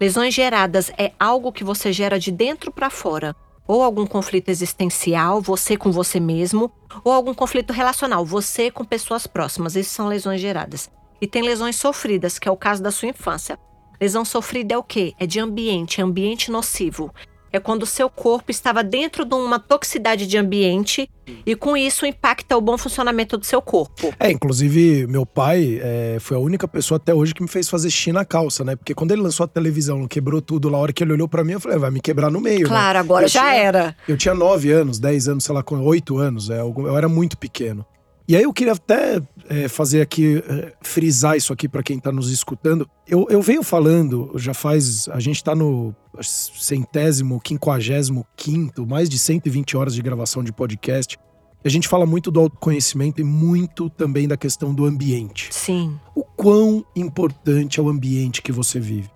Lesões 0.00 0.34
geradas 0.34 0.90
é 0.98 1.12
algo 1.18 1.52
que 1.52 1.64
você 1.64 1.92
gera 1.92 2.18
de 2.18 2.30
dentro 2.30 2.72
para 2.72 2.90
fora. 2.90 3.36
Ou 3.66 3.82
algum 3.82 4.06
conflito 4.06 4.48
existencial, 4.48 5.40
você 5.40 5.76
com 5.76 5.90
você 5.90 6.18
mesmo, 6.18 6.70
ou 7.04 7.12
algum 7.12 7.32
conflito 7.32 7.72
relacional, 7.72 8.24
você 8.24 8.70
com 8.70 8.84
pessoas 8.84 9.26
próximas. 9.26 9.76
Essas 9.76 9.92
são 9.92 10.08
lesões 10.08 10.40
geradas. 10.40 10.90
E 11.20 11.26
tem 11.26 11.42
lesões 11.42 11.76
sofridas, 11.76 12.38
que 12.38 12.48
é 12.48 12.52
o 12.52 12.56
caso 12.56 12.82
da 12.82 12.90
sua 12.90 13.08
infância. 13.08 13.58
Lesão 14.00 14.24
sofrida 14.24 14.74
é 14.74 14.78
o 14.78 14.82
quê? 14.82 15.14
É 15.18 15.26
de 15.26 15.38
ambiente, 15.38 16.02
ambiente 16.02 16.50
nocivo 16.50 17.12
é 17.52 17.60
quando 17.60 17.82
o 17.82 17.86
seu 17.86 18.08
corpo 18.08 18.50
estava 18.50 18.82
dentro 18.82 19.24
de 19.24 19.34
uma 19.34 19.58
toxicidade 19.58 20.26
de 20.26 20.38
ambiente 20.38 21.08
e 21.46 21.54
com 21.54 21.76
isso 21.76 22.06
impacta 22.06 22.56
o 22.56 22.60
bom 22.60 22.78
funcionamento 22.78 23.36
do 23.36 23.44
seu 23.44 23.60
corpo. 23.60 24.12
É, 24.18 24.30
inclusive, 24.30 25.06
meu 25.06 25.26
pai 25.26 25.78
é, 25.82 26.16
foi 26.20 26.36
a 26.36 26.40
única 26.40 26.66
pessoa 26.66 26.96
até 26.96 27.14
hoje 27.14 27.34
que 27.34 27.42
me 27.42 27.48
fez 27.48 27.68
fazer 27.68 27.90
xixi 27.90 28.12
na 28.12 28.24
calça, 28.24 28.64
né? 28.64 28.74
Porque 28.74 28.94
quando 28.94 29.12
ele 29.12 29.22
lançou 29.22 29.44
a 29.44 29.48
televisão, 29.48 30.06
quebrou 30.08 30.40
tudo, 30.40 30.70
na 30.70 30.78
hora 30.78 30.92
que 30.92 31.04
ele 31.04 31.12
olhou 31.12 31.28
para 31.28 31.44
mim, 31.44 31.52
eu 31.52 31.60
falei, 31.60 31.76
ah, 31.76 31.80
vai 31.80 31.90
me 31.90 32.00
quebrar 32.00 32.30
no 32.30 32.40
meio. 32.40 32.62
Né? 32.62 32.68
Claro, 32.68 32.94
né? 32.94 33.00
agora 33.00 33.24
eu 33.26 33.28
já 33.28 33.42
tinha, 33.42 33.54
era. 33.54 33.96
Eu 34.08 34.16
tinha 34.16 34.34
nove 34.34 34.72
anos, 34.72 34.98
dez 34.98 35.28
anos, 35.28 35.44
sei 35.44 35.54
lá, 35.54 35.64
oito 35.82 36.18
anos, 36.18 36.50
é, 36.50 36.60
eu 36.60 36.96
era 36.96 37.08
muito 37.08 37.36
pequeno. 37.36 37.84
E 38.32 38.36
aí 38.36 38.44
eu 38.44 38.52
queria 38.54 38.72
até 38.72 39.20
é, 39.46 39.68
fazer 39.68 40.00
aqui, 40.00 40.42
é, 40.48 40.72
frisar 40.80 41.36
isso 41.36 41.52
aqui 41.52 41.68
para 41.68 41.82
quem 41.82 41.98
está 41.98 42.10
nos 42.10 42.30
escutando. 42.30 42.88
Eu, 43.06 43.26
eu 43.28 43.42
venho 43.42 43.62
falando, 43.62 44.32
já 44.36 44.54
faz. 44.54 45.06
A 45.10 45.20
gente 45.20 45.36
está 45.36 45.54
no 45.54 45.94
centésimo, 46.18 47.38
quinquagésimo 47.38 48.26
quinto, 48.34 48.86
mais 48.86 49.10
de 49.10 49.18
120 49.18 49.76
horas 49.76 49.94
de 49.94 50.00
gravação 50.00 50.42
de 50.42 50.50
podcast. 50.50 51.18
A 51.62 51.68
gente 51.68 51.86
fala 51.86 52.06
muito 52.06 52.30
do 52.30 52.40
autoconhecimento 52.40 53.20
e 53.20 53.24
muito 53.24 53.90
também 53.90 54.26
da 54.26 54.38
questão 54.38 54.72
do 54.72 54.86
ambiente. 54.86 55.50
Sim. 55.50 56.00
O 56.14 56.24
quão 56.24 56.82
importante 56.96 57.80
é 57.80 57.82
o 57.82 57.88
ambiente 57.90 58.40
que 58.40 58.50
você 58.50 58.80
vive. 58.80 59.10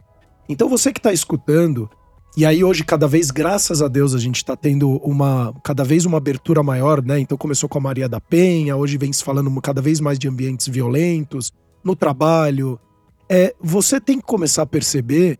Então 0.46 0.68
você 0.68 0.92
que 0.92 0.98
está 0.98 1.14
escutando, 1.14 1.88
e 2.36 2.44
aí 2.44 2.62
hoje, 2.62 2.84
cada 2.84 3.08
vez, 3.08 3.30
graças 3.30 3.80
a 3.80 3.88
Deus, 3.88 4.14
a 4.14 4.18
gente 4.18 4.36
está 4.36 4.54
tendo 4.54 4.96
uma 4.98 5.54
cada 5.64 5.82
vez 5.82 6.04
uma 6.04 6.18
abertura 6.18 6.62
maior, 6.62 7.02
né? 7.02 7.18
Então 7.18 7.38
começou 7.38 7.66
com 7.66 7.78
a 7.78 7.80
Maria 7.80 8.08
da 8.08 8.20
Penha, 8.20 8.76
hoje 8.76 8.98
vem 8.98 9.10
se 9.10 9.24
falando 9.24 9.50
cada 9.62 9.80
vez 9.80 10.00
mais 10.00 10.18
de 10.18 10.28
ambientes 10.28 10.68
violentos, 10.68 11.50
no 11.82 11.96
trabalho. 11.96 12.78
É, 13.26 13.54
você 13.58 13.98
tem 13.98 14.18
que 14.18 14.26
começar 14.26 14.62
a 14.62 14.66
perceber 14.66 15.38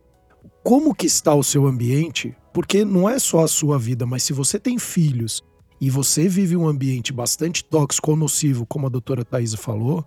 como 0.64 0.94
que 0.94 1.06
está 1.06 1.34
o 1.34 1.44
seu 1.44 1.66
ambiente, 1.66 2.34
porque 2.50 2.82
não 2.82 3.06
é 3.06 3.18
só 3.18 3.44
a 3.44 3.48
sua 3.48 3.78
vida, 3.78 4.06
mas 4.06 4.22
se 4.22 4.32
você 4.32 4.58
tem 4.58 4.78
filhos 4.78 5.44
e 5.78 5.90
você 5.90 6.26
vive 6.26 6.56
um 6.56 6.66
ambiente 6.66 7.12
bastante 7.12 7.62
tóxico 7.62 8.12
ou 8.12 8.16
nocivo, 8.16 8.64
como 8.64 8.86
a 8.86 8.90
doutora 8.90 9.22
Thaisa 9.22 9.58
falou, 9.58 10.02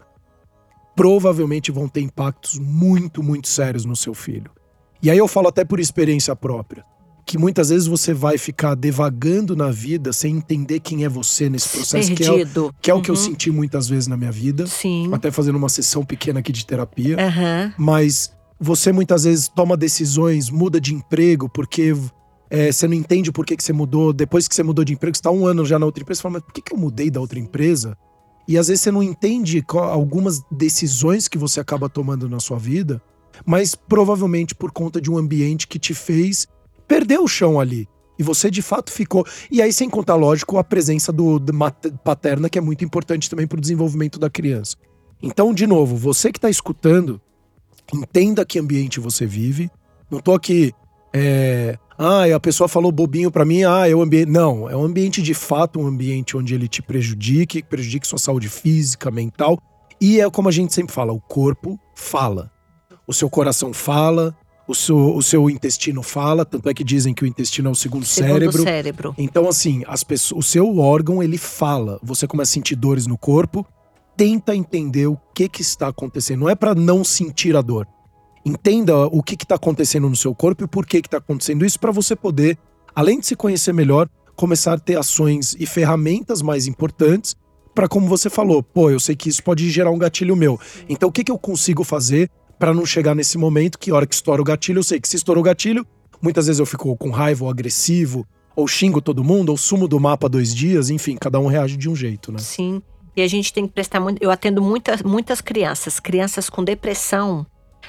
provavelmente 0.96 1.72
vão 1.72 1.88
ter 1.88 2.02
impactos 2.02 2.58
muito, 2.58 3.22
muito 3.22 3.48
sérios 3.48 3.86
no 3.86 3.96
seu 3.96 4.16
filho. 4.16 4.50
E 5.02 5.10
aí 5.10 5.18
eu 5.18 5.28
falo 5.28 5.48
até 5.48 5.64
por 5.64 5.80
experiência 5.80 6.36
própria, 6.36 6.84
que 7.26 7.38
muitas 7.38 7.70
vezes 7.70 7.88
você 7.88 8.14
vai 8.14 8.38
ficar 8.38 8.76
devagando 8.76 9.56
na 9.56 9.72
vida 9.72 10.12
sem 10.12 10.38
entender 10.38 10.80
quem 10.80 11.06
é 11.06 11.10
você 11.10 11.50
nesse 11.50 11.70
processo, 11.70 12.14
Perdido. 12.14 12.74
que 12.74 12.78
é, 12.78 12.82
que 12.82 12.92
é 12.92 12.94
uhum. 12.94 13.00
o 13.00 13.04
que 13.04 13.12
eu 13.12 13.16
uhum. 13.16 13.22
senti 13.22 13.52
muitas 13.52 13.88
vezes 13.88 14.08
na 14.08 14.18
minha 14.18 14.32
vida. 14.32 14.68
Sim. 14.68 15.10
Até 15.14 15.32
fazendo 15.32 15.56
uma 15.56 15.70
sessão 15.70 16.04
pequena 16.04 16.40
aqui 16.40 16.52
de 16.52 16.66
terapia. 16.66 17.16
Uhum. 17.18 17.74
Mas 17.78 18.32
você 18.60 18.92
muitas 18.92 19.24
vezes 19.24 19.48
toma 19.48 19.78
decisões, 19.78 20.50
muda 20.50 20.82
de 20.82 20.94
emprego, 20.94 21.48
porque 21.48 21.96
é, 22.50 22.72
você 22.72 22.88
não 22.88 22.96
entende 22.96 23.32
por 23.32 23.46
que, 23.46 23.56
que 23.56 23.64
você 23.64 23.72
mudou. 23.72 24.12
Depois 24.12 24.48
que 24.48 24.56
você 24.56 24.64
mudou 24.64 24.84
de 24.84 24.94
emprego, 24.94 25.16
você 25.16 25.20
está 25.20 25.32
um 25.32 25.46
ano 25.46 25.66
já 25.66 25.80
na 25.80 25.86
outra 25.86 26.02
empresa, 26.02 26.18
você 26.18 26.24
fala, 26.24 26.34
mas 26.34 26.44
por 26.44 26.54
que, 26.54 26.62
que 26.62 26.74
eu 26.74 26.78
mudei 26.78 27.10
da 27.10 27.22
outra 27.22 27.40
empresa? 27.40 27.98
E 28.48 28.58
às 28.58 28.68
vezes 28.68 28.82
você 28.82 28.92
não 28.92 29.04
entende 29.04 29.64
algumas 29.72 30.42
decisões 30.52 31.28
que 31.28 31.38
você 31.38 31.60
acaba 31.60 31.88
tomando 31.88 32.28
na 32.28 32.40
sua 32.40 32.58
vida 32.58 33.02
mas 33.46 33.76
provavelmente 33.76 34.54
por 34.56 34.72
conta 34.72 35.00
de 35.02 35.10
um 35.10 35.18
ambiente 35.18 35.68
que 35.68 35.80
te 35.80 35.94
fez 35.94 36.48
perder 36.88 37.20
o 37.20 37.28
chão 37.28 37.60
ali. 37.60 37.88
E 38.18 38.24
você 38.24 38.52
de 38.52 38.62
fato 38.62 38.92
ficou. 38.92 39.26
E 39.50 39.62
aí, 39.62 39.72
sem 39.72 39.90
contar, 39.90 40.16
lógico, 40.16 40.58
a 40.58 40.64
presença 40.64 41.10
do, 41.10 41.40
do 41.40 41.54
paterna, 42.04 42.50
que 42.50 42.58
é 42.58 42.62
muito 42.62 42.84
importante 42.84 43.30
também 43.30 43.48
para 43.48 43.58
o 43.58 43.62
desenvolvimento 43.62 44.20
da 44.20 44.30
criança. 44.30 44.76
Então, 45.24 45.54
de 45.54 45.66
novo, 45.66 45.96
você 45.96 46.30
que 46.30 46.38
está 46.38 46.50
escutando, 46.50 47.22
entenda 47.94 48.46
que 48.46 48.60
ambiente 48.60 49.00
você 49.00 49.26
vive. 49.26 49.72
Não 50.12 50.20
tô 50.20 50.34
aqui. 50.34 50.74
É, 51.14 51.78
ah, 51.98 52.26
a 52.36 52.40
pessoa 52.42 52.68
falou 52.68 52.92
bobinho 52.92 53.32
para 53.32 53.46
mim, 53.46 53.64
ah, 53.64 53.88
é 53.88 53.96
o 53.96 54.02
ambiente. 54.02 54.30
Não, 54.30 54.70
é 54.70 54.76
um 54.76 54.84
ambiente 54.84 55.22
de 55.22 55.34
fato, 55.34 55.80
um 55.80 55.88
ambiente 55.88 56.36
onde 56.36 56.54
ele 56.54 56.68
te 56.68 56.82
prejudique, 56.82 57.64
prejudique 57.64 58.06
sua 58.06 58.20
saúde 58.20 58.50
física, 58.50 59.10
mental. 59.10 59.58
E 60.00 60.20
é 60.20 60.30
como 60.30 60.50
a 60.50 60.52
gente 60.52 60.74
sempre 60.74 60.94
fala, 60.94 61.14
o 61.14 61.22
corpo 61.22 61.80
fala 61.96 62.52
o 63.10 63.14
seu 63.14 63.28
coração 63.28 63.74
fala, 63.74 64.38
o 64.68 64.76
seu, 64.76 65.16
o 65.16 65.24
seu 65.24 65.50
intestino 65.50 66.04
fala, 66.04 66.46
tanto 66.46 66.70
é 66.70 66.76
que 66.76 66.84
dizem 66.84 67.12
que 67.12 67.24
o 67.24 67.26
intestino 67.26 67.68
é 67.68 67.72
o 67.72 67.76
segundo, 67.76 68.06
segundo 68.06 68.30
cérebro. 68.30 68.62
cérebro. 68.62 69.16
Então, 69.18 69.50
assim, 69.50 69.82
as 69.88 70.04
pessoas, 70.04 70.46
o 70.46 70.48
seu 70.48 70.78
órgão, 70.78 71.24
ele 71.24 71.40
fala. 71.40 72.00
Você 72.04 72.28
começa 72.28 72.52
a 72.52 72.54
sentir 72.54 72.76
dores 72.76 73.08
no 73.08 73.18
corpo, 73.18 73.66
tenta 74.16 74.56
entender 74.56 75.08
o 75.08 75.18
que 75.34 75.50
que 75.50 75.64
está 75.64 75.88
acontecendo. 75.88 76.42
Não 76.42 76.50
é 76.50 76.54
para 76.54 76.76
não 76.76 77.04
sentir 77.04 77.56
a 77.56 77.64
dor. 77.64 77.88
Entenda 78.46 79.08
o 79.08 79.24
que 79.24 79.34
está 79.34 79.56
acontecendo 79.56 80.08
no 80.08 80.16
seu 80.16 80.36
corpo 80.36 80.66
e 80.66 80.68
por 80.68 80.86
que 80.86 80.98
está 80.98 81.18
acontecendo 81.18 81.66
isso 81.66 81.80
para 81.80 81.92
você 81.92 82.16
poder, 82.16 82.60
além 82.94 83.20
de 83.20 83.26
se 83.26 83.36
conhecer 83.36 83.74
melhor, 83.74 84.08
começar 84.36 84.74
a 84.74 84.80
ter 84.80 85.00
ações 85.00 85.56
e 85.60 85.66
ferramentas 85.66 86.44
mais 86.44 86.68
importantes 86.68 87.36
para 87.74 87.88
como 87.88 88.08
você 88.08 88.30
falou, 88.30 88.62
pô, 88.62 88.92
eu 88.92 89.00
sei 89.00 89.16
que 89.16 89.30
isso 89.30 89.44
pode 89.44 89.68
gerar 89.72 89.90
um 89.90 89.98
gatilho 89.98 90.36
meu. 90.36 90.60
Então 90.88 91.10
o 91.10 91.12
que, 91.12 91.24
que 91.24 91.32
eu 91.32 91.40
consigo 91.40 91.84
fazer 91.84 92.30
para 92.60 92.74
não 92.74 92.86
chegar 92.86 93.16
nesse 93.16 93.38
momento 93.38 93.80
que, 93.80 93.92
hora 93.92 94.06
que 94.06 94.14
estoura 94.14 94.42
o 94.42 94.46
gatilho, 94.46 94.80
eu 94.80 94.84
sei 94.84 95.00
que 95.00 95.08
se 95.08 95.16
estourou 95.16 95.42
o 95.42 95.46
gatilho, 95.46 95.88
muitas 96.22 96.46
vezes 96.46 96.60
eu 96.60 96.66
fico 96.66 96.96
com 96.98 97.10
raiva 97.10 97.46
ou 97.46 97.50
agressivo, 97.50 98.28
ou 98.56 98.68
xingo 98.68 99.02
todo 99.02 99.24
mundo, 99.24 99.50
ou 99.50 99.58
sumo 99.58 99.88
do 99.88 100.00
mapa 100.00 100.28
dois 100.28 100.54
dias, 100.54 100.90
enfim, 100.90 101.16
cada 101.16 101.40
um 101.40 101.48
reage 101.48 101.78
de 101.78 101.90
um 101.90 101.96
jeito, 101.96 102.32
né? 102.32 102.40
Sim. 102.40 102.82
E 103.16 103.22
a 103.22 103.28
gente 103.28 103.54
tem 103.54 103.66
que 103.66 103.74
prestar 103.74 104.00
muito. 104.00 104.22
Eu 104.22 104.30
atendo 104.30 104.62
muitas, 104.62 105.02
muitas 105.02 105.42
crianças, 105.42 106.00
crianças 106.00 106.50
com 106.50 106.64
depressão 106.64 107.46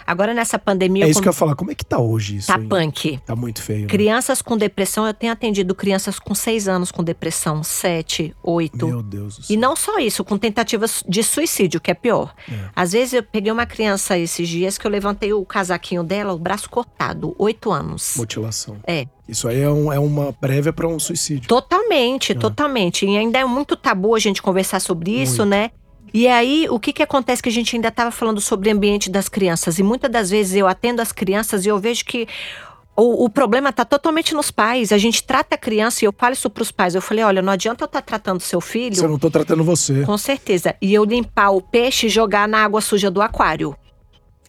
Agora 0.07 0.35
nessa 0.35 0.59
pandemia. 0.59 1.05
É 1.05 1.09
isso 1.09 1.15
como... 1.15 1.23
que 1.23 1.29
eu 1.29 1.33
ia 1.33 1.37
falar. 1.37 1.55
Como 1.55 1.71
é 1.71 1.75
que 1.75 1.85
tá 1.85 1.99
hoje 1.99 2.37
isso? 2.37 2.47
Tá 2.47 2.59
hein? 2.59 2.69
punk. 2.69 3.19
Tá 3.25 3.37
muito 3.37 3.63
feio. 3.63 3.83
Né? 3.83 3.87
Crianças 3.87 4.43
com 4.43 4.57
depressão, 4.57 5.07
eu 5.07 5.15
tenho 5.15 5.33
atendido 5.33 5.75
crianças 5.75 6.19
com 6.19 6.35
seis 6.35 6.69
anos 6.69 6.91
com 6.91 7.03
depressão, 7.03 7.63
sete, 7.63 8.35
oito. 8.43 8.87
Meu 8.87 9.03
Deus 9.03 9.37
do 9.37 9.45
céu. 9.45 9.55
E 9.55 9.59
não 9.59 9.77
só 9.77 9.99
isso, 9.99 10.25
com 10.25 10.37
tentativas 10.37 11.03
de 11.09 11.23
suicídio, 11.23 11.81
que 11.81 11.91
é 11.91 11.95
pior. 11.95 12.35
É. 12.51 12.71
Às 12.75 12.93
vezes 12.93 13.15
eu 13.15 13.23
peguei 13.23 13.53
uma 13.53 13.67
criança 13.67 14.19
esses 14.19 14.49
dias 14.49 14.79
que 14.79 14.87
eu 14.87 14.91
levantei 14.91 15.33
o 15.33 15.45
casaquinho 15.45 16.03
dela, 16.03 16.33
o 16.33 16.39
braço 16.39 16.69
cortado, 16.69 17.35
oito 17.39 17.71
anos. 17.71 18.15
Mutilação. 18.17 18.79
É. 18.87 19.07
Isso 19.29 19.47
aí 19.47 19.61
é, 19.61 19.71
um, 19.71 19.93
é 19.93 19.99
uma 19.99 20.33
prévia 20.33 20.73
para 20.73 20.89
um 20.89 20.99
suicídio. 20.99 21.49
Totalmente, 21.49 22.33
é. 22.33 22.35
totalmente. 22.35 23.07
E 23.07 23.17
ainda 23.17 23.39
é 23.39 23.45
muito 23.45 23.77
tabu 23.77 24.15
a 24.15 24.19
gente 24.19 24.43
conversar 24.43 24.81
sobre 24.81 25.13
isso, 25.13 25.43
muito. 25.43 25.51
né? 25.51 25.71
E 26.13 26.27
aí, 26.29 26.67
o 26.71 26.79
que, 26.79 26.93
que 26.93 27.03
acontece 27.03 27.43
que 27.43 27.49
a 27.49 27.53
gente 27.53 27.77
ainda 27.77 27.89
estava 27.89 28.11
falando 28.11 28.41
sobre 28.41 28.69
o 28.69 28.73
ambiente 28.73 29.11
das 29.11 29.29
crianças? 29.29 29.79
E 29.79 29.83
muitas 29.83 30.11
das 30.11 30.31
vezes 30.31 30.57
eu 30.57 30.67
atendo 30.67 31.01
as 31.01 31.13
crianças 31.13 31.65
e 31.65 31.69
eu 31.69 31.79
vejo 31.79 32.05
que 32.05 32.27
O, 32.97 33.25
o 33.25 33.31
problema 33.31 33.71
está 33.71 33.85
totalmente 33.85 34.35
nos 34.35 34.51
pais. 34.51 34.93
A 34.93 34.99
gente 34.99 35.23
trata 35.23 35.55
a 35.55 35.59
criança 35.59 36.05
e 36.05 36.07
eu 36.07 36.13
falo 36.17 36.35
isso 36.35 36.51
para 36.51 36.63
os 36.63 36.71
pais. 36.71 36.95
Eu 36.95 37.01
falei: 37.01 37.25
olha, 37.25 37.41
não 37.41 37.53
adianta 37.53 37.85
eu 37.85 37.87
estar 37.87 38.03
tá 38.03 38.07
tratando 38.07 38.41
seu 38.41 38.61
filho. 38.61 38.95
Se 38.95 39.03
eu 39.03 39.09
não 39.09 39.15
estou 39.15 39.31
tratando 39.31 39.65
você. 39.65 40.03
Com 40.03 40.19
certeza. 40.19 40.75
E 40.83 40.93
eu 40.93 41.05
limpar 41.05 41.51
o 41.51 41.63
peixe 41.63 42.09
e 42.09 42.11
jogar 42.11 42.47
na 42.47 42.59
água 42.63 42.81
suja 42.83 43.11
do 43.11 43.23
aquário. 43.23 43.75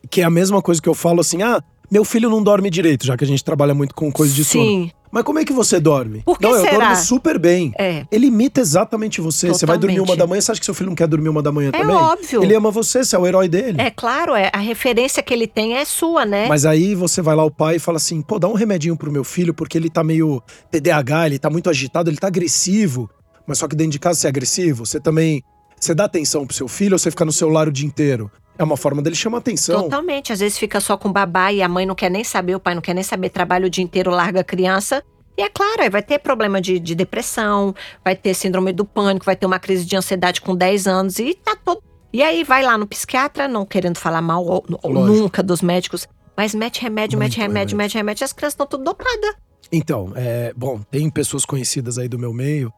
Que 0.10 0.22
é 0.22 0.26
a 0.26 0.30
mesma 0.30 0.62
coisa 0.62 0.82
que 0.82 0.90
eu 0.90 0.96
falo 0.96 1.22
assim: 1.22 1.42
ah, 1.44 1.64
meu 1.90 2.04
filho 2.04 2.30
não 2.30 2.44
dorme 2.44 2.70
direito, 2.70 3.06
já 3.06 3.16
que 3.16 3.24
a 3.24 3.28
gente 3.28 3.44
trabalha 3.44 3.74
muito 3.74 3.96
com 3.96 4.12
coisa 4.12 4.34
de 4.34 4.44
Sim. 4.44 4.90
sono. 4.90 5.01
Mas 5.12 5.24
como 5.24 5.40
é 5.40 5.46
que 5.46 5.52
você 5.52 5.80
dorme? 5.80 6.22
Por 6.24 6.40
que 6.40 6.48
não, 6.48 6.54
será? 6.60 6.74
eu 6.74 6.80
dormo 6.80 6.96
super 6.96 7.38
bem. 7.38 7.74
É. 7.78 8.06
Ele 8.10 8.28
imita 8.28 8.62
exatamente 8.62 9.20
você. 9.20 9.48
Totalmente. 9.48 9.60
Você 9.60 9.66
vai 9.66 9.78
dormir 9.78 10.00
uma 10.00 10.16
da 10.16 10.26
manhã, 10.26 10.40
você 10.40 10.52
acha 10.52 10.60
que 10.60 10.66
seu 10.66 10.74
filho 10.74 10.90
não 10.90 10.96
quer 10.96 11.08
dormir 11.08 11.28
uma 11.28 11.42
da 11.42 11.52
manhã 11.52 11.70
é 11.70 11.72
também? 11.72 11.96
É 11.96 12.00
óbvio. 12.00 12.44
Ele 12.44 12.56
ama 12.56 12.72
você, 12.72 13.04
você 13.04 13.16
é 13.16 13.20
o 13.20 13.28
herói 13.28 13.50
dele. 13.50 13.82
É 13.82 13.92
claro, 13.92 14.34
é. 14.34 14.50
A 14.54 14.60
referência 14.60 15.22
que 15.22 15.34
ele 15.34 15.48
tem 15.48 15.76
é 15.76 15.84
sua, 15.84 16.26
né? 16.26 16.48
Mas 16.48 16.66
aí 16.66 16.96
você 16.96 17.22
vai 17.22 17.36
lá, 17.36 17.44
o 17.44 17.52
pai, 17.52 17.76
e 17.76 17.80
fala 17.80 17.98
assim: 17.98 18.22
pô, 18.22 18.40
dá 18.40 18.48
um 18.48 18.54
remedinho 18.54 18.96
pro 18.96 19.12
meu 19.12 19.24
filho, 19.24 19.54
porque 19.54 19.78
ele 19.78 19.90
tá 19.90 20.04
meio 20.04 20.42
TDAH, 20.72 21.26
ele 21.28 21.40
tá 21.40 21.50
muito 21.50 21.70
agitado, 21.70 22.10
ele 22.10 22.18
tá 22.18 22.28
agressivo. 22.28 23.10
Mas 23.46 23.58
só 23.58 23.68
que 23.68 23.76
dentro 23.76 23.92
de 23.92 24.00
casa 24.00 24.20
você 24.20 24.28
é 24.28 24.30
agressivo, 24.30 24.86
você 24.86 25.00
também. 25.00 25.44
Você 25.78 25.96
dá 25.96 26.06
atenção 26.06 26.46
pro 26.46 26.56
seu 26.56 26.68
filho 26.68 26.94
ou 26.94 27.00
você 27.00 27.10
fica 27.10 27.26
no 27.26 27.32
celular 27.32 27.68
o 27.68 27.72
dia 27.72 27.88
inteiro? 27.88 28.32
É 28.62 28.64
uma 28.64 28.78
forma 28.78 29.02
dele 29.02 29.16
chamar 29.16 29.40
atenção. 29.40 29.82
Totalmente. 29.82 30.32
Às 30.32 30.40
vezes 30.40 30.56
fica 30.56 30.80
só 30.80 30.96
com 30.96 31.12
babá 31.12 31.52
e 31.52 31.64
a 31.64 31.68
mãe 31.68 31.84
não 31.84 31.96
quer 31.96 32.12
nem 32.12 32.24
saber, 32.24 32.54
o 32.54 32.60
pai 32.60 32.76
não 32.76 32.82
quer 32.82 32.94
nem 32.94 33.04
saber, 33.04 33.32
trabalha 33.32 33.66
o 33.66 33.70
dia 33.72 33.84
inteiro, 33.84 34.12
larga 34.12 34.42
a 34.42 34.44
criança. 34.44 35.04
E 35.36 35.42
é 35.42 35.50
claro, 35.50 35.82
aí 35.82 35.90
vai 35.90 36.04
ter 36.04 36.20
problema 36.20 36.62
de, 36.62 36.78
de 36.78 36.94
depressão, 36.94 37.74
vai 38.06 38.16
ter 38.16 38.36
síndrome 38.36 38.72
do 38.72 38.86
pânico, 38.86 39.26
vai 39.26 39.36
ter 39.36 39.48
uma 39.48 39.58
crise 39.58 39.84
de 39.84 39.96
ansiedade 39.96 40.42
com 40.42 40.56
10 40.56 40.86
anos 40.86 41.18
e 41.18 41.34
tá 41.34 41.56
todo. 41.56 41.82
E 42.14 42.22
aí 42.22 42.44
vai 42.44 42.62
lá 42.62 42.78
no 42.78 42.86
psiquiatra, 42.86 43.48
não 43.48 43.66
querendo 43.66 43.98
falar 43.98 44.22
mal 44.22 44.46
ou, 44.46 44.64
ou 44.84 44.94
nunca 44.94 45.42
dos 45.42 45.64
médicos, 45.64 46.08
mas 46.38 46.54
mete 46.54 46.84
remédio, 46.84 47.18
Muito 47.18 47.30
mete 47.30 47.38
remédio, 47.38 47.54
remédio, 47.54 47.78
mete 47.78 47.94
remédio, 47.96 48.24
e 48.24 48.26
as 48.26 48.34
crianças 48.34 48.54
estão 48.54 48.68
tudo 48.68 48.84
dopadas. 48.84 49.36
Então, 49.72 50.14
é, 50.16 50.54
bom, 50.56 50.82
tem 50.92 51.10
pessoas 51.10 51.46
conhecidas 51.46 51.98
aí 51.98 52.08
do 52.08 52.20
meu 52.20 52.32
meio, 52.32 52.72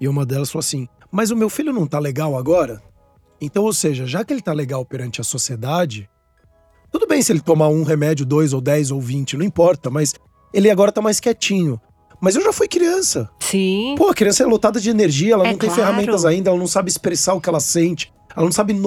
e 0.00 0.08
uma 0.08 0.24
delas 0.24 0.50
falou 0.50 0.60
assim: 0.60 0.88
Mas 1.12 1.30
o 1.30 1.36
meu 1.36 1.50
filho 1.50 1.74
não 1.74 1.86
tá 1.86 1.98
legal 1.98 2.38
agora? 2.38 2.80
Então, 3.40 3.64
ou 3.64 3.72
seja, 3.72 4.06
já 4.06 4.24
que 4.24 4.32
ele 4.32 4.42
tá 4.42 4.52
legal 4.52 4.84
perante 4.84 5.20
a 5.20 5.24
sociedade, 5.24 6.08
tudo 6.90 7.06
bem 7.06 7.20
se 7.20 7.32
ele 7.32 7.40
tomar 7.40 7.68
um 7.68 7.82
remédio, 7.82 8.24
dois 8.24 8.52
ou 8.52 8.60
dez 8.60 8.90
ou 8.90 9.00
vinte, 9.00 9.36
não 9.36 9.44
importa, 9.44 9.90
mas 9.90 10.14
ele 10.52 10.70
agora 10.70 10.92
tá 10.92 11.02
mais 11.02 11.20
quietinho. 11.20 11.80
Mas 12.20 12.34
eu 12.34 12.42
já 12.42 12.52
fui 12.52 12.66
criança. 12.66 13.28
Sim. 13.38 13.94
Pô, 13.98 14.08
a 14.08 14.14
criança 14.14 14.42
é 14.42 14.46
lotada 14.46 14.80
de 14.80 14.88
energia, 14.88 15.34
ela 15.34 15.46
é 15.46 15.50
não 15.50 15.58
tem 15.58 15.68
claro. 15.68 15.82
ferramentas 15.82 16.24
ainda, 16.24 16.48
ela 16.48 16.58
não 16.58 16.66
sabe 16.66 16.88
expressar 16.88 17.34
o 17.34 17.40
que 17.40 17.48
ela 17.48 17.60
sente. 17.60 18.12
Ela 18.36 18.44
não 18.44 18.52
sabe 18.52 18.78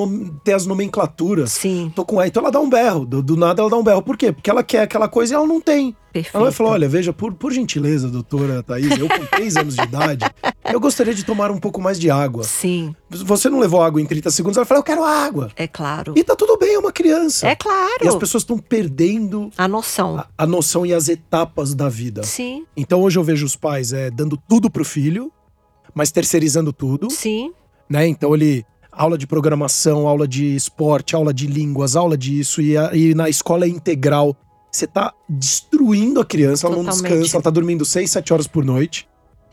ter 0.43 0.53
as 0.53 0.67
nomenclaturas. 0.67 1.51
Sim. 1.53 1.91
Tô 1.95 2.05
com 2.05 2.17
ela, 2.17 2.27
então 2.27 2.43
ela 2.43 2.51
dá 2.51 2.59
um 2.59 2.69
berro. 2.69 3.03
Do, 3.03 3.23
do, 3.23 3.35
nada 3.35 3.63
ela 3.63 3.69
dá 3.69 3.77
um 3.77 3.83
berro. 3.83 4.03
Por 4.03 4.15
quê? 4.15 4.31
Porque 4.31 4.47
ela 4.47 4.63
quer 4.63 4.83
aquela 4.83 5.07
coisa 5.07 5.33
e 5.33 5.35
ela 5.35 5.47
não 5.47 5.59
tem. 5.59 5.95
Perfeito. 6.13 6.35
Ela 6.35 6.45
vai 6.45 6.53
falar: 6.53 6.69
olha, 6.71 6.87
veja, 6.87 7.11
por, 7.11 7.33
por 7.33 7.51
gentileza, 7.51 8.07
doutora 8.09 8.61
Thaís, 8.61 8.95
eu 8.97 9.07
com 9.07 9.25
3 9.25 9.57
anos 9.57 9.75
de 9.75 9.81
idade, 9.81 10.25
eu 10.71 10.79
gostaria 10.79 11.15
de 11.15 11.23
tomar 11.23 11.49
um 11.49 11.57
pouco 11.57 11.81
mais 11.81 11.99
de 11.99 12.11
água. 12.11 12.43
Sim. 12.43 12.95
Você 13.09 13.49
não 13.49 13.59
levou 13.59 13.81
água 13.81 13.99
em 13.99 14.05
30 14.05 14.29
segundos, 14.29 14.57
ela 14.57 14.67
fala: 14.67 14.79
eu 14.79 14.83
quero 14.83 15.03
água. 15.03 15.49
É 15.55 15.67
claro. 15.67 16.13
E 16.15 16.23
tá 16.23 16.35
tudo 16.35 16.55
bem, 16.55 16.75
é 16.75 16.79
uma 16.79 16.91
criança. 16.91 17.47
É 17.47 17.55
claro. 17.55 18.03
E 18.03 18.07
as 18.07 18.15
pessoas 18.15 18.43
estão 18.43 18.59
perdendo 18.59 19.49
a 19.57 19.67
noção. 19.67 20.19
A, 20.19 20.27
a, 20.37 20.45
noção 20.45 20.85
e 20.85 20.93
as 20.93 21.09
etapas 21.09 21.73
da 21.73 21.89
vida. 21.89 22.21
Sim. 22.21 22.65
Então 22.77 23.01
hoje 23.01 23.17
eu 23.17 23.23
vejo 23.23 23.47
os 23.47 23.55
pais 23.55 23.93
é, 23.93 24.11
dando 24.11 24.37
tudo 24.47 24.69
pro 24.69 24.85
filho, 24.85 25.31
mas 25.93 26.11
terceirizando 26.11 26.71
tudo. 26.71 27.09
Sim. 27.09 27.51
Né? 27.89 28.07
Então 28.07 28.35
ele 28.35 28.63
aula 28.99 29.17
de 29.17 29.25
programação, 29.25 30.05
aula 30.05 30.27
de 30.27 30.53
esporte, 30.57 31.15
aula 31.15 31.33
de 31.33 31.47
línguas, 31.47 31.95
aula 31.95 32.17
disso, 32.17 32.61
e, 32.61 32.75
a, 32.75 32.93
e 32.93 33.15
na 33.15 33.29
escola 33.29 33.63
é 33.63 33.69
integral. 33.69 34.35
Você 34.69 34.85
tá 34.85 35.13
destruindo 35.27 36.19
a 36.19 36.25
criança, 36.25 36.67
ela 36.67 36.75
Totalmente. 36.75 37.01
não 37.01 37.09
descansa, 37.09 37.37
ela 37.37 37.43
tá 37.43 37.49
dormindo 37.49 37.85
6, 37.85 38.11
7 38.11 38.33
horas 38.33 38.45
por 38.45 38.65
noite. 38.65 39.07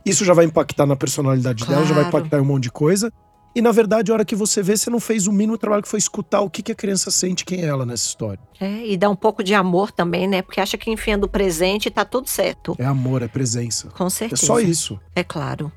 Isso 0.05 0.25
já 0.25 0.35
vai 0.35 0.47
impactar 0.47 0.85
na 0.85 0.97
personalidade 0.97 1.65
claro. 1.65 1.83
dela, 1.83 1.95
já 1.95 1.95
vai 1.95 2.09
impactar 2.09 2.39
em 2.39 2.41
um 2.41 2.45
monte 2.45 2.65
de 2.65 2.73
coisa. 2.73 3.13
E 3.55 3.63
na 3.63 3.71
verdade, 3.71 4.11
a 4.11 4.15
hora 4.15 4.25
que 4.25 4.35
você 4.35 4.63
vê, 4.63 4.77
você 4.77 4.91
não 4.91 5.01
fez 5.01 5.29
o 5.29 5.33
mínimo 5.33 5.57
trabalho 5.57 5.83
que 5.83 5.89
foi 5.89 5.99
escutar 5.99 6.41
o 6.41 6.51
que, 6.51 6.61
que 6.61 6.73
a 6.73 6.75
criança 6.75 7.13
sente, 7.13 7.45
quem 7.45 7.63
é 7.63 7.67
ela 7.67 7.87
nessa 7.87 8.05
história. 8.09 8.41
É, 8.61 8.85
e 8.85 8.97
dá 8.97 9.09
um 9.09 9.17
pouco 9.17 9.45
de 9.45 9.55
amor 9.55 9.93
também, 9.93 10.27
né? 10.27 10.43
Porque 10.43 10.61
acha 10.61 10.77
que 10.77 10.91
enfiando 10.91 11.25
o 11.25 11.29
presente 11.29 11.89
tá 11.89 12.05
tudo 12.05 12.29
certo. 12.29 12.75
É 12.79 12.85
amor, 12.85 13.23
é 13.23 13.29
presença. 13.29 13.89
Com 13.91 14.11
certeza. 14.11 14.43
É 14.43 14.47
só 14.47 14.61
isso. 14.61 15.01
É 15.15 15.23
claro. 15.23 15.73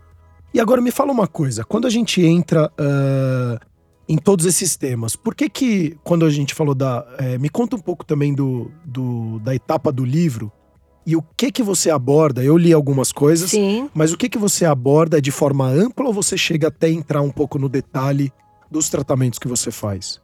E 0.53 0.59
agora 0.59 0.81
me 0.81 0.91
fala 0.91 1.11
uma 1.11 1.27
coisa: 1.27 1.63
quando 1.63 1.87
a 1.87 1.89
gente 1.89 2.23
entra 2.23 2.71
uh, 2.79 3.65
em 4.07 4.17
todos 4.17 4.45
esses 4.45 4.75
temas, 4.75 5.15
por 5.15 5.35
que 5.35 5.49
que, 5.49 5.97
quando 6.03 6.25
a 6.25 6.29
gente 6.29 6.53
falou 6.53 6.73
da. 6.73 7.05
É, 7.17 7.37
me 7.37 7.49
conta 7.49 7.75
um 7.75 7.79
pouco 7.79 8.03
também 8.03 8.33
do, 8.33 8.71
do, 8.83 9.39
da 9.39 9.53
etapa 9.53 9.91
do 9.91 10.03
livro 10.03 10.51
e 11.05 11.15
o 11.15 11.23
que 11.35 11.51
que 11.51 11.63
você 11.63 11.89
aborda? 11.89 12.43
Eu 12.43 12.57
li 12.57 12.71
algumas 12.71 13.11
coisas, 13.11 13.51
Sim. 13.51 13.89
mas 13.93 14.13
o 14.13 14.17
que 14.17 14.29
que 14.29 14.37
você 14.37 14.65
aborda 14.65 15.21
de 15.21 15.31
forma 15.31 15.67
ampla 15.67 16.05
ou 16.05 16.13
você 16.13 16.37
chega 16.37 16.67
até 16.67 16.89
entrar 16.89 17.21
um 17.21 17.31
pouco 17.31 17.57
no 17.57 17.67
detalhe 17.67 18.31
dos 18.69 18.89
tratamentos 18.89 19.39
que 19.39 19.47
você 19.47 19.71
faz? 19.71 20.21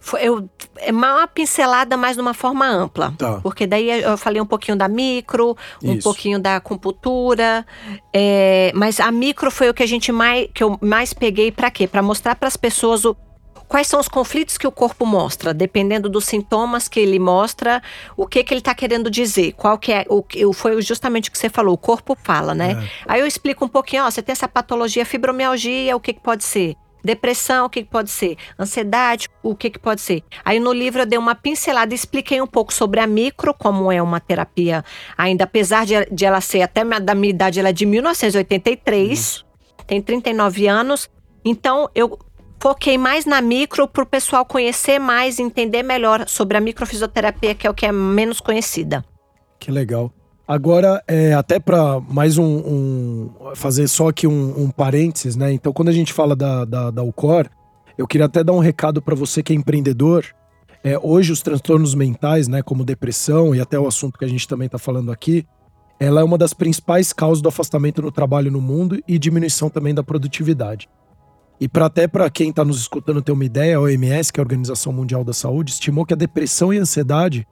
Foi, 0.00 0.22
eu, 0.22 0.48
é 0.78 0.90
uma 0.90 1.26
pincelada 1.28 1.96
mais 1.96 2.16
de 2.16 2.22
uma 2.22 2.32
forma 2.32 2.66
ampla. 2.66 3.14
Tá. 3.18 3.38
Porque 3.42 3.66
daí 3.66 4.02
eu 4.02 4.16
falei 4.16 4.40
um 4.40 4.46
pouquinho 4.46 4.76
da 4.76 4.88
micro, 4.88 5.56
um 5.82 5.92
Isso. 5.92 6.02
pouquinho 6.02 6.38
da 6.38 6.56
acupuntura. 6.56 7.66
É, 8.12 8.72
mas 8.74 8.98
a 8.98 9.10
micro 9.10 9.50
foi 9.50 9.68
o 9.68 9.74
que 9.74 9.82
a 9.82 9.86
gente 9.86 10.10
mais, 10.10 10.48
que 10.54 10.64
eu 10.64 10.78
mais 10.80 11.12
peguei 11.12 11.52
para 11.52 11.70
quê? 11.70 11.86
Para 11.86 12.02
mostrar 12.02 12.34
para 12.34 12.48
as 12.48 12.56
pessoas 12.56 13.04
o, 13.04 13.14
quais 13.68 13.86
são 13.86 14.00
os 14.00 14.08
conflitos 14.08 14.58
que 14.58 14.66
o 14.66 14.72
corpo 14.72 15.06
mostra, 15.06 15.54
dependendo 15.54 16.08
dos 16.08 16.24
sintomas 16.24 16.88
que 16.88 16.98
ele 16.98 17.20
mostra, 17.20 17.80
o 18.16 18.26
que 18.26 18.42
que 18.42 18.52
ele 18.52 18.60
está 18.60 18.74
querendo 18.74 19.08
dizer, 19.08 19.52
qual 19.52 19.78
que 19.78 19.92
é, 19.92 20.04
o, 20.08 20.24
o, 20.48 20.52
foi 20.52 20.82
justamente 20.82 21.28
o 21.28 21.32
que 21.32 21.38
você 21.38 21.48
falou, 21.48 21.74
o 21.74 21.78
corpo 21.78 22.16
fala, 22.24 22.52
né? 22.52 22.72
É. 22.72 22.90
Aí 23.06 23.20
eu 23.20 23.26
explico 23.28 23.64
um 23.64 23.68
pouquinho, 23.68 24.04
ó, 24.04 24.10
você 24.10 24.22
tem 24.22 24.32
essa 24.32 24.48
patologia 24.48 25.06
fibromialgia, 25.06 25.94
o 25.94 26.00
que 26.00 26.14
que 26.14 26.20
pode 26.20 26.42
ser? 26.42 26.74
Depressão, 27.04 27.66
o 27.66 27.70
que, 27.70 27.82
que 27.82 27.90
pode 27.90 28.10
ser? 28.10 28.36
Ansiedade, 28.58 29.28
o 29.42 29.54
que, 29.54 29.70
que 29.70 29.78
pode 29.78 30.00
ser? 30.00 30.22
Aí 30.44 30.60
no 30.60 30.72
livro 30.72 31.02
eu 31.02 31.06
dei 31.06 31.18
uma 31.18 31.34
pincelada 31.34 31.92
e 31.92 31.96
expliquei 31.96 32.40
um 32.40 32.46
pouco 32.46 32.72
sobre 32.72 33.00
a 33.00 33.06
micro, 33.06 33.54
como 33.54 33.90
é 33.90 34.02
uma 34.02 34.20
terapia, 34.20 34.84
ainda 35.16 35.44
apesar 35.44 35.86
de, 35.86 35.94
de 36.10 36.24
ela 36.24 36.40
ser 36.40 36.62
até 36.62 36.84
da 37.00 37.14
minha 37.14 37.30
idade, 37.30 37.60
ela 37.60 37.70
é 37.70 37.72
de 37.72 37.86
1983, 37.86 39.10
Isso. 39.10 39.46
tem 39.86 40.00
39 40.00 40.66
anos. 40.66 41.10
Então 41.44 41.88
eu 41.94 42.18
foquei 42.60 42.98
mais 42.98 43.24
na 43.24 43.40
micro 43.40 43.88
para 43.88 44.02
o 44.02 44.06
pessoal 44.06 44.44
conhecer 44.44 44.98
mais, 44.98 45.38
entender 45.38 45.82
melhor 45.82 46.28
sobre 46.28 46.56
a 46.56 46.60
microfisioterapia, 46.60 47.54
que 47.54 47.66
é 47.66 47.70
o 47.70 47.74
que 47.74 47.86
é 47.86 47.92
menos 47.92 48.40
conhecida. 48.40 49.04
Que 49.58 49.70
legal. 49.70 50.12
Agora, 50.50 51.00
é, 51.06 51.32
até 51.32 51.60
para 51.60 52.00
mais 52.00 52.36
um, 52.36 52.44
um, 52.44 53.30
fazer 53.54 53.86
só 53.86 54.08
aqui 54.08 54.26
um, 54.26 54.64
um, 54.64 54.68
parênteses, 54.68 55.36
né? 55.36 55.52
Então, 55.52 55.72
quando 55.72 55.90
a 55.90 55.92
gente 55.92 56.12
fala 56.12 56.34
da, 56.34 56.64
da, 56.64 56.90
da 56.90 57.04
UCOR, 57.04 57.48
eu 57.96 58.04
queria 58.04 58.26
até 58.26 58.42
dar 58.42 58.52
um 58.52 58.58
recado 58.58 59.00
para 59.00 59.14
você 59.14 59.44
que 59.44 59.52
é 59.52 59.56
empreendedor. 59.56 60.26
É, 60.82 60.98
hoje, 60.98 61.30
os 61.30 61.40
transtornos 61.40 61.94
mentais, 61.94 62.48
né, 62.48 62.62
como 62.62 62.84
depressão 62.84 63.54
e 63.54 63.60
até 63.60 63.78
o 63.78 63.86
assunto 63.86 64.18
que 64.18 64.24
a 64.24 64.28
gente 64.28 64.48
também 64.48 64.66
está 64.66 64.76
falando 64.76 65.12
aqui, 65.12 65.46
ela 66.00 66.20
é 66.20 66.24
uma 66.24 66.36
das 66.36 66.52
principais 66.52 67.12
causas 67.12 67.40
do 67.40 67.48
afastamento 67.48 68.02
no 68.02 68.10
trabalho 68.10 68.50
no 68.50 68.60
mundo 68.60 69.00
e 69.06 69.20
diminuição 69.20 69.70
também 69.70 69.94
da 69.94 70.02
produtividade. 70.02 70.88
E 71.60 71.68
para 71.68 71.86
até 71.86 72.08
para 72.08 72.28
quem 72.28 72.50
está 72.50 72.64
nos 72.64 72.80
escutando 72.80 73.22
ter 73.22 73.30
uma 73.30 73.44
ideia, 73.44 73.76
a 73.76 73.80
OMS, 73.82 74.32
que 74.32 74.40
é 74.40 74.42
a 74.42 74.46
Organização 74.46 74.92
Mundial 74.92 75.22
da 75.22 75.32
Saúde, 75.32 75.70
estimou 75.70 76.04
que 76.04 76.14
a 76.14 76.16
depressão 76.16 76.74
e 76.74 76.78
a 76.78 76.82
ansiedade 76.82 77.46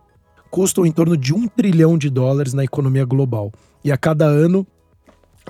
custam 0.50 0.84
em 0.84 0.92
torno 0.92 1.16
de 1.16 1.34
um 1.34 1.46
trilhão 1.46 1.96
de 1.96 2.10
dólares 2.10 2.52
na 2.52 2.64
economia 2.64 3.04
global. 3.04 3.52
E 3.84 3.92
a 3.92 3.96
cada 3.96 4.26
ano 4.26 4.66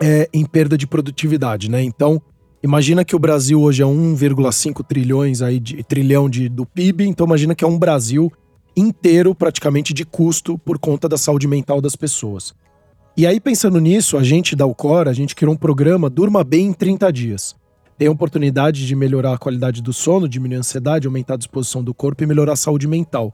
é 0.00 0.28
em 0.32 0.44
perda 0.44 0.76
de 0.76 0.86
produtividade, 0.86 1.70
né? 1.70 1.82
Então, 1.82 2.20
imagina 2.62 3.04
que 3.04 3.16
o 3.16 3.18
Brasil 3.18 3.60
hoje 3.60 3.82
é 3.82 3.86
1,5 3.86 4.84
trilhões 4.86 5.42
aí 5.42 5.58
de 5.58 5.82
trilhão 5.82 6.28
de, 6.28 6.48
do 6.48 6.64
PIB, 6.64 7.06
então 7.06 7.26
imagina 7.26 7.54
que 7.54 7.64
é 7.64 7.68
um 7.68 7.78
Brasil 7.78 8.32
inteiro 8.76 9.34
praticamente 9.34 9.92
de 9.92 10.04
custo 10.04 10.56
por 10.58 10.78
conta 10.78 11.08
da 11.08 11.18
saúde 11.18 11.48
mental 11.48 11.80
das 11.80 11.96
pessoas. 11.96 12.54
E 13.16 13.26
aí 13.26 13.40
pensando 13.40 13.80
nisso, 13.80 14.16
a 14.16 14.22
gente 14.22 14.54
da 14.54 14.64
Ucor, 14.64 15.08
a 15.08 15.12
gente 15.12 15.34
criou 15.34 15.52
um 15.52 15.56
programa 15.56 16.08
Durma 16.08 16.44
Bem 16.44 16.66
em 16.66 16.72
30 16.72 17.12
dias. 17.12 17.56
Tem 17.98 18.06
a 18.06 18.12
oportunidade 18.12 18.86
de 18.86 18.94
melhorar 18.94 19.32
a 19.32 19.38
qualidade 19.38 19.82
do 19.82 19.92
sono, 19.92 20.28
diminuir 20.28 20.58
a 20.58 20.60
ansiedade, 20.60 21.08
aumentar 21.08 21.34
a 21.34 21.38
disposição 21.38 21.82
do 21.82 21.92
corpo 21.92 22.22
e 22.22 22.26
melhorar 22.26 22.52
a 22.52 22.56
saúde 22.56 22.86
mental. 22.86 23.32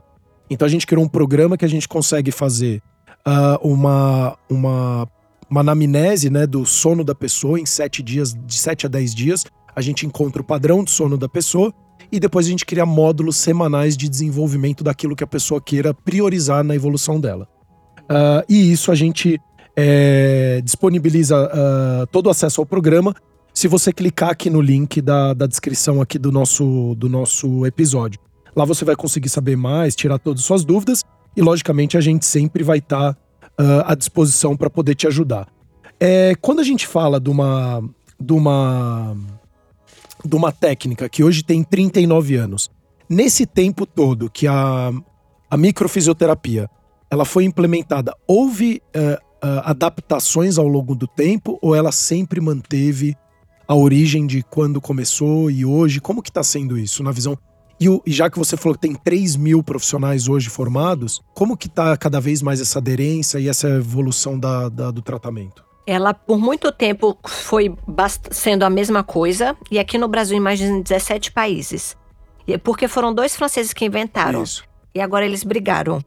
Então 0.48 0.66
a 0.66 0.68
gente 0.68 0.86
criou 0.86 1.04
um 1.04 1.08
programa 1.08 1.56
que 1.56 1.64
a 1.64 1.68
gente 1.68 1.88
consegue 1.88 2.30
fazer 2.30 2.82
uh, 3.26 3.66
uma, 3.66 4.36
uma, 4.48 5.08
uma 5.50 5.60
anamnese 5.60 6.30
né, 6.30 6.46
do 6.46 6.64
sono 6.66 7.02
da 7.02 7.14
pessoa 7.14 7.58
em 7.58 7.66
sete 7.66 8.02
dias, 8.02 8.34
de 8.34 8.54
7 8.54 8.86
a 8.86 8.88
10 8.88 9.14
dias. 9.14 9.44
A 9.74 9.80
gente 9.80 10.06
encontra 10.06 10.42
o 10.42 10.44
padrão 10.44 10.84
de 10.84 10.90
sono 10.90 11.16
da 11.16 11.28
pessoa 11.28 11.72
e 12.12 12.20
depois 12.20 12.46
a 12.46 12.50
gente 12.50 12.64
cria 12.64 12.86
módulos 12.86 13.36
semanais 13.36 13.96
de 13.96 14.08
desenvolvimento 14.08 14.84
daquilo 14.84 15.16
que 15.16 15.24
a 15.24 15.26
pessoa 15.26 15.60
queira 15.60 15.92
priorizar 15.92 16.62
na 16.62 16.74
evolução 16.74 17.18
dela. 17.20 17.48
Uh, 18.02 18.44
e 18.48 18.70
isso 18.70 18.92
a 18.92 18.94
gente 18.94 19.40
é, 19.76 20.60
disponibiliza 20.62 21.36
uh, 21.46 22.06
todo 22.08 22.26
o 22.26 22.30
acesso 22.30 22.60
ao 22.60 22.66
programa 22.66 23.14
se 23.52 23.68
você 23.68 23.92
clicar 23.92 24.30
aqui 24.30 24.50
no 24.50 24.60
link 24.60 25.00
da, 25.00 25.32
da 25.32 25.46
descrição 25.46 26.00
aqui 26.00 26.18
do 26.18 26.30
nosso, 26.32 26.94
do 26.96 27.08
nosso 27.08 27.64
episódio. 27.64 28.20
Lá 28.56 28.64
você 28.64 28.84
vai 28.84 28.96
conseguir 28.96 29.28
saber 29.28 29.56
mais, 29.56 29.96
tirar 29.96 30.18
todas 30.18 30.40
as 30.40 30.46
suas 30.46 30.64
dúvidas 30.64 31.02
e, 31.36 31.42
logicamente, 31.42 31.96
a 31.96 32.00
gente 32.00 32.24
sempre 32.24 32.62
vai 32.62 32.78
estar 32.78 33.14
tá, 33.14 33.18
uh, 33.60 33.84
à 33.86 33.94
disposição 33.94 34.56
para 34.56 34.70
poder 34.70 34.94
te 34.94 35.06
ajudar. 35.06 35.48
É, 35.98 36.34
quando 36.40 36.60
a 36.60 36.64
gente 36.64 36.86
fala 36.86 37.20
de 37.20 37.30
uma, 37.30 37.82
de 38.20 38.32
uma 38.32 39.16
de 40.24 40.34
uma 40.36 40.50
técnica 40.50 41.08
que 41.08 41.22
hoje 41.22 41.42
tem 41.42 41.62
39 41.62 42.36
anos, 42.36 42.70
nesse 43.08 43.44
tempo 43.44 43.84
todo 43.84 44.30
que 44.30 44.46
a, 44.46 44.90
a 45.50 45.56
microfisioterapia 45.56 46.68
ela 47.10 47.24
foi 47.24 47.44
implementada, 47.44 48.16
houve 48.26 48.80
uh, 48.96 49.46
uh, 49.46 49.60
adaptações 49.64 50.58
ao 50.58 50.66
longo 50.66 50.94
do 50.94 51.06
tempo 51.06 51.58
ou 51.60 51.74
ela 51.74 51.92
sempre 51.92 52.40
manteve 52.40 53.14
a 53.68 53.74
origem 53.74 54.26
de 54.26 54.42
quando 54.42 54.80
começou 54.80 55.50
e 55.50 55.64
hoje? 55.64 56.00
Como 56.00 56.22
que 56.22 56.30
está 56.30 56.42
sendo 56.42 56.78
isso 56.78 57.02
na 57.02 57.12
visão? 57.12 57.38
E, 57.80 57.88
o, 57.88 58.02
e, 58.06 58.12
já 58.12 58.30
que 58.30 58.38
você 58.38 58.56
falou 58.56 58.74
que 58.74 58.80
tem 58.80 58.94
3 58.94 59.36
mil 59.36 59.62
profissionais 59.62 60.28
hoje 60.28 60.48
formados, 60.48 61.20
como 61.34 61.56
que 61.56 61.66
está 61.66 61.96
cada 61.96 62.20
vez 62.20 62.40
mais 62.40 62.60
essa 62.60 62.78
aderência 62.78 63.38
e 63.38 63.48
essa 63.48 63.68
evolução 63.68 64.38
da, 64.38 64.68
da 64.68 64.90
do 64.90 65.02
tratamento? 65.02 65.64
Ela, 65.86 66.14
por 66.14 66.38
muito 66.38 66.72
tempo, 66.72 67.18
foi 67.26 67.74
sendo 68.30 68.62
a 68.62 68.70
mesma 68.70 69.02
coisa, 69.02 69.54
e 69.70 69.78
aqui 69.78 69.98
no 69.98 70.08
Brasil, 70.08 70.36
em 70.36 70.40
mais 70.40 70.58
de 70.58 70.82
17 70.82 71.32
países. 71.32 71.96
Porque 72.62 72.88
foram 72.88 73.12
dois 73.12 73.36
franceses 73.36 73.72
que 73.72 73.84
inventaram. 73.84 74.42
Isso. 74.42 74.64
E 74.94 75.00
agora 75.00 75.26
eles 75.26 75.44
brigaram. 75.44 76.02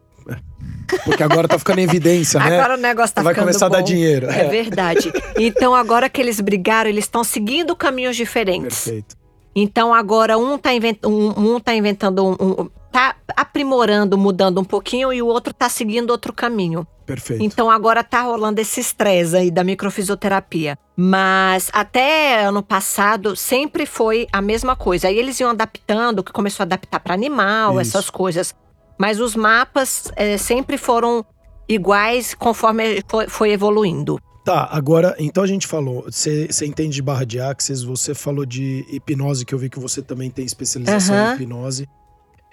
Porque 1.03 1.21
agora 1.21 1.47
tá 1.47 1.59
ficando 1.59 1.79
em 1.79 1.83
evidência, 1.83 2.39
né? 2.39 2.57
Agora 2.57 2.75
o 2.75 2.81
negócio 2.81 3.13
tá 3.13 3.21
Vai 3.21 3.33
ficando 3.33 3.47
começar 3.47 3.67
bom. 3.67 3.75
a 3.75 3.77
dar 3.79 3.83
dinheiro. 3.83 4.29
É, 4.29 4.45
é 4.45 4.47
verdade. 4.47 5.11
Então 5.37 5.75
agora 5.75 6.09
que 6.09 6.21
eles 6.21 6.39
brigaram, 6.39 6.89
eles 6.89 7.03
estão 7.03 7.23
seguindo 7.23 7.75
caminhos 7.75 8.15
diferentes. 8.15 8.85
Perfeito. 8.85 9.16
Então 9.59 9.91
agora 9.91 10.37
um 10.37 10.55
tá, 10.55 10.71
invent... 10.71 10.99
um, 11.03 11.55
um 11.55 11.59
tá 11.59 11.73
inventando 11.73 12.23
um, 12.23 12.33
um, 12.33 12.69
tá 12.91 13.15
aprimorando, 13.35 14.15
mudando 14.15 14.61
um 14.61 14.63
pouquinho 14.63 15.11
e 15.11 15.19
o 15.19 15.25
outro 15.25 15.51
tá 15.51 15.67
seguindo 15.67 16.11
outro 16.11 16.31
caminho. 16.31 16.85
Perfeito. 17.07 17.43
Então 17.43 17.71
agora 17.71 18.03
tá 18.03 18.21
rolando 18.21 18.61
esse 18.61 18.79
estresse 18.79 19.35
aí 19.35 19.49
da 19.49 19.63
microfisioterapia. 19.63 20.77
Mas 20.95 21.71
até 21.73 22.43
ano 22.43 22.61
passado 22.61 23.35
sempre 23.35 23.87
foi 23.87 24.27
a 24.31 24.41
mesma 24.41 24.75
coisa. 24.75 25.07
Aí 25.07 25.17
eles 25.17 25.39
iam 25.39 25.49
adaptando, 25.49 26.23
que 26.23 26.31
começou 26.31 26.63
a 26.63 26.65
adaptar 26.65 26.99
para 26.99 27.15
animal, 27.15 27.81
Isso. 27.81 27.97
essas 27.97 28.11
coisas. 28.11 28.53
Mas 28.95 29.19
os 29.19 29.35
mapas 29.35 30.11
é, 30.15 30.37
sempre 30.37 30.77
foram 30.77 31.25
iguais 31.67 32.35
conforme 32.35 33.03
foi, 33.07 33.27
foi, 33.27 33.51
evoluindo. 33.51 34.19
Tá, 34.47 34.65
agora, 34.71 35.13
então 35.19 35.43
a 35.43 35.47
gente 35.47 35.67
falou, 35.67 36.05
você 36.09 36.47
entende 36.65 36.95
de 36.95 37.01
barra 37.01 37.25
de 37.25 37.37
axis, 37.37 37.83
você 37.83 38.15
falou 38.15 38.45
de 38.45 38.85
hipnose, 38.89 39.43
que 39.43 39.53
eu 39.53 39.59
vi 39.59 39.69
que 39.69 39.77
você 39.77 40.01
também 40.01 40.29
tem 40.29 40.45
especialização 40.45 41.13
uhum. 41.13 41.31
em 41.31 41.35
hipnose. 41.35 41.89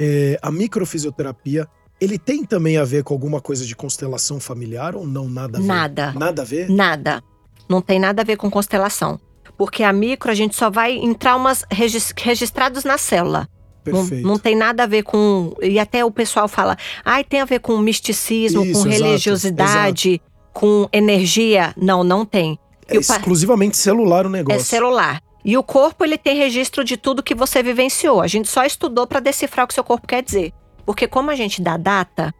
É, 0.00 0.36
a 0.42 0.50
microfisioterapia, 0.50 1.68
ele 2.00 2.18
tem 2.18 2.44
também 2.44 2.78
a 2.78 2.84
ver 2.84 3.04
com 3.04 3.14
alguma 3.14 3.40
coisa 3.40 3.64
de 3.64 3.76
constelação 3.76 4.40
familiar 4.40 4.96
ou 4.96 5.06
não? 5.06 5.28
Nada 5.28 5.56
a 5.56 5.60
ver? 5.60 5.66
Nada. 5.68 6.12
Nada 6.14 6.42
a 6.42 6.44
ver? 6.44 6.68
Nada. 6.68 7.22
Não 7.68 7.80
tem 7.80 8.00
nada 8.00 8.22
a 8.22 8.24
ver 8.24 8.36
com 8.38 8.50
constelação. 8.50 9.20
Porque 9.56 9.84
a 9.84 9.92
micro, 9.92 10.32
a 10.32 10.34
gente 10.34 10.56
só 10.56 10.68
vai 10.68 10.94
em 10.96 11.14
traumas 11.14 11.64
registrados 11.70 12.82
na 12.82 12.98
célula. 12.98 13.48
Perfeito. 13.84 14.24
Não, 14.24 14.32
não, 14.32 14.38
tem 14.40 14.56
nada 14.56 14.82
a 14.82 14.86
ver 14.86 15.04
com. 15.04 15.54
E 15.62 15.78
até 15.78 16.04
o 16.04 16.10
pessoal 16.10 16.48
fala, 16.48 16.76
ai, 17.04 17.20
ah, 17.20 17.24
tem 17.24 17.40
a 17.40 17.44
ver 17.44 17.60
com 17.60 17.78
misticismo, 17.78 18.64
Isso, 18.64 18.82
com 18.82 18.88
religiosidade, 18.88 20.14
exato. 20.14 20.33
Com 20.54 20.88
energia. 20.92 21.74
Não, 21.76 22.02
não 22.02 22.24
tem. 22.24 22.58
É 22.88 22.96
exclusivamente 22.96 23.76
celular 23.76 24.24
o 24.24 24.30
negócio. 24.30 24.60
É 24.60 24.64
celular. 24.64 25.20
E 25.44 25.58
o 25.58 25.62
corpo, 25.62 26.04
ele 26.04 26.16
tem 26.16 26.38
registro 26.38 26.82
de 26.82 26.96
tudo 26.96 27.22
que 27.22 27.34
você 27.34 27.62
vivenciou. 27.62 28.22
A 28.22 28.26
gente 28.26 28.48
só 28.48 28.64
estudou 28.64 29.06
para 29.06 29.20
decifrar 29.20 29.64
o 29.64 29.68
que 29.68 29.74
seu 29.74 29.84
corpo 29.84 30.06
quer 30.06 30.22
dizer. 30.22 30.52
Porque 30.86 31.06
como 31.06 31.30
a 31.30 31.34
gente 31.34 31.60
dá 31.60 31.76
data, 31.76 32.32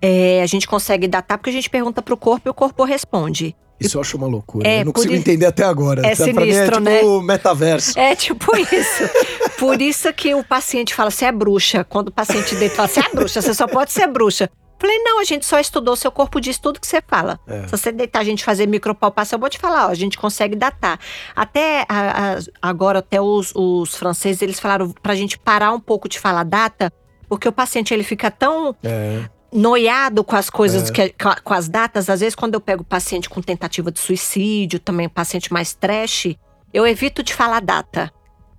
é, 0.00 0.40
a 0.40 0.46
gente 0.46 0.66
consegue 0.66 1.06
datar 1.06 1.36
porque 1.36 1.50
a 1.50 1.52
gente 1.52 1.68
pergunta 1.68 2.00
pro 2.00 2.16
corpo 2.16 2.48
e 2.48 2.50
o 2.50 2.54
corpo 2.54 2.84
responde. 2.84 3.54
Isso 3.80 3.96
eu 3.96 4.00
acho 4.00 4.16
uma 4.16 4.26
loucura. 4.26 4.66
É, 4.66 4.80
eu 4.80 4.86
não 4.86 4.92
consigo 4.92 5.14
entender 5.14 5.46
até 5.46 5.62
agora. 5.62 6.04
É 6.06 6.14
sinistro, 6.14 6.80
mim 6.80 6.88
é 6.90 6.98
tipo 6.98 7.20
né? 7.20 7.26
metaverso. 7.26 7.98
É 7.98 8.16
tipo 8.16 8.56
isso. 8.56 9.04
por 9.58 9.80
isso 9.80 10.12
que 10.12 10.34
o 10.34 10.42
paciente 10.42 10.94
fala, 10.94 11.10
você 11.10 11.26
é 11.26 11.32
bruxa. 11.32 11.84
Quando 11.84 12.08
o 12.08 12.12
paciente 12.12 12.54
dele 12.56 12.74
fala, 12.74 12.88
você 12.88 13.00
é 13.00 13.08
bruxa, 13.14 13.40
você 13.40 13.54
só 13.54 13.66
pode 13.66 13.92
ser 13.92 14.06
bruxa. 14.08 14.50
Falei, 14.78 14.98
não, 14.98 15.18
a 15.20 15.24
gente 15.24 15.44
só 15.44 15.58
estudou, 15.58 15.96
seu 15.96 16.10
corpo 16.10 16.40
diz 16.40 16.58
tudo 16.58 16.80
que 16.80 16.86
você 16.86 17.02
fala. 17.06 17.40
É. 17.46 17.64
Se 17.64 17.70
você 17.70 17.90
deitar 17.90 18.20
a 18.20 18.24
gente 18.24 18.44
fazer 18.44 18.66
micropalpação, 18.66 19.36
eu 19.36 19.40
vou 19.40 19.50
te 19.50 19.58
falar, 19.58 19.86
ó, 19.86 19.90
a 19.90 19.94
gente 19.94 20.16
consegue 20.16 20.54
datar. 20.54 21.00
Até 21.34 21.84
a, 21.88 22.34
a, 22.34 22.38
agora, 22.62 23.00
até 23.00 23.20
os, 23.20 23.52
os, 23.54 23.94
franceses, 23.96 24.40
eles 24.40 24.60
falaram 24.60 24.90
pra 25.02 25.14
gente 25.14 25.38
parar 25.38 25.72
um 25.72 25.80
pouco 25.80 26.08
de 26.08 26.18
falar 26.18 26.44
data, 26.44 26.92
porque 27.28 27.48
o 27.48 27.52
paciente 27.52 27.92
ele 27.92 28.04
fica 28.04 28.30
tão 28.30 28.74
é 28.84 29.24
noiado 29.52 30.22
com 30.22 30.36
as 30.36 30.50
coisas, 30.50 30.90
é. 30.90 30.92
que, 30.92 31.14
com 31.42 31.54
as 31.54 31.68
datas. 31.68 32.08
Às 32.08 32.20
vezes, 32.20 32.34
quando 32.34 32.54
eu 32.54 32.60
pego 32.60 32.84
paciente 32.84 33.28
com 33.28 33.40
tentativa 33.40 33.90
de 33.90 33.98
suicídio, 33.98 34.78
também 34.78 35.08
paciente 35.08 35.52
mais 35.52 35.74
trash, 35.74 36.36
eu 36.72 36.86
evito 36.86 37.22
de 37.22 37.34
falar 37.34 37.60
data. 37.60 38.12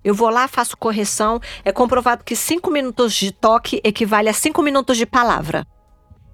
Eu 0.04 0.16
vou 0.16 0.30
lá, 0.30 0.48
faço 0.48 0.78
correção. 0.78 1.40
É 1.64 1.72
comprovado 1.72 2.24
que 2.24 2.36
cinco 2.36 2.72
minutos 2.72 3.14
de 3.14 3.32
toque 3.32 3.82
equivale 3.84 4.30
a 4.30 4.34
cinco 4.34 4.62
minutos 4.62 4.98
de 4.98 5.06
palavra. 5.06 5.68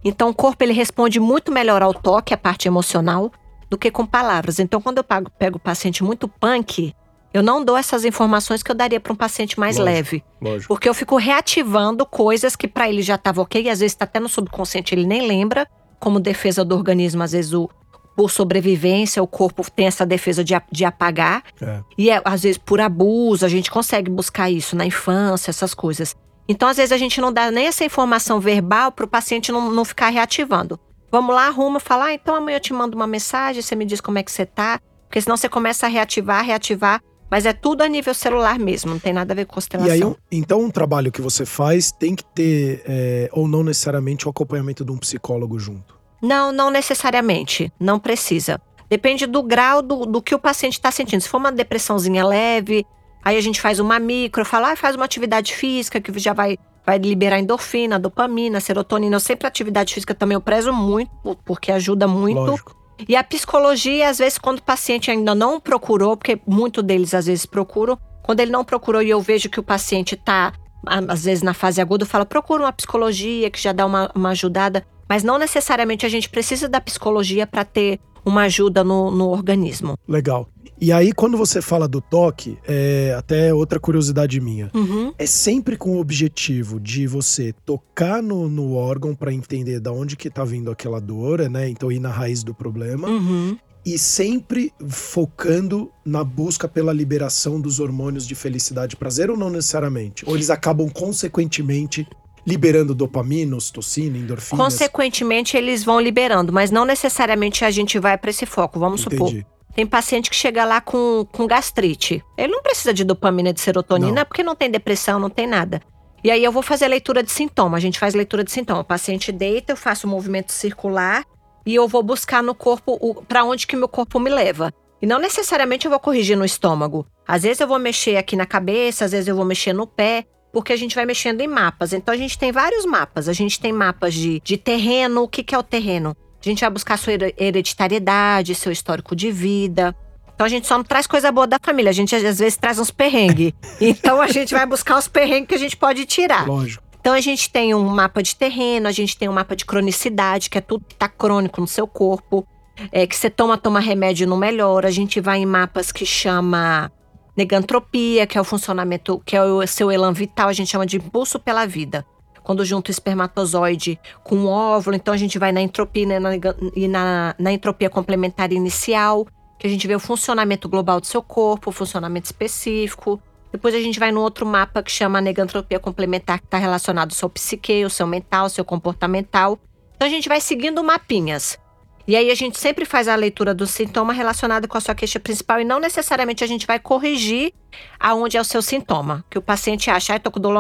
Então, 0.06 0.30
o 0.30 0.34
corpo 0.34 0.64
ele 0.64 0.72
responde 0.72 1.20
muito 1.20 1.52
melhor 1.52 1.82
ao 1.82 1.92
toque, 1.92 2.32
a 2.32 2.38
parte 2.38 2.68
emocional, 2.68 3.32
do 3.68 3.78
que 3.78 3.90
com 3.90 4.06
palavras. 4.06 4.60
Então, 4.60 4.80
quando 4.80 5.00
eu 5.00 5.04
pego, 5.04 5.32
pego 5.32 5.58
o 5.58 5.60
paciente 5.60 6.04
muito 6.04 6.28
punk, 6.28 6.94
eu 7.34 7.42
não 7.42 7.66
dou 7.66 7.76
essas 7.76 8.06
informações 8.06 8.62
que 8.62 8.70
eu 8.70 8.76
daria 8.76 9.00
para 9.00 9.12
um 9.12 9.16
paciente 9.16 9.60
mais 9.60 9.78
lógico, 9.78 9.96
leve. 9.96 10.24
Lógico. 10.40 10.68
Porque 10.68 10.88
eu 10.88 10.94
fico 10.94 11.18
reativando 11.18 12.06
coisas 12.06 12.56
que 12.56 12.68
para 12.68 12.88
ele 12.88 13.02
já 13.02 13.16
estava 13.16 13.42
ok, 13.42 13.64
e 13.64 13.70
às 13.70 13.80
vezes 13.80 13.94
está 13.94 14.06
até 14.06 14.20
no 14.20 14.30
subconsciente, 14.30 14.94
ele 14.94 15.06
nem 15.08 15.28
lembra, 15.28 15.68
como 16.00 16.20
defesa 16.20 16.64
do 16.64 16.76
organismo, 16.76 17.24
às 17.24 17.32
vezes 17.32 17.52
o, 17.52 17.68
por 18.16 18.30
sobrevivência, 18.30 19.22
o 19.22 19.28
corpo 19.28 19.70
tem 19.70 19.88
essa 19.88 20.06
defesa 20.06 20.44
de, 20.44 20.54
de 20.72 20.86
apagar. 20.86 21.44
É. 21.60 21.82
E 21.98 22.10
é, 22.10 22.22
às 22.24 22.44
vezes 22.44 22.58
por 22.58 22.80
abuso, 22.80 23.46
a 23.46 23.50
gente 23.50 23.70
consegue 23.72 24.10
buscar 24.10 24.50
isso 24.50 24.76
na 24.76 24.86
infância, 24.86 25.50
essas 25.50 25.74
coisas. 25.74 26.16
Então, 26.48 26.70
às 26.70 26.78
vezes, 26.78 26.92
a 26.92 26.98
gente 26.98 27.20
não 27.20 27.32
dá 27.32 27.50
nem 27.50 27.68
essa 27.68 27.84
informação 27.84 28.40
verbal 28.40 28.92
para 28.92 29.06
o 29.06 29.08
paciente 29.08 29.52
não, 29.52 29.72
não 29.72 29.86
ficar 29.86 30.10
reativando. 30.10 30.80
Vamos 31.12 31.34
lá, 31.34 31.48
arruma, 31.48 31.80
fala, 31.80 32.06
ah, 32.06 32.14
então 32.14 32.36
amanhã 32.36 32.58
eu 32.58 32.62
te 32.62 32.74
mando 32.74 32.96
uma 32.96 33.08
mensagem, 33.08 33.62
você 33.62 33.76
me 33.76 33.86
diz 33.86 34.02
como 34.02 34.18
é 34.18 34.24
que 34.24 34.32
você 34.32 34.46
tá. 34.46 34.80
Porque 35.08 35.22
senão 35.22 35.38
você 35.38 35.48
começa 35.48 35.86
a 35.86 35.90
reativar, 35.90 36.44
reativar. 36.44 37.02
Mas 37.30 37.46
é 37.46 37.54
tudo 37.54 37.82
a 37.82 37.88
nível 37.88 38.14
celular 38.14 38.60
mesmo, 38.60 38.92
não 38.92 39.00
tem 39.00 39.12
nada 39.12 39.34
a 39.34 39.36
ver 39.36 39.46
com 39.46 39.56
constelação. 39.56 40.12
E 40.12 40.36
aí, 40.36 40.40
então, 40.40 40.62
um 40.62 40.70
trabalho 40.70 41.12
que 41.12 41.22
você 41.22 41.46
faz 41.46 41.92
tem 41.92 42.16
que 42.16 42.24
ter, 42.24 42.84
é, 42.86 43.30
ou 43.32 43.48
não 43.48 43.64
necessariamente, 43.64 44.28
o 44.28 44.30
acompanhamento 44.30 44.86
de 44.86 44.92
um 44.92 44.98
psicólogo 44.98 45.58
junto? 45.58 45.98
Não, 46.22 46.52
não 46.52 46.70
necessariamente. 46.70 47.72
Não 47.80 48.00
precisa. 48.00 48.62
Depende 48.90 49.26
do 49.26 49.42
grau 49.42 49.82
do, 49.82 50.06
do 50.06 50.22
que 50.22 50.36
o 50.36 50.40
paciente 50.40 50.74
está 50.74 50.92
sentindo. 50.92 51.22
Se 51.22 51.30
for 51.30 51.38
uma 51.38 51.52
depressãozinha 51.52 52.26
leve, 52.26 52.86
aí 53.26 53.36
a 53.36 53.42
gente 53.42 53.60
faz 53.60 53.80
uma 53.80 54.00
micro, 54.00 54.46
fala, 54.46 54.72
ah, 54.72 54.76
faz 54.76 54.96
uma 54.96 55.04
atividade 55.04 55.56
física 55.56 56.00
que 56.00 56.18
já 56.20 56.32
vai, 56.32 56.60
vai 56.86 57.00
liberar 57.00 57.40
endorfina, 57.40 57.98
dopamina, 57.98 58.62
serotonina. 58.62 59.16
Eu 59.16 59.20
sempre 59.20 59.48
atividade 59.48 59.96
física 59.96 60.14
também 60.14 60.36
eu 60.36 60.42
prezo 60.42 60.72
muito, 60.72 61.10
porque 61.44 61.72
ajuda 61.72 62.08
muito. 62.08 62.40
Lógico. 62.40 62.86
E 63.10 63.16
a 63.16 63.24
psicologia, 63.24 64.10
às 64.10 64.20
vezes, 64.20 64.38
quando 64.38 64.60
o 64.60 64.64
paciente 64.64 65.10
ainda 65.10 65.34
não 65.34 65.60
procurou, 65.60 66.16
porque 66.16 66.40
muito 66.46 66.84
deles 66.84 67.16
às 67.16 67.26
vezes 67.26 67.46
procuram, 67.46 67.98
quando 68.22 68.40
ele 68.40 68.52
não 68.52 68.64
procurou 68.64 69.02
e 69.02 69.10
eu 69.10 69.20
vejo 69.20 69.50
que 69.50 69.60
o 69.60 69.64
paciente 69.64 70.14
está, 70.14 70.54
às 70.86 71.26
vezes, 71.26 71.44
na 71.44 71.54
fase 71.54 71.82
aguda, 71.82 72.04
eu 72.04 72.08
falo, 72.08 72.26
procura 72.26 72.64
uma 72.64 72.72
psicologia 72.72 73.50
que 73.50 73.60
já 73.60 73.74
dá 73.74 73.86
uma, 73.86 74.12
uma 74.16 74.30
ajudada. 74.30 74.86
Mas 75.10 75.24
não 75.24 75.38
necessariamente 75.38 76.06
a 76.06 76.10
gente 76.10 76.30
precisa 76.30 76.70
da 76.70 76.80
psicologia 76.80 77.46
para 77.46 77.66
ter 77.66 78.00
uma 78.26 78.42
ajuda 78.44 78.84
no, 78.84 79.12
no 79.12 79.30
organismo. 79.30 79.98
Legal. 80.08 80.50
E 80.80 80.92
aí, 80.92 81.14
quando 81.14 81.38
você 81.38 81.62
fala 81.62 81.88
do 81.88 82.02
toque, 82.02 82.58
é 82.68 83.16
até 83.18 83.54
outra 83.54 83.80
curiosidade 83.80 84.42
minha. 84.42 84.70
Uhum. 84.74 85.14
É 85.18 85.26
sempre 85.26 85.78
com 85.78 85.92
o 85.92 86.00
objetivo 86.00 86.80
de 86.80 87.08
você 87.08 87.54
tocar 87.66 88.22
no, 88.22 88.50
no 88.50 88.74
órgão 88.74 89.16
para 89.16 89.32
entender 89.32 89.80
da 89.80 89.92
onde 89.92 90.18
que 90.18 90.30
tá 90.30 90.44
vindo 90.44 90.70
aquela 90.70 91.00
dor, 91.00 91.50
né? 91.50 91.70
Então 91.70 91.92
ir 91.92 92.00
na 92.00 92.10
raiz 92.10 92.44
do 92.44 92.54
problema. 92.54 93.08
Uhum. 93.08 93.58
E 93.86 93.98
sempre 94.00 94.74
focando 94.90 95.92
na 96.04 96.24
busca 96.24 96.68
pela 96.68 96.92
liberação 96.92 97.62
dos 97.62 97.80
hormônios 97.80 98.28
de 98.28 98.34
felicidade 98.34 98.96
e 98.96 98.98
prazer, 98.98 99.30
ou 99.30 99.38
não 99.38 99.50
necessariamente? 99.50 100.28
Ou 100.28 100.36
eles 100.36 100.50
acabam 100.50 100.90
consequentemente 100.90 102.06
liberando 102.46 102.94
dopamina, 102.94 103.56
ocitocina, 103.56 104.18
endorfina? 104.18 104.64
Consequentemente, 104.64 105.58
eles 105.58 105.84
vão 105.84 106.00
liberando, 106.00 106.54
mas 106.54 106.72
não 106.72 106.86
necessariamente 106.86 107.66
a 107.66 107.72
gente 107.72 107.98
vai 108.00 108.18
para 108.18 108.30
esse 108.30 108.46
foco. 108.46 108.80
Vamos 108.80 109.02
Entendi. 109.02 109.18
supor. 109.18 109.56
Tem 109.76 109.86
paciente 109.86 110.30
que 110.30 110.36
chega 110.36 110.64
lá 110.64 110.80
com, 110.80 111.28
com 111.32 111.46
gastrite. 111.46 112.24
Ele 112.38 112.54
não 112.54 112.62
precisa 112.62 112.94
de 112.94 113.04
dopamina 113.04 113.52
de 113.52 113.60
serotonina 113.60 114.22
não. 114.22 114.26
porque 114.26 114.42
não 114.42 114.56
tem 114.56 114.72
depressão, 114.72 115.20
não 115.20 115.30
tem 115.30 115.46
nada. 115.46 115.82
E 116.24 116.32
aí 116.32 116.44
eu 116.44 116.52
vou 116.52 116.64
fazer 116.64 116.88
leitura 116.88 117.22
de 117.22 117.32
sintoma. 117.32 117.78
A 117.78 117.80
gente 117.80 118.00
faz 118.00 118.14
leitura 118.14 118.44
de 118.44 118.52
sintoma. 118.52 118.80
O 118.80 118.86
paciente 118.86 119.32
deita, 119.32 119.74
eu 119.74 119.78
faço 119.78 120.08
o 120.08 120.10
um 120.10 120.14
movimento 120.14 120.54
circular 120.54 121.26
e 121.66 121.76
eu 121.76 121.88
vou 121.88 122.02
buscar 122.02 122.42
no 122.42 122.56
corpo 122.56 123.24
para 123.28 123.44
onde 123.44 123.68
que 123.68 123.76
meu 123.76 123.88
corpo 123.88 124.20
me 124.20 124.30
leva. 124.30 124.74
E 125.02 125.06
não 125.06 125.20
necessariamente 125.20 125.86
eu 125.86 125.92
vou 125.92 126.00
corrigir 126.00 126.38
no 126.38 126.46
estômago. 126.46 127.06
Às 127.28 127.44
vezes 127.44 127.60
eu 127.60 127.68
vou 127.68 127.78
mexer 127.78 128.18
aqui 128.18 128.36
na 128.36 128.46
cabeça, 128.46 129.06
às 129.06 129.12
vezes 129.12 129.28
eu 129.28 129.36
vou 129.36 129.46
mexer 129.46 129.74
no 129.74 129.86
pé, 129.86 130.26
porque 130.56 130.72
a 130.72 130.78
gente 130.78 130.96
vai 130.96 131.06
mexendo 131.06 131.42
em 131.42 131.50
mapas. 131.50 131.92
Então 131.92 132.14
a 132.14 132.18
gente 132.18 132.40
tem 132.40 132.50
vários 132.50 132.86
mapas. 132.86 133.28
A 133.28 133.34
gente 133.34 133.60
tem 133.60 133.74
mapas 133.74 134.14
de, 134.14 134.40
de 134.42 134.56
terreno. 134.56 135.24
O 135.24 135.28
que, 135.28 135.44
que 135.44 135.54
é 135.54 135.58
o 135.58 135.62
terreno? 135.62 136.16
A 136.40 136.48
gente 136.48 136.62
vai 136.62 136.70
buscar 136.70 136.98
sua 136.98 137.12
hereditariedade, 137.12 138.56
seu 138.56 138.72
histórico 138.72 139.18
de 139.18 139.30
vida. 139.34 139.94
Então 140.34 140.46
a 140.46 140.50
gente 140.50 140.66
só 140.66 140.78
não 140.78 140.86
traz 140.86 141.06
coisa 141.08 141.30
boa 141.30 141.46
da 141.46 141.58
família, 141.62 141.90
a 141.90 141.94
gente 141.94 142.16
às 142.16 142.40
vezes 142.40 142.56
traz 142.56 142.80
uns 142.80 142.90
perrengues. 142.90 143.52
então 143.82 144.22
a 144.22 144.28
gente 144.28 144.54
vai 144.54 144.66
buscar 144.66 144.98
os 144.98 145.10
perrengues 145.10 145.50
que 145.50 145.56
a 145.56 145.60
gente 145.60 145.76
pode 145.76 146.06
tirar. 146.06 146.48
Lógico. 146.48 146.82
Então 147.02 147.12
a 147.12 147.20
gente 147.20 147.50
tem 147.50 147.76
um 147.76 147.84
mapa 147.84 148.24
de 148.24 148.34
terreno, 148.34 148.88
a 148.88 148.94
gente 148.94 149.18
tem 149.18 149.28
um 149.28 149.34
mapa 149.34 149.58
de 149.58 149.66
cronicidade, 149.66 150.50
que 150.50 150.58
é 150.58 150.62
tudo 150.62 150.86
que 150.88 150.96
tá 150.96 151.10
crônico 151.10 151.60
no 151.60 151.68
seu 151.68 151.86
corpo. 151.86 152.48
É, 152.94 153.06
que 153.06 153.16
você 153.16 153.30
toma, 153.30 153.58
toma 153.58 153.82
remédio 153.82 154.24
e 154.24 154.28
não 154.28 154.38
melhora. 154.38 154.88
A 154.88 154.92
gente 154.92 155.20
vai 155.20 155.40
em 155.40 155.46
mapas 155.46 155.92
que 155.92 156.06
chama 156.06 156.90
negantropia, 157.36 158.26
que 158.26 158.38
é 158.38 158.42
o 158.42 158.44
funcionamento, 158.44 159.22
que 159.26 159.36
é 159.36 159.44
o 159.44 159.66
seu 159.68 159.92
elan 159.92 160.14
vital, 160.14 160.50
a 160.50 160.54
gente 160.54 160.70
chama 160.70 160.86
de 160.86 160.98
impulso 160.98 161.40
pela 161.40 161.66
vida 161.66 162.06
quando 162.46 162.64
junta 162.64 162.90
o 162.90 162.94
espermatozoide 162.94 164.00
com 164.24 164.38
o 164.38 164.48
óvulo. 164.48 164.96
Então 164.96 165.14
a 165.14 165.18
gente 165.18 165.40
vai 165.40 165.52
na 165.52 165.62
entropia 165.62 166.06
né, 166.06 166.20
na, 166.20 166.30
e 166.76 166.88
na, 166.88 167.36
na 167.40 167.52
entropia 167.52 167.90
complementar 167.90 168.54
inicial, 168.54 169.28
que 169.58 169.66
a 169.66 169.70
gente 169.70 169.88
vê 169.88 169.96
o 169.96 170.00
funcionamento 170.00 170.70
global 170.70 171.02
do 171.02 171.08
seu 171.08 171.24
corpo, 171.24 171.72
o 171.72 171.74
funcionamento 171.74 172.28
específico. 172.28 173.20
Depois 173.52 173.74
a 173.74 173.80
gente 173.80 174.00
vai 174.00 174.12
no 174.12 174.22
outro 174.22 174.46
mapa 174.46 174.84
que 174.84 174.92
chama 174.92 175.20
negantropia 175.20 175.80
complementar, 175.80 176.40
que 176.40 176.46
está 176.46 176.60
relacionado 176.60 177.12
ao 177.12 177.16
seu 177.16 177.30
psique, 177.30 177.84
o 177.84 177.90
seu 177.90 178.06
mental, 178.06 178.46
o 178.46 178.50
seu 178.50 178.64
comportamental. 178.64 179.58
Então 179.96 180.08
a 180.08 180.12
gente 180.12 180.30
vai 180.30 180.40
seguindo 180.40 180.84
mapinhas. 180.84 181.58
E 182.08 182.16
aí 182.16 182.30
a 182.30 182.36
gente 182.36 182.60
sempre 182.60 182.86
faz 182.86 183.08
a 183.08 183.16
leitura 183.16 183.54
do 183.54 183.66
sintoma 183.66 184.14
relacionado 184.14 184.68
com 184.68 184.78
a 184.78 184.82
sua 184.82 184.94
queixa 184.94 185.20
principal 185.20 185.60
e 185.60 185.66
não 185.66 185.80
necessariamente 185.80 186.44
a 186.44 186.48
gente 186.48 186.68
vai 186.68 186.80
corrigir 186.80 187.52
aonde 188.00 188.38
é 188.38 188.42
o 188.42 188.44
seu 188.44 188.62
sintoma. 188.62 189.26
Que 189.30 189.40
o 189.40 189.42
paciente 189.42 189.90
acha, 189.90 190.14
ah, 190.14 190.20
tô 190.20 190.30
com 190.30 190.40
dor 190.40 190.54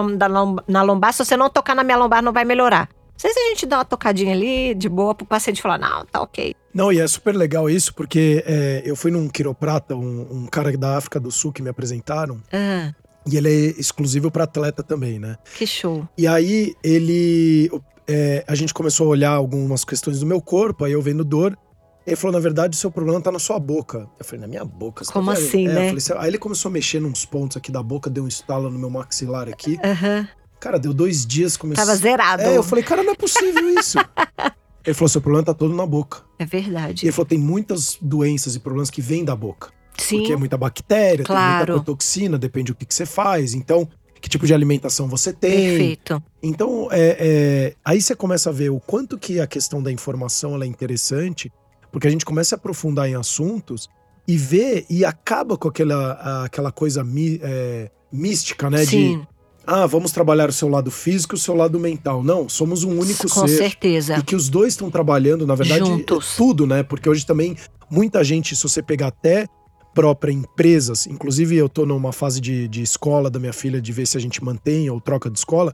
na 0.67 0.81
lombar, 0.81 1.13
se 1.13 1.23
você 1.23 1.37
não 1.37 1.49
tocar 1.49 1.75
na 1.75 1.83
minha 1.83 1.97
lombar 1.97 2.23
não 2.23 2.33
vai 2.33 2.45
melhorar. 2.45 2.89
Às 3.15 3.23
vezes 3.23 3.37
a 3.37 3.49
gente 3.49 3.65
dá 3.65 3.77
uma 3.77 3.85
tocadinha 3.85 4.33
ali, 4.33 4.75
de 4.75 4.89
boa, 4.89 5.15
pro 5.15 5.25
paciente 5.25 5.61
falar, 5.61 5.77
não, 5.77 6.05
tá 6.05 6.21
ok. 6.21 6.53
Não, 6.73 6.91
e 6.91 6.99
é 6.99 7.07
super 7.07 7.33
legal 7.33 7.69
isso, 7.69 7.93
porque 7.93 8.43
é, 8.45 8.81
eu 8.83 8.95
fui 8.95 9.09
num 9.09 9.29
quiroprata, 9.29 9.95
um, 9.95 10.27
um, 10.29 10.47
cara 10.47 10.75
da 10.77 10.97
África 10.97 11.19
do 11.19 11.31
Sul 11.31 11.53
que 11.53 11.61
me 11.61 11.69
apresentaram. 11.69 12.41
Ah. 12.51 12.93
E 13.25 13.37
ele 13.37 13.49
é 13.49 13.79
exclusivo 13.79 14.29
para 14.29 14.43
atleta 14.43 14.83
também, 14.83 15.17
né? 15.17 15.37
Que 15.57 15.65
show. 15.65 16.07
E 16.17 16.27
aí 16.27 16.75
ele 16.83 17.71
é, 18.07 18.43
a 18.47 18.55
gente 18.55 18.73
começou 18.73 19.07
a 19.07 19.09
olhar 19.09 19.31
algumas 19.31 19.83
questões 19.83 20.19
do 20.19 20.25
meu 20.25 20.41
corpo, 20.41 20.85
aí 20.85 20.91
eu 20.91 21.01
vendo 21.01 21.23
dor. 21.23 21.57
Ele 22.05 22.15
falou, 22.15 22.33
na 22.33 22.39
verdade, 22.39 22.77
o 22.77 22.79
seu 22.79 22.91
problema 22.91 23.19
tá 23.19 23.31
na 23.31 23.39
sua 23.39 23.59
boca. 23.59 24.07
Eu 24.19 24.25
falei, 24.25 24.41
na 24.41 24.47
minha 24.47 24.63
boca? 24.63 25.03
Como 25.05 25.33
tá 25.33 25.37
assim, 25.37 25.67
é, 25.67 25.73
né? 25.73 25.99
Falei, 25.99 26.23
aí 26.23 26.29
ele 26.29 26.37
começou 26.37 26.69
a 26.69 26.71
mexer 26.71 26.99
nos 26.99 27.25
pontos 27.25 27.57
aqui 27.57 27.71
da 27.71 27.81
boca, 27.81 28.09
deu 28.09 28.23
um 28.23 28.27
estalo 28.27 28.69
no 28.69 28.77
meu 28.77 28.91
maxilar 28.91 29.49
aqui. 29.49 29.79
Uhum. 29.83 30.27
Cara, 30.59 30.77
deu 30.77 30.93
dois 30.93 31.25
dias, 31.25 31.57
começou... 31.57 31.83
Tava 31.83 31.97
zerado. 31.97 32.43
É, 32.43 32.55
eu 32.55 32.63
falei, 32.63 32.83
cara, 32.83 33.01
não 33.01 33.13
é 33.13 33.15
possível 33.15 33.69
isso. 33.71 33.97
ele 34.85 34.93
falou, 34.93 35.09
seu 35.09 35.21
problema 35.21 35.45
tá 35.45 35.53
todo 35.53 35.73
na 35.73 35.85
boca. 35.85 36.21
É 36.37 36.45
verdade. 36.45 37.03
E 37.03 37.07
ele 37.07 37.11
falou, 37.11 37.25
tem 37.25 37.39
muitas 37.39 37.97
doenças 37.99 38.55
e 38.55 38.59
problemas 38.59 38.91
que 38.91 39.01
vêm 39.01 39.25
da 39.25 39.35
boca. 39.35 39.71
Sim. 39.97 40.19
Porque 40.19 40.33
é 40.33 40.35
muita 40.35 40.57
bactéria, 40.57 41.25
claro. 41.25 41.65
tem 41.65 41.75
muita 41.75 41.85
toxina, 41.85 42.37
depende 42.37 42.71
do 42.71 42.75
que, 42.75 42.85
que 42.85 42.93
você 42.93 43.05
faz. 43.05 43.55
Então, 43.55 43.87
que 44.25 44.29
tipo 44.29 44.47
de 44.47 44.53
alimentação 44.55 45.07
você 45.07 45.31
tem. 45.31 45.69
Perfeito. 45.69 46.23
Então, 46.47 46.87
é, 46.91 47.17
é, 47.19 47.75
aí 47.83 47.99
você 47.99 48.15
começa 48.15 48.51
a 48.51 48.53
ver 48.53 48.69
o 48.69 48.79
quanto 48.79 49.17
que 49.17 49.39
a 49.39 49.47
questão 49.47 49.81
da 49.81 49.91
informação 49.91 50.61
é 50.61 50.65
interessante, 50.67 51.51
porque 51.91 52.07
a 52.07 52.11
gente 52.11 52.23
começa 52.23 52.55
a 52.55 52.57
aprofundar 52.57 53.09
em 53.09 53.15
assuntos 53.15 53.89
e 54.27 54.37
vê 54.37 54.85
e 54.87 55.03
acaba 55.03 55.57
com 55.57 55.67
aquela, 55.67 56.43
aquela 56.45 56.71
coisa 56.71 57.03
mi, 57.03 57.39
é, 57.41 57.89
mística, 58.11 58.69
né? 58.69 58.85
Sim. 58.85 59.19
De, 59.19 59.27
ah, 59.65 59.87
vamos 59.87 60.11
trabalhar 60.11 60.47
o 60.47 60.53
seu 60.53 60.69
lado 60.69 60.91
físico 60.91 61.33
e 61.33 61.37
o 61.37 61.39
seu 61.39 61.55
lado 61.55 61.79
mental. 61.79 62.23
Não, 62.23 62.47
somos 62.47 62.83
um 62.83 62.99
único 62.99 63.27
com 63.27 63.27
ser. 63.27 63.39
Com 63.41 63.47
certeza. 63.47 64.17
E 64.17 64.21
que 64.21 64.35
os 64.35 64.47
dois 64.47 64.73
estão 64.73 64.91
trabalhando, 64.91 65.47
na 65.47 65.55
verdade, 65.55 65.83
Juntos. 65.83 66.35
tudo, 66.35 66.67
né? 66.67 66.83
Porque 66.83 67.09
hoje 67.09 67.25
também 67.25 67.57
muita 67.89 68.23
gente, 68.23 68.55
se 68.55 68.61
você 68.61 68.83
pegar 68.83 69.07
até 69.07 69.47
própria 69.95 70.31
empresas. 70.31 71.07
Inclusive, 71.07 71.55
eu 71.55 71.65
estou 71.65 71.85
numa 71.87 72.11
fase 72.11 72.39
de, 72.39 72.67
de 72.67 72.83
escola 72.83 73.31
da 73.31 73.39
minha 73.39 73.53
filha 73.53 73.81
de 73.81 73.91
ver 73.93 74.05
se 74.05 74.17
a 74.17 74.19
gente 74.19 74.43
mantém 74.43 74.89
ou 74.89 74.99
troca 75.01 75.31
de 75.31 75.39
escola. 75.39 75.73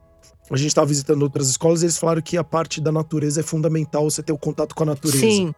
A 0.52 0.58
gente 0.58 0.68
estava 0.68 0.88
visitando 0.88 1.24
outras 1.24 1.50
escolas 1.50 1.82
e 1.82 1.86
eles 1.86 1.98
falaram 1.98 2.22
que 2.22 2.38
a 2.38 2.44
parte 2.44 2.82
da 2.82 2.92
natureza 2.92 3.40
é 3.40 3.44
fundamental 3.44 4.10
você 4.10 4.22
ter 4.22 4.34
o 4.34 4.38
contato 4.38 4.76
com 4.76 4.84
a 4.84 4.88
natureza. 4.88 5.20
Sim. 5.20 5.56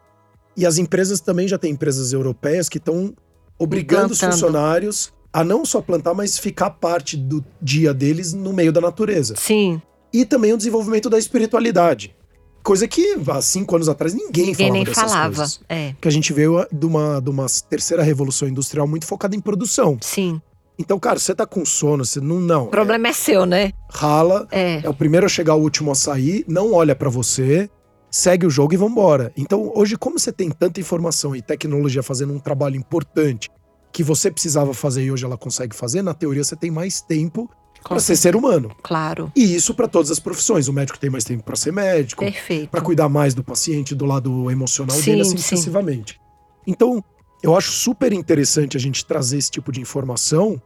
E 0.56 0.66
as 0.66 0.78
empresas 0.78 1.20
também 1.20 1.48
já 1.48 1.58
têm 1.58 1.72
empresas 1.72 2.14
europeias 2.14 2.70
que 2.70 2.78
estão 2.78 3.14
obrigando 3.58 4.10
Plantando. 4.10 4.12
os 4.12 4.20
funcionários 4.20 5.14
a 5.34 5.44
não 5.44 5.66
só 5.66 5.82
plantar, 5.82 6.14
mas 6.14 6.38
ficar 6.38 6.70
parte 6.70 7.18
do 7.18 7.44
dia 7.60 7.92
deles 7.92 8.34
no 8.34 8.54
meio 8.54 8.72
da 8.72 8.80
natureza. 8.80 9.34
Sim. 9.36 9.82
E 10.14 10.26
também 10.26 10.54
o 10.54 10.58
desenvolvimento 10.58 11.10
da 11.10 11.18
espiritualidade. 11.18 12.16
Coisa 12.62 12.88
que 12.88 13.18
há 13.28 13.42
cinco 13.42 13.76
anos 13.76 13.90
atrás 13.90 14.14
ninguém, 14.14 14.46
ninguém 14.46 14.68
falava 14.68 14.74
nem 14.74 14.86
falava. 14.86 15.36
coisas. 15.36 15.60
É. 15.68 15.96
Que 16.00 16.08
a 16.08 16.12
gente 16.12 16.32
veio 16.32 16.66
de 16.72 16.86
uma, 16.86 17.20
de 17.20 17.30
uma 17.32 17.48
terceira 17.68 18.04
revolução 18.04 18.48
industrial 18.48 18.88
muito 18.88 19.08
focada 19.08 19.36
em 19.36 19.42
produção. 19.42 19.98
Sim. 20.02 20.40
Então, 20.78 21.00
cara, 21.00 21.20
você 21.20 21.36
tá 21.36 21.46
com 21.46 21.66
sono, 21.66 22.04
você 22.04 22.20
não. 22.20 22.40
não 22.40 22.64
o 22.64 22.68
problema 22.68 23.08
é, 23.08 23.12
é 23.12 23.14
seu, 23.14 23.46
né? 23.46 23.72
Rala, 23.90 24.48
é. 24.52 24.82
é 24.84 24.90
o 24.90 24.94
primeiro 24.94 25.26
a 25.26 25.30
chegar, 25.30 25.56
o 25.56 25.62
último 25.62 25.92
a 25.92 25.96
sair, 25.96 26.44
não 26.48 26.74
olha 26.74 26.96
para 26.96 27.10
você, 27.10 27.70
segue 28.10 28.46
o 28.46 28.50
jogo 28.50 28.74
e 28.74 28.78
vambora. 28.78 29.32
Então, 29.38 29.72
hoje, 29.76 29.96
como 29.98 30.18
você 30.18 30.32
tem 30.32 30.50
tanta 30.50 30.80
informação 30.80 31.36
e 31.36 31.42
tecnologia 31.42 32.02
fazendo 32.02 32.34
um 32.34 32.40
trabalho 32.40 32.76
importante 32.76 33.50
que 33.92 34.04
você 34.04 34.32
precisava 34.32 34.74
fazer 34.74 35.04
e 35.04 35.12
hoje 35.12 35.24
ela 35.24 35.38
consegue 35.38 35.76
fazer, 35.76 36.02
na 36.02 36.14
teoria 36.14 36.44
você 36.44 36.56
tem 36.56 36.72
mais 36.72 37.02
tempo 37.02 37.50
para 37.88 38.00
ser 38.00 38.16
ser 38.16 38.36
humano. 38.36 38.72
Claro. 38.82 39.32
E 39.36 39.56
isso 39.56 39.74
para 39.74 39.88
todas 39.88 40.10
as 40.10 40.20
profissões. 40.20 40.68
O 40.68 40.74
médico 40.74 40.98
tem 40.98 41.10
mais 41.10 41.24
tempo 41.24 41.44
para 41.44 41.56
ser 41.56 41.72
médico, 41.72 42.24
Perfeito. 42.24 42.70
para 42.70 42.82
cuidar 42.82 43.10
mais 43.10 43.34
do 43.34 43.44
paciente, 43.44 43.94
do 43.94 44.06
lado 44.06 44.50
emocional 44.50 44.96
sim, 44.96 45.12
dele, 45.12 45.22
assim 45.22 45.38
sim. 45.38 45.38
sucessivamente. 45.38 46.20
Então, 46.66 47.04
eu 47.44 47.58
acho 47.58 47.72
super 47.72 48.14
interessante 48.14 48.78
a 48.78 48.80
gente 48.80 49.06
trazer 49.06 49.38
esse 49.38 49.52
tipo 49.52 49.70
de 49.70 49.82
informação, 49.82 50.60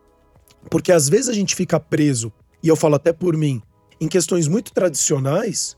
porque 0.70 0.92
às 0.92 1.10
vezes 1.10 1.28
a 1.28 1.34
gente 1.34 1.56
fica 1.56 1.80
preso, 1.80 2.32
e 2.62 2.68
eu 2.68 2.76
falo 2.76 2.96
até 2.96 3.12
por 3.12 3.36
mim, 3.36 3.62
em 4.00 4.08
questões 4.08 4.48
muito 4.48 4.72
tradicionais, 4.72 5.76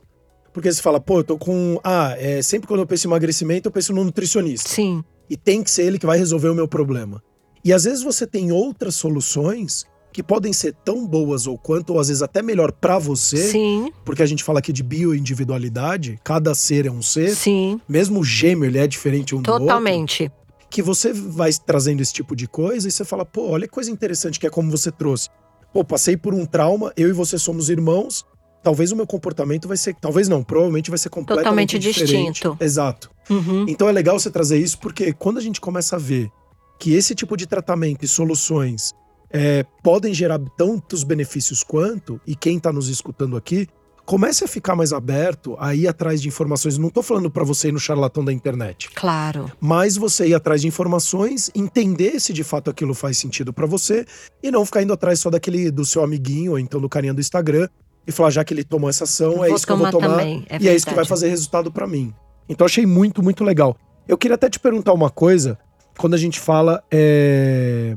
porque 0.53 0.71
você 0.71 0.81
fala, 0.81 0.99
pô, 0.99 1.19
eu 1.19 1.23
tô 1.23 1.37
com. 1.37 1.79
Ah, 1.83 2.15
é, 2.17 2.41
sempre 2.41 2.67
quando 2.67 2.81
eu 2.81 2.87
penso 2.87 3.07
em 3.07 3.09
emagrecimento, 3.09 3.67
eu 3.67 3.71
penso 3.71 3.93
no 3.93 4.03
nutricionista. 4.03 4.67
Sim. 4.67 5.03
E 5.29 5.37
tem 5.37 5.63
que 5.63 5.71
ser 5.71 5.83
ele 5.83 5.99
que 5.99 6.05
vai 6.05 6.17
resolver 6.17 6.49
o 6.49 6.55
meu 6.55 6.67
problema. 6.67 7.23
E 7.63 7.71
às 7.71 7.83
vezes 7.83 8.03
você 8.03 8.25
tem 8.25 8.51
outras 8.51 8.95
soluções 8.95 9.85
que 10.11 10.23
podem 10.23 10.51
ser 10.51 10.73
tão 10.83 11.05
boas 11.07 11.45
ou 11.45 11.57
quanto, 11.57 11.93
ou 11.93 11.99
às 11.99 12.07
vezes 12.07 12.23
até 12.23 12.41
melhor 12.41 12.71
para 12.71 12.97
você. 12.97 13.37
Sim. 13.37 13.91
Porque 14.03 14.23
a 14.23 14.25
gente 14.25 14.43
fala 14.43 14.59
aqui 14.59 14.73
de 14.73 14.81
bioindividualidade, 14.81 16.19
cada 16.23 16.55
ser 16.55 16.87
é 16.87 16.91
um 16.91 17.01
ser. 17.01 17.35
Sim. 17.35 17.79
Mesmo 17.87 18.19
o 18.19 18.23
gêmeo, 18.23 18.65
ele 18.65 18.79
é 18.79 18.87
diferente 18.87 19.35
um 19.35 19.43
Totalmente. 19.43 19.59
do 19.59 19.63
outro. 19.63 19.67
Totalmente. 19.67 20.38
Que 20.69 20.81
você 20.81 21.11
vai 21.11 21.51
trazendo 21.53 22.01
esse 22.01 22.13
tipo 22.13 22.35
de 22.35 22.47
coisa 22.47 22.87
e 22.87 22.91
você 22.91 23.03
fala, 23.03 23.25
pô, 23.25 23.49
olha 23.49 23.67
que 23.67 23.73
coisa 23.73 23.89
interessante 23.89 24.39
que 24.39 24.47
é 24.47 24.49
como 24.49 24.69
você 24.69 24.91
trouxe. 24.91 25.29
Pô, 25.73 25.83
passei 25.83 26.17
por 26.17 26.33
um 26.33 26.45
trauma, 26.45 26.93
eu 26.95 27.09
e 27.09 27.13
você 27.13 27.37
somos 27.37 27.69
irmãos. 27.69 28.25
Talvez 28.61 28.91
o 28.91 28.95
meu 28.95 29.07
comportamento 29.07 29.67
vai 29.67 29.77
ser. 29.77 29.95
Talvez 29.95 30.27
não, 30.27 30.43
provavelmente 30.43 30.89
vai 30.89 30.99
ser 30.99 31.09
completamente 31.09 31.77
Totalmente 31.77 31.79
diferente. 31.79 32.33
distinto. 32.33 32.57
Exato. 32.59 33.09
Uhum. 33.29 33.65
Então 33.67 33.87
é 33.87 33.91
legal 33.91 34.19
você 34.19 34.29
trazer 34.29 34.57
isso, 34.57 34.77
porque 34.79 35.13
quando 35.13 35.37
a 35.37 35.41
gente 35.41 35.61
começa 35.61 35.95
a 35.95 35.99
ver 35.99 36.29
que 36.79 36.93
esse 36.93 37.13
tipo 37.13 37.37
de 37.37 37.45
tratamento 37.45 38.03
e 38.03 38.07
soluções 38.07 38.93
é, 39.31 39.63
podem 39.83 40.13
gerar 40.13 40.39
tantos 40.57 41.03
benefícios 41.03 41.63
quanto, 41.63 42.19
e 42.25 42.35
quem 42.35 42.57
está 42.57 42.73
nos 42.73 42.89
escutando 42.89 43.37
aqui, 43.37 43.67
comece 44.09 44.43
a 44.43 44.47
ficar 44.47 44.75
mais 44.75 44.91
aberto 44.91 45.55
a 45.59 45.75
ir 45.75 45.87
atrás 45.87 46.19
de 46.19 46.27
informações. 46.27 46.79
Não 46.79 46.87
estou 46.87 47.03
falando 47.03 47.29
para 47.29 47.43
você 47.43 47.67
ir 47.67 47.71
no 47.71 47.79
charlatão 47.79 48.25
da 48.25 48.33
internet. 48.33 48.89
Claro. 48.95 49.51
Mas 49.61 49.97
você 49.97 50.29
ir 50.29 50.33
atrás 50.33 50.61
de 50.61 50.67
informações, 50.67 51.51
entender 51.53 52.19
se 52.19 52.33
de 52.33 52.43
fato 52.43 52.71
aquilo 52.71 52.95
faz 52.95 53.19
sentido 53.19 53.53
para 53.53 53.67
você 53.67 54.07
e 54.41 54.49
não 54.49 54.65
ficar 54.65 54.81
indo 54.81 54.91
atrás 54.91 55.19
só 55.19 55.29
daquele 55.29 55.69
do 55.69 55.85
seu 55.85 56.03
amiguinho 56.03 56.53
ou 56.53 56.59
então 56.59 56.81
do 56.81 56.89
carinha 56.89 57.13
do 57.13 57.21
Instagram 57.21 57.69
e 58.07 58.11
falar 58.11 58.31
já 58.31 58.43
que 58.43 58.51
ele 58.51 58.63
tomou 58.63 58.89
essa 58.89 59.03
ação, 59.03 59.45
é 59.45 59.51
isso 59.51 59.63
que 59.63 59.71
eu 59.71 59.77
vou 59.77 59.91
tomar 59.91 60.07
também, 60.07 60.43
é 60.49 60.57
e 60.59 60.67
é 60.67 60.73
isso 60.75 60.87
que 60.87 60.95
vai 60.95 61.05
fazer 61.05 61.29
resultado 61.29 61.71
para 61.71 61.85
mim. 61.85 62.11
Então 62.49 62.65
achei 62.65 62.87
muito, 62.87 63.21
muito 63.21 63.43
legal. 63.43 63.77
Eu 64.07 64.17
queria 64.17 64.33
até 64.33 64.49
te 64.49 64.59
perguntar 64.59 64.91
uma 64.91 65.11
coisa, 65.11 65.55
quando 65.95 66.15
a 66.15 66.17
gente 66.17 66.39
fala 66.39 66.83
é, 66.89 67.95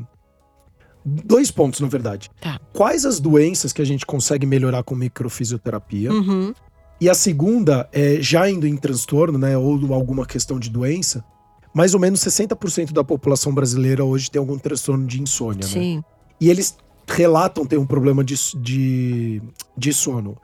dois 1.05 1.51
pontos, 1.51 1.81
na 1.81 1.88
verdade. 1.88 2.31
Tá. 2.41 2.61
Quais 2.73 3.05
as 3.05 3.19
doenças 3.21 3.73
que 3.73 3.83
a 3.83 3.85
gente 3.85 4.05
consegue 4.07 4.47
melhorar 4.47 4.83
com 4.83 4.95
microfisioterapia? 4.95 6.13
Uhum. 6.13 6.53
E 7.00 7.09
a 7.11 7.15
segunda, 7.15 7.88
é, 7.92 8.19
já 8.21 8.48
indo 8.48 8.67
em 8.67 8.77
transtorno, 8.77 9.37
né, 9.38 9.57
ou 9.59 9.92
alguma 9.92 10.25
questão 10.25 10.59
de 10.59 10.71
doença, 10.71 11.25
mais 11.75 11.94
ou 11.94 12.00
menos 12.00 12.21
60% 12.21 12.92
da 12.92 13.03
população 13.03 13.53
brasileira 13.53 14.05
hoje 14.05 14.31
tem 14.31 14.38
algum 14.38 14.57
transtorno 14.59 15.07
de 15.07 15.21
insônia, 15.21 15.67
né? 15.67 15.73
Sim. 15.73 16.05
E 16.40 16.48
eles 16.50 16.77
relatam 17.09 17.65
ter 17.67 17.79
um 17.79 17.87
problema 17.87 18.23
de, 18.23 18.37
de, 18.61 19.42
de 19.77 19.92
sono. 19.92 20.37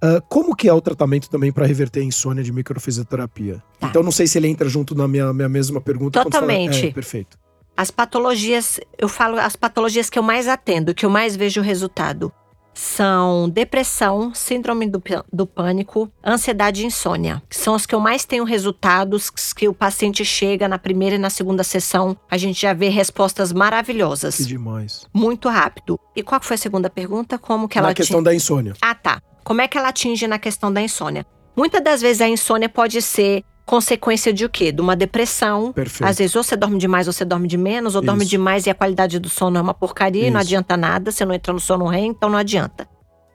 Ah, 0.00 0.20
como 0.28 0.54
que 0.54 0.68
é 0.68 0.72
o 0.72 0.80
tratamento 0.80 1.30
também 1.30 1.50
para 1.50 1.66
reverter 1.66 2.00
a 2.00 2.04
insônia 2.04 2.44
de 2.44 2.52
microfisioterapia? 2.52 3.62
Tá. 3.80 3.88
Então 3.88 4.02
não 4.02 4.12
sei 4.12 4.26
se 4.26 4.36
ele 4.38 4.46
entra 4.48 4.68
junto 4.68 4.94
na 4.94 5.08
minha, 5.08 5.32
minha 5.32 5.48
mesma 5.48 5.80
pergunta. 5.80 6.20
quando 6.22 6.32
fala- 6.32 6.46
Totalmente. 6.46 6.86
É, 6.86 6.90
perfeito. 6.92 7.38
As 7.76 7.90
patologias, 7.90 8.78
eu 8.96 9.08
falo 9.08 9.38
as 9.38 9.56
patologias 9.56 10.08
que 10.08 10.18
eu 10.18 10.22
mais 10.22 10.46
atendo, 10.46 10.94
que 10.94 11.04
eu 11.04 11.10
mais 11.10 11.34
vejo 11.34 11.60
resultado. 11.60 12.32
são 12.76 13.48
depressão, 13.48 14.34
síndrome 14.34 14.88
do, 14.88 15.00
do, 15.32 15.46
pânico, 15.46 16.10
ansiedade 16.24 16.82
e 16.82 16.86
insônia. 16.86 17.40
São 17.48 17.74
os 17.74 17.86
que 17.86 17.94
eu 17.94 18.00
mais 18.00 18.24
tenho 18.24 18.42
resultados, 18.42 19.30
que 19.30 19.68
o 19.68 19.74
paciente 19.74 20.24
chega 20.24 20.66
na 20.66 20.76
primeira 20.76 21.14
e 21.14 21.18
na 21.18 21.30
segunda 21.30 21.62
sessão, 21.62 22.16
a 22.28 22.36
gente 22.36 22.60
já 22.60 22.72
vê 22.72 22.88
respostas 22.88 23.52
maravilhosas. 23.52 24.36
Que 24.36 24.44
demais. 24.44 25.06
Muito 25.12 25.48
rápido. 25.48 25.98
E 26.16 26.22
qual 26.22 26.40
foi 26.42 26.56
a 26.56 26.58
segunda 26.58 26.90
pergunta? 26.90 27.38
Como 27.38 27.68
que 27.68 27.78
ela 27.78 27.88
Na 27.88 27.94
questão 27.94 28.22
da 28.22 28.34
insônia. 28.34 28.74
Ah, 28.80 28.94
tá. 28.94 29.22
Como 29.44 29.60
é 29.60 29.68
que 29.68 29.78
ela 29.78 29.88
atinge 29.88 30.26
na 30.26 30.38
questão 30.38 30.72
da 30.72 30.82
insônia? 30.82 31.24
Muitas 31.56 31.82
das 31.82 32.00
vezes 32.00 32.20
a 32.20 32.28
insônia 32.28 32.68
pode 32.68 33.00
ser 33.00 33.44
consequência 33.64 34.32
de 34.32 34.44
o 34.44 34.48
quê? 34.48 34.70
De 34.70 34.80
uma 34.80 34.94
depressão. 34.94 35.72
Perfeito. 35.72 36.08
Às 36.08 36.18
vezes 36.18 36.36
ou 36.36 36.42
você 36.42 36.56
dorme 36.56 36.78
demais 36.78 37.06
ou 37.06 37.12
você 37.12 37.24
dorme 37.24 37.48
de 37.48 37.56
menos, 37.56 37.94
ou 37.94 38.00
Isso. 38.00 38.06
dorme 38.06 38.24
demais 38.24 38.66
e 38.66 38.70
a 38.70 38.74
qualidade 38.74 39.18
do 39.18 39.28
sono 39.28 39.58
é 39.58 39.60
uma 39.60 39.74
porcaria 39.74 40.22
Isso. 40.22 40.28
e 40.28 40.30
não 40.30 40.40
adianta 40.40 40.76
nada, 40.76 41.10
você 41.10 41.24
não 41.24 41.34
entra 41.34 41.52
no 41.52 41.60
sono 41.60 41.86
REM, 41.86 42.08
então 42.08 42.28
não 42.28 42.38
adianta. 42.38 42.88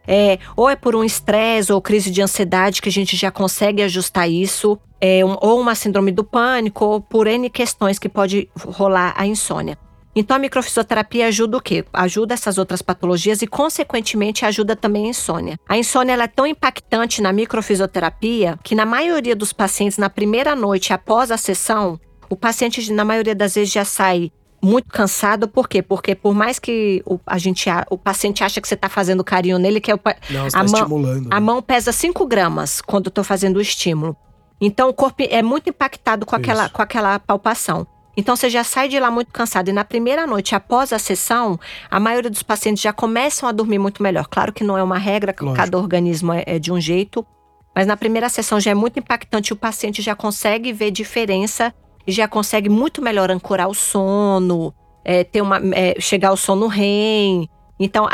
É, 0.08 0.40
ou 0.56 0.68
é 0.68 0.76
por 0.76 0.96
um 0.96 1.04
estresse 1.04 1.72
ou 1.72 1.82
crise 1.82 2.10
de 2.10 2.22
ansiedade 2.22 2.82
que 2.82 2.90
a 2.90 2.92
gente 2.92 3.16
já 3.16 3.30
consegue 3.30 3.84
ajustar 3.84 4.28
isso, 4.28 4.80
é, 5.00 5.24
um, 5.24 5.38
ou 5.40 5.60
uma 5.60 5.76
síndrome 5.76 6.12
do 6.12 6.24
pânico, 6.24 6.84
ou 6.84 7.02
por 7.02 7.28
N 7.28 7.50
questões 7.50 8.00
que 8.00 8.10
pode 8.10 8.50
rolar 8.58 9.14
a 9.16 9.28
insônia. 9.28 9.78
Então 10.16 10.36
a 10.36 10.40
microfisioterapia 10.40 11.28
ajuda 11.28 11.58
o 11.58 11.62
quê? 11.62 11.86
Ajuda 11.94 12.34
essas 12.34 12.58
outras 12.58 12.82
patologias 12.82 13.42
e, 13.42 13.48
consequentemente, 13.48 14.46
ajuda 14.46 14.76
também 14.76 15.06
a 15.06 15.10
insônia. 15.10 15.60
A 15.68 15.78
insônia 15.78 16.14
é 16.14 16.28
tão 16.28 16.48
impactante 16.48 17.22
na 17.22 17.32
microfisioterapia 17.32 18.58
que, 18.64 18.76
na 18.76 18.86
maioria 18.86 19.36
dos 19.36 19.54
pacientes, 19.54 19.98
na 19.98 20.10
primeira 20.10 20.56
noite 20.56 20.94
após 20.94 21.32
a 21.32 21.38
sessão, 21.38 22.00
o 22.30 22.36
paciente, 22.36 22.92
na 22.92 23.06
maioria 23.06 23.36
das 23.36 23.56
vezes, 23.56 23.72
já 23.72 23.86
sai 23.86 24.32
muito 24.62 24.90
cansado, 24.90 25.48
por 25.48 25.68
quê? 25.70 25.82
Porque 25.82 26.14
por 26.14 26.34
mais 26.34 26.60
que 26.60 27.02
o, 27.06 27.20
a 27.26 27.38
gente, 27.38 27.70
o 27.90 27.98
paciente 27.98 28.44
acha 28.44 28.60
que 28.60 28.68
você 28.68 28.74
está 28.74 28.90
fazendo 28.90 29.24
carinho 29.24 29.58
nele, 29.58 29.80
que 29.80 29.90
é 29.90 29.96
o, 29.96 30.00
Não, 30.30 30.48
a, 30.48 30.50
tá 30.50 30.64
mão, 30.88 31.00
né? 31.00 31.28
a 31.32 31.40
mão 31.40 31.62
pesa 31.62 31.92
5 31.92 32.26
gramas 32.28 32.82
quando 32.82 33.06
eu 33.06 33.10
estou 33.10 33.24
fazendo 33.24 33.58
o 33.58 33.62
estímulo. 33.62 34.16
Então 34.60 34.90
o 34.90 34.94
corpo 34.94 35.24
é 35.30 35.42
muito 35.42 35.70
impactado 35.70 36.26
com 36.26 36.36
aquela, 36.36 36.68
com 36.68 36.82
aquela 36.82 37.18
palpação. 37.20 37.88
Então 38.20 38.36
você 38.36 38.50
já 38.50 38.66
sai 38.66 38.90
de 38.90 39.00
lá 39.00 39.10
muito 39.10 39.32
cansado. 39.32 39.70
E 39.70 39.74
na 39.74 39.86
primeira 39.86 40.28
noite, 40.28 40.54
após 40.54 40.92
a 40.92 41.00
sessão, 41.00 41.58
a 41.90 42.02
maioria 42.02 42.30
dos 42.30 42.44
pacientes 42.44 42.84
já 42.84 42.92
começam 42.92 43.48
a 43.48 43.52
dormir 43.54 43.80
muito 43.80 44.04
melhor. 44.04 44.28
Claro 44.28 44.52
que 44.52 44.62
não 44.62 44.78
é 44.78 44.84
uma 44.84 44.98
regra, 44.98 45.34
Lógico. 45.40 45.56
cada 45.56 45.78
organismo 45.78 46.34
é, 46.34 46.44
é 46.46 46.60
de 46.60 46.70
um 46.70 46.82
jeito. 46.82 47.26
Mas 47.74 47.88
na 47.88 47.96
primeira 47.96 48.28
sessão 48.28 48.60
já 48.60 48.72
é 48.72 48.74
muito 48.74 49.00
impactante, 49.00 49.54
o 49.54 49.56
paciente 49.56 50.02
já 50.02 50.14
consegue 50.16 50.74
ver 50.74 50.92
diferença 50.92 51.74
e 52.06 52.12
já 52.12 52.28
consegue 52.28 52.68
muito 52.68 53.02
melhor 53.02 53.32
ancorar 53.32 53.70
o 53.70 53.74
sono, 53.74 54.74
é, 55.06 55.24
ter 55.24 55.42
uma, 55.42 55.62
é, 55.74 55.96
chegar 55.98 56.30
ao 56.30 56.38
sono 56.38 56.68
REM. 56.68 57.48
Então, 57.80 58.08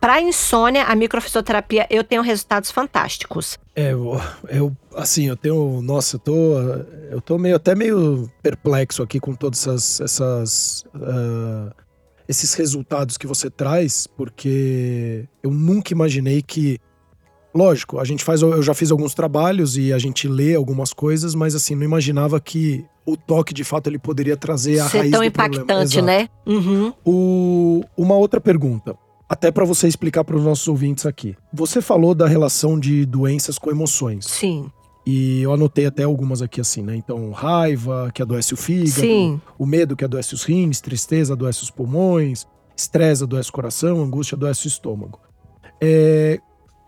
para 0.00 0.20
insônia, 0.20 0.84
a 0.84 0.94
microfisioterapia 0.94 1.86
eu 1.88 2.04
tenho 2.04 2.20
resultados 2.20 2.70
fantásticos. 2.70 3.58
É, 3.74 3.92
eu, 3.92 4.76
assim, 4.94 5.26
eu 5.28 5.36
tenho, 5.36 5.80
nossa, 5.80 6.16
eu 6.16 6.20
tô, 6.20 6.60
eu 7.10 7.20
tô 7.20 7.38
meio 7.38 7.56
até 7.56 7.74
meio 7.74 8.30
perplexo 8.42 9.02
aqui 9.02 9.18
com 9.18 9.34
todas 9.34 9.66
essas, 9.66 10.00
essas 10.00 10.84
uh, 10.94 11.72
esses 12.28 12.52
resultados 12.52 13.16
que 13.16 13.26
você 13.26 13.48
traz, 13.48 14.06
porque 14.06 15.26
eu 15.42 15.50
nunca 15.50 15.92
imaginei 15.92 16.42
que 16.42 16.78
Lógico, 17.54 17.98
a 17.98 18.04
gente 18.04 18.22
faz, 18.22 18.42
eu 18.42 18.62
já 18.62 18.74
fiz 18.74 18.90
alguns 18.90 19.14
trabalhos 19.14 19.76
e 19.76 19.92
a 19.92 19.98
gente 19.98 20.28
lê 20.28 20.54
algumas 20.54 20.92
coisas, 20.92 21.34
mas 21.34 21.54
assim, 21.54 21.74
não 21.74 21.82
imaginava 21.82 22.38
que 22.40 22.84
o 23.06 23.16
toque 23.16 23.54
de 23.54 23.64
fato 23.64 23.88
ele 23.88 23.98
poderia 23.98 24.36
trazer 24.36 24.78
a 24.80 24.88
Ser 24.88 24.98
raiz 24.98 25.10
tão 25.10 25.20
do 25.20 25.24
impactante, 25.24 26.02
né? 26.02 26.28
Uhum. 26.46 26.92
O, 27.04 27.82
uma 27.96 28.14
outra 28.16 28.40
pergunta, 28.40 28.96
até 29.28 29.50
para 29.50 29.64
você 29.64 29.88
explicar 29.88 30.24
para 30.24 30.36
os 30.36 30.44
nossos 30.44 30.68
ouvintes 30.68 31.06
aqui. 31.06 31.34
Você 31.52 31.80
falou 31.80 32.14
da 32.14 32.26
relação 32.26 32.78
de 32.78 33.06
doenças 33.06 33.58
com 33.58 33.70
emoções. 33.70 34.26
Sim. 34.26 34.70
E 35.06 35.40
eu 35.40 35.54
anotei 35.54 35.86
até 35.86 36.02
algumas 36.02 36.42
aqui 36.42 36.60
assim, 36.60 36.82
né? 36.82 36.94
Então, 36.94 37.30
raiva, 37.30 38.10
que 38.12 38.20
adoece 38.20 38.52
o 38.52 38.58
fígado, 38.58 39.00
Sim. 39.00 39.40
o 39.58 39.64
medo 39.64 39.96
que 39.96 40.04
adoece 40.04 40.34
os 40.34 40.44
rins, 40.44 40.82
tristeza 40.82 41.32
adoece 41.32 41.62
os 41.62 41.70
pulmões, 41.70 42.46
estresse 42.76 43.24
adoece 43.24 43.48
o 43.48 43.52
coração, 43.54 44.02
angústia 44.02 44.36
adoece 44.36 44.66
o 44.66 44.68
estômago. 44.68 45.18
É, 45.80 46.38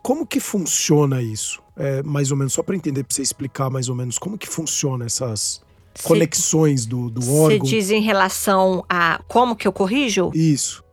como 0.02 0.26
que 0.26 0.40
funciona 0.40 1.22
isso? 1.22 1.62
É, 1.76 2.02
mais 2.02 2.30
ou 2.30 2.36
menos, 2.36 2.52
só 2.52 2.62
para 2.62 2.76
entender, 2.76 3.04
para 3.04 3.14
você 3.14 3.22
explicar 3.22 3.70
mais 3.70 3.88
ou 3.88 3.94
menos 3.94 4.18
como 4.18 4.36
que 4.36 4.46
funciona 4.46 5.06
essas 5.06 5.62
cê, 5.94 6.08
conexões 6.08 6.84
do, 6.86 7.08
do 7.08 7.20
órgão. 7.34 7.58
Você 7.60 7.76
diz 7.76 7.90
em 7.90 8.02
relação 8.02 8.84
a 8.88 9.20
como 9.26 9.56
que 9.56 9.66
eu 9.66 9.72
corrijo? 9.72 10.30
Isso. 10.34 10.84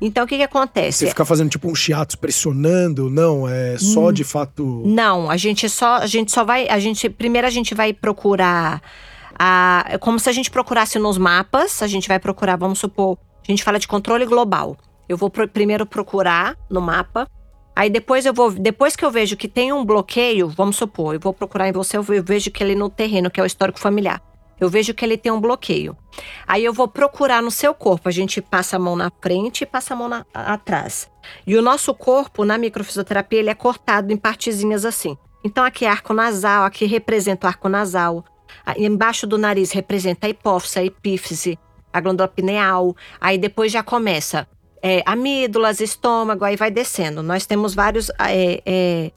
Então, 0.00 0.24
o 0.24 0.26
que 0.26 0.36
que 0.36 0.42
acontece? 0.42 0.98
Você 0.98 1.06
fica 1.06 1.24
fazendo 1.24 1.48
tipo 1.48 1.70
um 1.70 1.76
chiato 1.76 2.18
pressionando? 2.18 3.08
Não, 3.08 3.48
é 3.48 3.78
só 3.78 4.08
hum, 4.08 4.12
de 4.12 4.24
fato... 4.24 4.82
Não, 4.84 5.30
a 5.30 5.36
gente 5.36 5.68
só, 5.68 5.98
a 5.98 6.06
gente 6.06 6.32
só 6.32 6.42
vai, 6.42 6.68
a 6.68 6.80
gente, 6.80 7.08
primeiro 7.08 7.46
a 7.46 7.50
gente 7.50 7.72
vai 7.72 7.92
procurar, 7.92 8.82
a, 9.38 9.84
é 9.88 9.98
como 9.98 10.18
se 10.18 10.28
a 10.28 10.32
gente 10.32 10.50
procurasse 10.50 10.98
nos 10.98 11.16
mapas, 11.16 11.82
a 11.82 11.86
gente 11.86 12.08
vai 12.08 12.18
procurar, 12.18 12.56
vamos 12.56 12.80
supor, 12.80 13.16
a 13.16 13.50
gente 13.50 13.62
fala 13.62 13.78
de 13.78 13.86
controle 13.86 14.26
global. 14.26 14.76
Eu 15.08 15.16
vou 15.16 15.30
pro, 15.30 15.46
primeiro 15.46 15.86
procurar 15.86 16.56
no 16.68 16.80
mapa, 16.80 17.28
Aí 17.74 17.88
depois 17.88 18.26
eu 18.26 18.34
vou, 18.34 18.50
depois 18.50 18.94
que 18.94 19.04
eu 19.04 19.10
vejo 19.10 19.36
que 19.36 19.48
tem 19.48 19.72
um 19.72 19.84
bloqueio, 19.84 20.48
vamos 20.48 20.76
supor, 20.76 21.14
eu 21.14 21.20
vou 21.20 21.32
procurar 21.32 21.68
em 21.68 21.72
você, 21.72 21.96
eu 21.96 22.02
vejo 22.02 22.50
que 22.50 22.62
ele 22.62 22.74
no 22.74 22.90
terreno, 22.90 23.30
que 23.30 23.40
é 23.40 23.42
o 23.42 23.46
histórico 23.46 23.78
familiar. 23.78 24.20
Eu 24.60 24.68
vejo 24.68 24.94
que 24.94 25.04
ele 25.04 25.16
tem 25.16 25.32
um 25.32 25.40
bloqueio. 25.40 25.96
Aí 26.46 26.64
eu 26.64 26.72
vou 26.72 26.86
procurar 26.86 27.42
no 27.42 27.50
seu 27.50 27.74
corpo. 27.74 28.08
A 28.08 28.12
gente 28.12 28.40
passa 28.40 28.76
a 28.76 28.78
mão 28.78 28.94
na 28.94 29.10
frente 29.20 29.62
e 29.62 29.66
passa 29.66 29.92
a 29.92 29.96
mão 29.96 30.08
na, 30.08 30.24
atrás. 30.32 31.10
E 31.44 31.56
o 31.56 31.62
nosso 31.62 31.92
corpo, 31.92 32.44
na 32.44 32.56
microfisioterapia, 32.56 33.40
ele 33.40 33.50
é 33.50 33.54
cortado 33.56 34.12
em 34.12 34.16
partezinhas 34.16 34.84
assim. 34.84 35.18
Então 35.42 35.64
aqui 35.64 35.84
é 35.84 35.88
arco 35.88 36.14
nasal, 36.14 36.64
aqui 36.64 36.86
representa 36.86 37.46
o 37.46 37.48
arco 37.48 37.68
nasal. 37.68 38.24
Aí, 38.64 38.84
embaixo 38.84 39.26
do 39.26 39.36
nariz 39.36 39.72
representa 39.72 40.28
a 40.28 40.30
hipófise, 40.30 40.78
a 40.78 40.84
epífise, 40.84 41.58
a 41.92 42.00
glândula 42.00 42.28
pineal. 42.28 42.94
Aí 43.20 43.38
depois 43.38 43.72
já 43.72 43.82
começa 43.82 44.46
é, 44.82 45.02
amígdalas, 45.06 45.80
estômago, 45.80 46.44
aí 46.44 46.56
vai 46.56 46.70
descendo. 46.70 47.22
Nós 47.22 47.46
temos 47.46 47.74
vários 47.74 48.10
é, 48.18 48.62
é, 48.66 49.12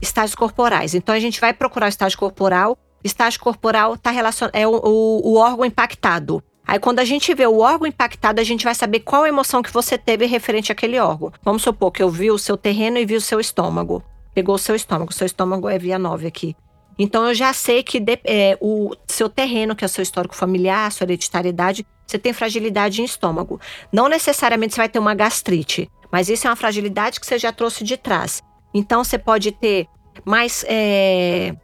estágios 0.00 0.34
corporais. 0.34 0.94
Então 0.94 1.14
a 1.14 1.20
gente 1.20 1.40
vai 1.40 1.52
procurar 1.52 1.86
o 1.86 1.88
estágio 1.88 2.18
corporal. 2.18 2.78
Estágio 3.04 3.40
corporal 3.40 3.96
tá 3.96 4.10
relacionado, 4.10 4.54
é 4.54 4.66
o, 4.66 4.72
o, 4.72 5.32
o 5.32 5.36
órgão 5.36 5.64
impactado. 5.64 6.42
Aí, 6.66 6.78
quando 6.78 7.00
a 7.00 7.04
gente 7.04 7.34
vê 7.34 7.46
o 7.46 7.58
órgão 7.58 7.86
impactado, 7.86 8.40
a 8.40 8.44
gente 8.44 8.64
vai 8.64 8.74
saber 8.74 9.00
qual 9.00 9.26
emoção 9.26 9.62
que 9.62 9.72
você 9.72 9.98
teve 9.98 10.26
referente 10.26 10.70
àquele 10.70 10.98
órgão. 10.98 11.32
Vamos 11.42 11.62
supor 11.62 11.90
que 11.90 12.02
eu 12.02 12.08
vi 12.08 12.30
o 12.30 12.38
seu 12.38 12.56
terreno 12.56 12.98
e 12.98 13.04
vi 13.04 13.16
o 13.16 13.20
seu 13.20 13.40
estômago. 13.40 14.02
Pegou 14.32 14.54
o 14.54 14.58
seu 14.58 14.74
estômago. 14.74 15.10
O 15.10 15.14
seu 15.14 15.26
estômago 15.26 15.68
é 15.68 15.78
via 15.78 15.98
9 15.98 16.26
aqui. 16.26 16.56
Então, 16.98 17.26
eu 17.26 17.34
já 17.34 17.52
sei 17.52 17.82
que 17.82 17.98
de, 17.98 18.18
é, 18.24 18.56
o 18.60 18.94
seu 19.08 19.28
terreno, 19.28 19.74
que 19.74 19.84
é 19.84 19.86
o 19.86 19.88
seu 19.88 20.02
histórico 20.02 20.36
familiar, 20.36 20.86
a 20.86 20.90
sua 20.90 21.04
hereditariedade, 21.04 21.84
você 22.12 22.18
tem 22.18 22.32
fragilidade 22.32 23.00
em 23.00 23.04
estômago. 23.04 23.60
Não 23.92 24.08
necessariamente 24.08 24.74
você 24.74 24.80
vai 24.80 24.88
ter 24.88 24.98
uma 24.98 25.14
gastrite, 25.14 25.90
mas 26.10 26.28
isso 26.28 26.46
é 26.46 26.50
uma 26.50 26.56
fragilidade 26.56 27.18
que 27.18 27.26
você 27.26 27.38
já 27.38 27.52
trouxe 27.52 27.82
de 27.82 27.96
trás. 27.96 28.42
Então 28.72 29.02
você 29.02 29.18
pode 29.18 29.52
ter 29.52 29.86
mais. 30.24 30.64
É, 30.68 31.54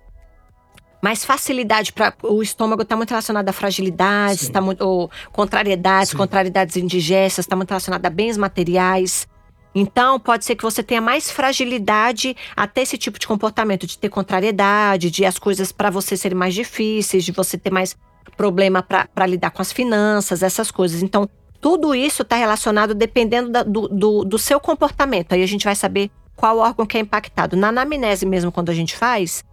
mais 1.00 1.24
facilidade 1.24 1.92
para 1.92 2.12
o 2.24 2.42
estômago 2.42 2.82
está 2.82 2.96
muito 2.96 3.10
relacionado 3.10 3.48
a 3.48 3.52
fragilidades, 3.52 4.42
está 4.42 4.60
muito 4.60 4.80
ou 4.80 5.08
contrariedades, 5.30 6.10
Sim. 6.10 6.16
contrariedades 6.16 6.76
indigestas, 6.76 7.44
está 7.44 7.54
muito 7.54 7.70
relacionado 7.70 8.04
a 8.04 8.10
bens 8.10 8.36
materiais. 8.36 9.28
Então, 9.74 10.18
pode 10.18 10.44
ser 10.44 10.56
que 10.56 10.64
você 10.64 10.82
tenha 10.82 11.00
mais 11.00 11.30
fragilidade 11.30 12.36
até 12.56 12.82
esse 12.82 12.98
tipo 12.98 13.16
de 13.16 13.28
comportamento, 13.28 13.86
de 13.86 13.96
ter 13.96 14.08
contrariedade, 14.08 15.08
de 15.08 15.24
as 15.24 15.38
coisas 15.38 15.70
para 15.70 15.88
você 15.88 16.16
serem 16.16 16.36
mais 16.36 16.52
difíceis, 16.52 17.24
de 17.24 17.30
você 17.30 17.56
ter 17.56 17.70
mais 17.70 17.96
problema 18.36 18.82
para 18.82 19.26
lidar 19.26 19.50
com 19.50 19.62
as 19.62 19.72
finanças, 19.72 20.42
essas 20.42 20.70
coisas. 20.70 21.02
Então, 21.02 21.28
tudo 21.60 21.94
isso 21.94 22.22
está 22.22 22.36
relacionado 22.36 22.94
dependendo 22.94 23.50
da, 23.50 23.62
do, 23.62 23.88
do, 23.88 24.24
do, 24.24 24.38
seu 24.38 24.60
comportamento. 24.60 25.32
Aí 25.32 25.42
a 25.42 25.46
gente 25.46 25.64
vai 25.64 25.74
saber 25.74 26.10
qual 26.36 26.58
órgão 26.58 26.86
que 26.86 26.96
é 26.96 27.00
impactado. 27.00 27.56
Na 27.56 27.68
anamnese 27.68 28.24
mesmo, 28.24 28.52
quando 28.52 28.70
a 28.70 28.74
gente 28.74 28.96
faz, 28.96 29.44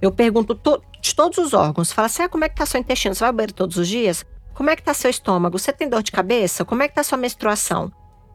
eu 0.00 0.12
pergunto 0.12 0.54
to, 0.54 0.82
de 1.00 1.14
todos 1.14 1.38
os 1.38 1.54
órgãos. 1.54 1.92
Fala 1.92 2.06
assim, 2.06 2.22
ah, 2.22 2.28
como 2.28 2.44
é 2.44 2.48
que 2.48 2.56
tá 2.56 2.66
seu 2.66 2.80
intestino? 2.80 3.14
Você 3.14 3.20
vai 3.20 3.28
ao 3.28 3.34
banheiro 3.34 3.54
todos 3.54 3.76
os 3.78 3.88
dias? 3.88 4.24
Como 4.52 4.70
é 4.70 4.76
que 4.76 4.82
tá 4.82 4.92
seu 4.92 5.10
estômago? 5.10 5.58
Você 5.58 5.72
tem 5.72 5.88
dor 5.88 6.02
de 6.02 6.12
cabeça? 6.12 6.64
Como 6.64 6.82
é 6.82 6.88
que 6.88 6.94
tá 6.94 7.02
sua 7.02 7.18
menstruação? 7.18 7.90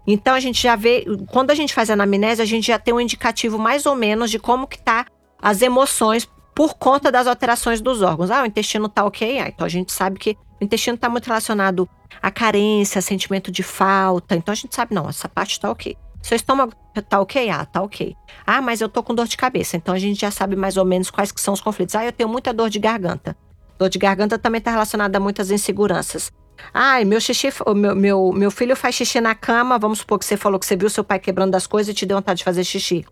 Então 0.08 0.34
a 0.34 0.40
gente 0.40 0.62
já 0.62 0.76
vê, 0.76 1.06
quando 1.32 1.52
a 1.52 1.56
gente 1.56 1.74
faz 1.74 1.90
a 1.90 1.94
anamnese, 1.94 2.42
a 2.42 2.46
gente 2.46 2.68
já 2.68 2.80
tem 2.80 2.94
um 2.94 3.00
indicativo 3.00 3.60
mais 3.60 3.86
ou 3.86 3.96
menos 3.96 4.32
de 4.32 4.40
como 4.40 4.68
que 4.68 4.80
tá 4.80 5.06
as 5.42 5.62
emoções 5.62 6.28
por 6.60 6.74
conta 6.74 7.10
das 7.10 7.26
alterações 7.26 7.80
dos 7.80 8.02
órgãos. 8.02 8.30
Ah, 8.30 8.44
o 8.44 8.46
intestino 8.46 8.88
está 8.88 9.06
ok, 9.06 9.40
ah, 9.40 9.48
então 9.48 9.66
a 9.66 9.70
gente 9.70 9.94
sabe 9.94 10.20
que 10.20 10.36
o 10.60 10.66
intestino 10.66 10.96
está 10.96 11.08
muito 11.08 11.26
relacionado 11.26 11.88
à 12.22 12.30
carência, 12.30 13.02
sentimento 13.02 13.50
de 13.50 13.64
falta. 13.64 14.36
Então 14.36 14.52
a 14.52 14.56
gente 14.56 14.76
sabe, 14.76 14.94
não, 14.94 15.08
essa 15.08 15.30
parte 15.30 15.52
está 15.52 15.72
ok. 15.72 15.96
Seu 16.22 16.36
estômago 16.36 16.74
está 16.94 17.22
ok? 17.22 17.50
Ah, 17.50 17.64
tá 17.64 17.82
ok. 17.82 18.14
Ah, 18.46 18.62
mas 18.62 18.82
eu 18.82 18.90
tô 18.90 19.02
com 19.02 19.16
dor 19.16 19.26
de 19.26 19.38
cabeça. 19.38 19.78
Então 19.78 19.96
a 19.96 19.98
gente 19.98 20.20
já 20.20 20.32
sabe 20.32 20.58
mais 20.58 20.76
ou 20.76 20.84
menos 20.84 21.10
quais 21.10 21.32
que 21.32 21.40
são 21.40 21.54
os 21.54 21.62
conflitos. 21.62 21.96
Ah, 21.96 22.04
eu 22.04 22.12
tenho 22.12 22.28
muita 22.28 22.54
dor 22.54 22.70
de 22.70 22.78
garganta. 22.78 23.38
Dor 23.78 23.88
de 23.88 23.98
garganta 23.98 24.38
também 24.38 24.60
está 24.60 24.72
relacionada 24.72 25.18
a 25.18 25.22
muitas 25.22 25.52
inseguranças. 25.52 26.30
Ai, 26.74 27.06
meu 27.06 27.22
xixi, 27.22 27.54
meu, 27.74 27.96
meu, 27.96 28.34
meu 28.34 28.52
filho 28.52 28.76
faz 28.76 28.96
xixi 28.96 29.22
na 29.22 29.34
cama. 29.34 29.80
Vamos 29.80 30.00
supor 30.00 30.20
que 30.20 30.26
você 30.26 30.36
falou 30.36 30.60
que 30.60 30.66
você 30.66 30.76
viu 30.76 30.90
seu 30.90 31.06
pai 31.06 31.20
quebrando 31.20 31.56
as 31.56 31.66
coisas 31.66 31.90
e 31.90 31.96
te 31.96 32.06
deu 32.06 32.18
vontade 32.18 32.40
de 32.40 32.44
fazer 32.44 32.66
xixi. 32.66 33.06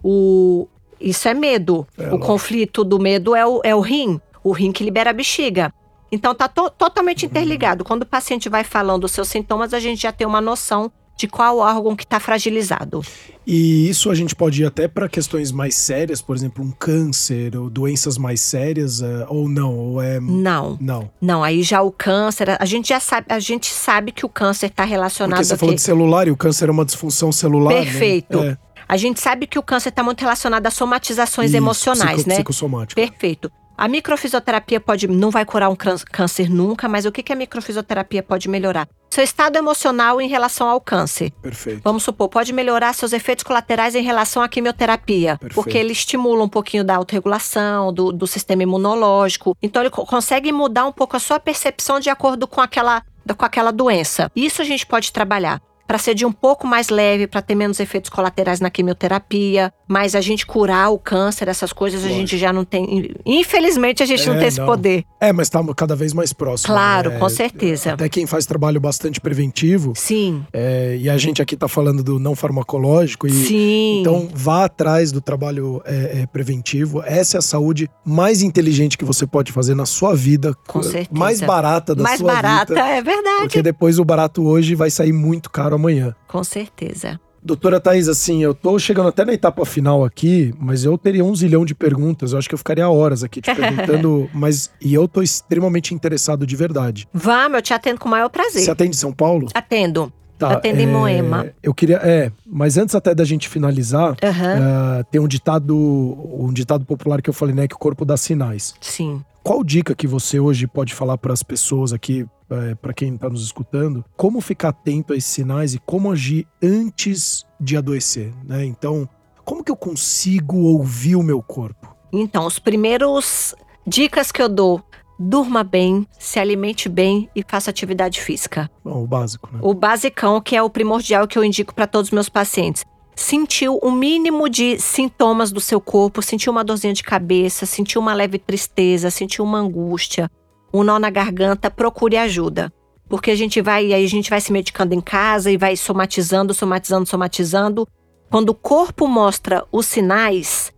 O, 0.00 0.68
isso 1.04 1.28
é 1.28 1.34
medo. 1.34 1.86
É, 1.98 2.12
o 2.12 2.18
conflito 2.18 2.82
do 2.82 2.98
medo 2.98 3.34
é 3.34 3.46
o, 3.46 3.60
é 3.64 3.74
o 3.74 3.80
rim. 3.80 4.20
O 4.42 4.52
rim 4.52 4.72
que 4.72 4.84
libera 4.84 5.10
a 5.10 5.12
bexiga. 5.12 5.72
Então 6.10 6.34
tá 6.34 6.48
to 6.48 6.70
totalmente 6.70 7.26
interligado. 7.26 7.84
Quando 7.84 8.02
o 8.02 8.06
paciente 8.06 8.48
vai 8.48 8.64
falando 8.64 9.04
os 9.04 9.12
seus 9.12 9.28
sintomas, 9.28 9.74
a 9.74 9.80
gente 9.80 10.02
já 10.02 10.12
tem 10.12 10.26
uma 10.26 10.40
noção 10.40 10.90
de 11.16 11.28
qual 11.28 11.58
órgão 11.58 11.94
que 11.94 12.02
está 12.04 12.18
fragilizado. 12.18 13.00
E 13.46 13.88
isso 13.88 14.10
a 14.10 14.14
gente 14.14 14.34
pode 14.34 14.62
ir 14.62 14.66
até 14.66 14.88
para 14.88 15.08
questões 15.08 15.52
mais 15.52 15.74
sérias, 15.74 16.20
por 16.20 16.34
exemplo, 16.34 16.64
um 16.64 16.70
câncer 16.70 17.56
ou 17.56 17.68
doenças 17.70 18.18
mais 18.18 18.40
sérias, 18.40 19.02
é, 19.02 19.26
ou 19.28 19.48
não, 19.48 19.76
ou 19.76 20.02
é 20.02 20.18
não, 20.18 20.76
não, 20.80 21.10
não. 21.20 21.44
Aí 21.44 21.62
já 21.62 21.82
o 21.82 21.92
câncer, 21.92 22.56
a 22.58 22.64
gente 22.64 22.88
já 22.88 22.98
sabe, 22.98 23.26
a 23.28 23.38
gente 23.38 23.72
sabe 23.72 24.12
que 24.12 24.24
o 24.24 24.28
câncer 24.28 24.66
está 24.66 24.84
relacionado. 24.84 25.36
Porque 25.36 25.48
você 25.48 25.56
falou 25.56 25.74
de 25.74 25.82
celular 25.82 26.26
e 26.26 26.30
o 26.30 26.36
câncer 26.36 26.68
é 26.68 26.72
uma 26.72 26.84
disfunção 26.84 27.30
celular. 27.30 27.74
Né? 27.74 27.82
Perfeito. 27.82 28.40
Né? 28.40 28.58
É. 28.60 28.73
A 28.88 28.96
gente 28.96 29.20
sabe 29.20 29.46
que 29.46 29.58
o 29.58 29.62
câncer 29.62 29.90
está 29.90 30.02
muito 30.02 30.20
relacionado 30.20 30.66
a 30.66 30.70
somatizações 30.70 31.50
Isso, 31.50 31.56
emocionais, 31.56 32.16
psico, 32.16 32.28
né? 32.28 32.34
Psicossomático. 32.36 33.00
Perfeito. 33.00 33.50
A 33.76 33.88
microfisioterapia 33.88 34.78
pode, 34.78 35.08
não 35.08 35.30
vai 35.30 35.44
curar 35.44 35.68
um 35.68 35.76
câncer 35.76 36.48
nunca, 36.48 36.88
mas 36.88 37.04
o 37.06 37.12
que, 37.12 37.24
que 37.24 37.32
a 37.32 37.36
microfisioterapia 37.36 38.22
pode 38.22 38.48
melhorar? 38.48 38.88
Seu 39.10 39.24
estado 39.24 39.56
emocional 39.56 40.20
em 40.20 40.28
relação 40.28 40.68
ao 40.68 40.80
câncer. 40.80 41.32
Perfeito. 41.42 41.80
Vamos 41.82 42.04
supor, 42.04 42.28
pode 42.28 42.52
melhorar 42.52 42.92
seus 42.92 43.12
efeitos 43.12 43.42
colaterais 43.42 43.94
em 43.96 44.02
relação 44.02 44.42
à 44.42 44.48
quimioterapia. 44.48 45.38
Perfeito. 45.38 45.54
Porque 45.54 45.76
ele 45.76 45.92
estimula 45.92 46.44
um 46.44 46.48
pouquinho 46.48 46.84
da 46.84 46.94
autorregulação, 46.96 47.92
do, 47.92 48.12
do 48.12 48.26
sistema 48.26 48.62
imunológico. 48.62 49.56
Então 49.60 49.82
ele 49.82 49.90
consegue 49.90 50.52
mudar 50.52 50.86
um 50.86 50.92
pouco 50.92 51.16
a 51.16 51.20
sua 51.20 51.40
percepção 51.40 51.98
de 51.98 52.10
acordo 52.10 52.46
com 52.46 52.60
aquela, 52.60 53.02
com 53.36 53.44
aquela 53.44 53.72
doença. 53.72 54.30
Isso 54.36 54.62
a 54.62 54.64
gente 54.64 54.86
pode 54.86 55.12
trabalhar 55.12 55.60
para 55.86 55.98
ser 55.98 56.14
de 56.14 56.24
um 56.24 56.32
pouco 56.32 56.66
mais 56.66 56.88
leve, 56.88 57.26
para 57.26 57.42
ter 57.42 57.54
menos 57.54 57.78
efeitos 57.78 58.10
colaterais 58.10 58.60
na 58.60 58.70
quimioterapia. 58.70 59.72
Mas 59.86 60.14
a 60.14 60.20
gente 60.20 60.46
curar 60.46 60.90
o 60.90 60.98
câncer, 60.98 61.46
essas 61.46 61.72
coisas, 61.72 62.00
Lógico. 62.00 62.14
a 62.14 62.20
gente 62.20 62.38
já 62.38 62.52
não 62.52 62.64
tem. 62.64 63.14
Infelizmente, 63.24 64.02
a 64.02 64.06
gente 64.06 64.22
é, 64.22 64.32
não 64.32 64.38
tem 64.38 64.48
esse 64.48 64.58
não. 64.58 64.66
poder. 64.66 65.04
É, 65.20 65.32
mas 65.32 65.46
está 65.48 65.62
cada 65.74 65.94
vez 65.94 66.14
mais 66.14 66.32
próximo. 66.32 66.72
Claro, 66.72 67.10
né? 67.10 67.18
com 67.18 67.28
certeza. 67.28 67.92
Até 67.92 68.08
quem 68.08 68.26
faz 68.26 68.46
trabalho 68.46 68.80
bastante 68.80 69.20
preventivo. 69.20 69.92
Sim. 69.94 70.44
É, 70.52 70.96
e 70.98 71.10
a 71.10 71.18
gente 71.18 71.42
aqui 71.42 71.54
está 71.54 71.68
falando 71.68 72.02
do 72.02 72.18
não 72.18 72.34
farmacológico. 72.34 73.26
E, 73.26 73.30
Sim. 73.30 74.00
Então, 74.00 74.28
vá 74.32 74.64
atrás 74.64 75.12
do 75.12 75.20
trabalho 75.20 75.82
é, 75.84 76.22
é, 76.22 76.26
preventivo. 76.26 77.02
Essa 77.04 77.36
é 77.36 77.38
a 77.38 77.42
saúde 77.42 77.90
mais 78.04 78.40
inteligente 78.40 78.96
que 78.96 79.04
você 79.04 79.26
pode 79.26 79.52
fazer 79.52 79.74
na 79.74 79.84
sua 79.84 80.14
vida. 80.14 80.56
Com 80.66 80.82
certeza. 80.82 81.08
Mais 81.12 81.40
barata 81.42 81.94
da 81.94 82.02
mais 82.02 82.18
sua 82.18 82.32
barata, 82.32 82.72
vida. 82.72 82.80
Mais 82.80 82.88
barata, 82.88 82.98
é 82.98 83.02
verdade. 83.02 83.40
Porque 83.42 83.62
depois 83.62 83.98
o 83.98 84.04
barato 84.04 84.42
hoje 84.44 84.74
vai 84.74 84.90
sair 84.90 85.12
muito 85.12 85.50
caro 85.50 85.73
amanhã. 85.74 86.14
Com 86.26 86.42
certeza. 86.42 87.20
Doutora 87.44 87.78
Thais, 87.78 88.08
assim, 88.08 88.42
eu 88.42 88.54
tô 88.54 88.78
chegando 88.78 89.10
até 89.10 89.22
na 89.22 89.34
etapa 89.34 89.66
final 89.66 90.02
aqui, 90.02 90.54
mas 90.58 90.82
eu 90.82 90.96
teria 90.96 91.22
um 91.22 91.36
zilhão 91.36 91.62
de 91.62 91.74
perguntas. 91.74 92.32
Eu 92.32 92.38
acho 92.38 92.48
que 92.48 92.54
eu 92.54 92.58
ficaria 92.58 92.88
horas 92.88 93.22
aqui 93.22 93.42
te 93.42 93.52
perguntando, 93.54 94.30
mas 94.32 94.70
e 94.80 94.94
eu 94.94 95.06
tô 95.06 95.20
extremamente 95.20 95.94
interessado 95.94 96.46
de 96.46 96.56
verdade. 96.56 97.06
Vamos, 97.12 97.56
eu 97.56 97.62
te 97.62 97.74
atendo 97.74 98.00
com 98.00 98.08
o 98.08 98.10
maior 98.10 98.30
prazer. 98.30 98.62
Você 98.62 98.70
atende 98.70 98.96
em 98.96 98.98
São 98.98 99.12
Paulo? 99.12 99.48
Atendo. 99.52 100.10
Tá, 100.38 100.52
Atendo 100.54 100.80
é, 100.80 100.82
em 100.82 100.86
Moema. 100.86 101.46
Eu 101.62 101.72
queria. 101.72 101.96
É, 101.96 102.32
mas 102.44 102.76
antes 102.76 102.94
até 102.94 103.14
da 103.14 103.24
gente 103.24 103.48
finalizar, 103.48 104.10
uhum. 104.10 105.00
uh, 105.00 105.04
tem 105.10 105.20
um 105.20 105.28
ditado, 105.28 105.76
um 105.76 106.52
ditado 106.52 106.84
popular 106.84 107.22
que 107.22 107.30
eu 107.30 107.34
falei, 107.34 107.54
né? 107.54 107.68
Que 107.68 107.74
o 107.74 107.78
corpo 107.78 108.04
dá 108.04 108.16
sinais. 108.16 108.74
Sim. 108.80 109.22
Qual 109.44 109.62
dica 109.62 109.94
que 109.94 110.06
você 110.06 110.40
hoje 110.40 110.66
pode 110.66 110.94
falar 110.94 111.18
para 111.18 111.32
as 111.32 111.42
pessoas 111.42 111.92
aqui, 111.92 112.26
é, 112.50 112.74
para 112.74 112.92
quem 112.92 113.14
está 113.14 113.28
nos 113.28 113.44
escutando, 113.44 114.04
como 114.16 114.40
ficar 114.40 114.70
atento 114.70 115.12
a 115.12 115.16
esses 115.16 115.30
sinais 115.30 115.74
e 115.74 115.78
como 115.78 116.10
agir 116.10 116.46
antes 116.62 117.44
de 117.60 117.76
adoecer, 117.76 118.32
né? 118.44 118.64
Então, 118.64 119.08
como 119.44 119.62
que 119.62 119.70
eu 119.70 119.76
consigo 119.76 120.58
ouvir 120.58 121.16
o 121.16 121.22
meu 121.22 121.42
corpo? 121.42 121.94
Então, 122.12 122.46
os 122.46 122.58
primeiros 122.58 123.54
dicas 123.86 124.30
que 124.30 124.40
eu 124.40 124.48
dou 124.48 124.82
durma 125.18 125.62
bem, 125.62 126.06
se 126.18 126.38
alimente 126.38 126.88
bem 126.88 127.28
e 127.34 127.44
faça 127.46 127.70
atividade 127.70 128.20
física. 128.20 128.70
Bom, 128.84 129.02
o 129.02 129.06
básico, 129.06 129.48
né? 129.52 129.60
O 129.62 129.72
basicão, 129.72 130.40
que 130.40 130.56
é 130.56 130.62
o 130.62 130.70
primordial 130.70 131.28
que 131.28 131.38
eu 131.38 131.44
indico 131.44 131.74
para 131.74 131.86
todos 131.86 132.08
os 132.08 132.12
meus 132.12 132.28
pacientes 132.28 132.84
sentiu 133.16 133.78
o 133.82 133.90
mínimo 133.90 134.48
de 134.48 134.78
sintomas 134.78 135.52
do 135.52 135.60
seu 135.60 135.80
corpo, 135.80 136.22
sentiu 136.22 136.50
uma 136.50 136.64
dorzinha 136.64 136.92
de 136.92 137.02
cabeça, 137.02 137.66
sentiu 137.66 138.00
uma 138.00 138.12
leve 138.12 138.38
tristeza, 138.38 139.10
sentiu 139.10 139.44
uma 139.44 139.58
angústia, 139.58 140.30
um 140.74 140.82
nó 140.82 140.98
na 140.98 141.08
garganta, 141.08 141.70
procure 141.70 142.16
ajuda. 142.16 142.72
Porque 143.08 143.30
a 143.30 143.36
gente 143.36 143.62
vai, 143.62 143.92
aí 143.92 144.04
a 144.04 144.08
gente 144.08 144.28
vai 144.28 144.40
se 144.40 144.50
medicando 144.50 144.92
em 144.92 145.00
casa 145.00 145.48
e 145.48 145.56
vai 145.56 145.76
somatizando, 145.76 146.52
somatizando, 146.52 147.06
somatizando. 147.06 147.88
Quando 148.28 148.48
o 148.50 148.54
corpo 148.54 149.06
mostra 149.06 149.64
os 149.70 149.86
sinais, 149.86 150.72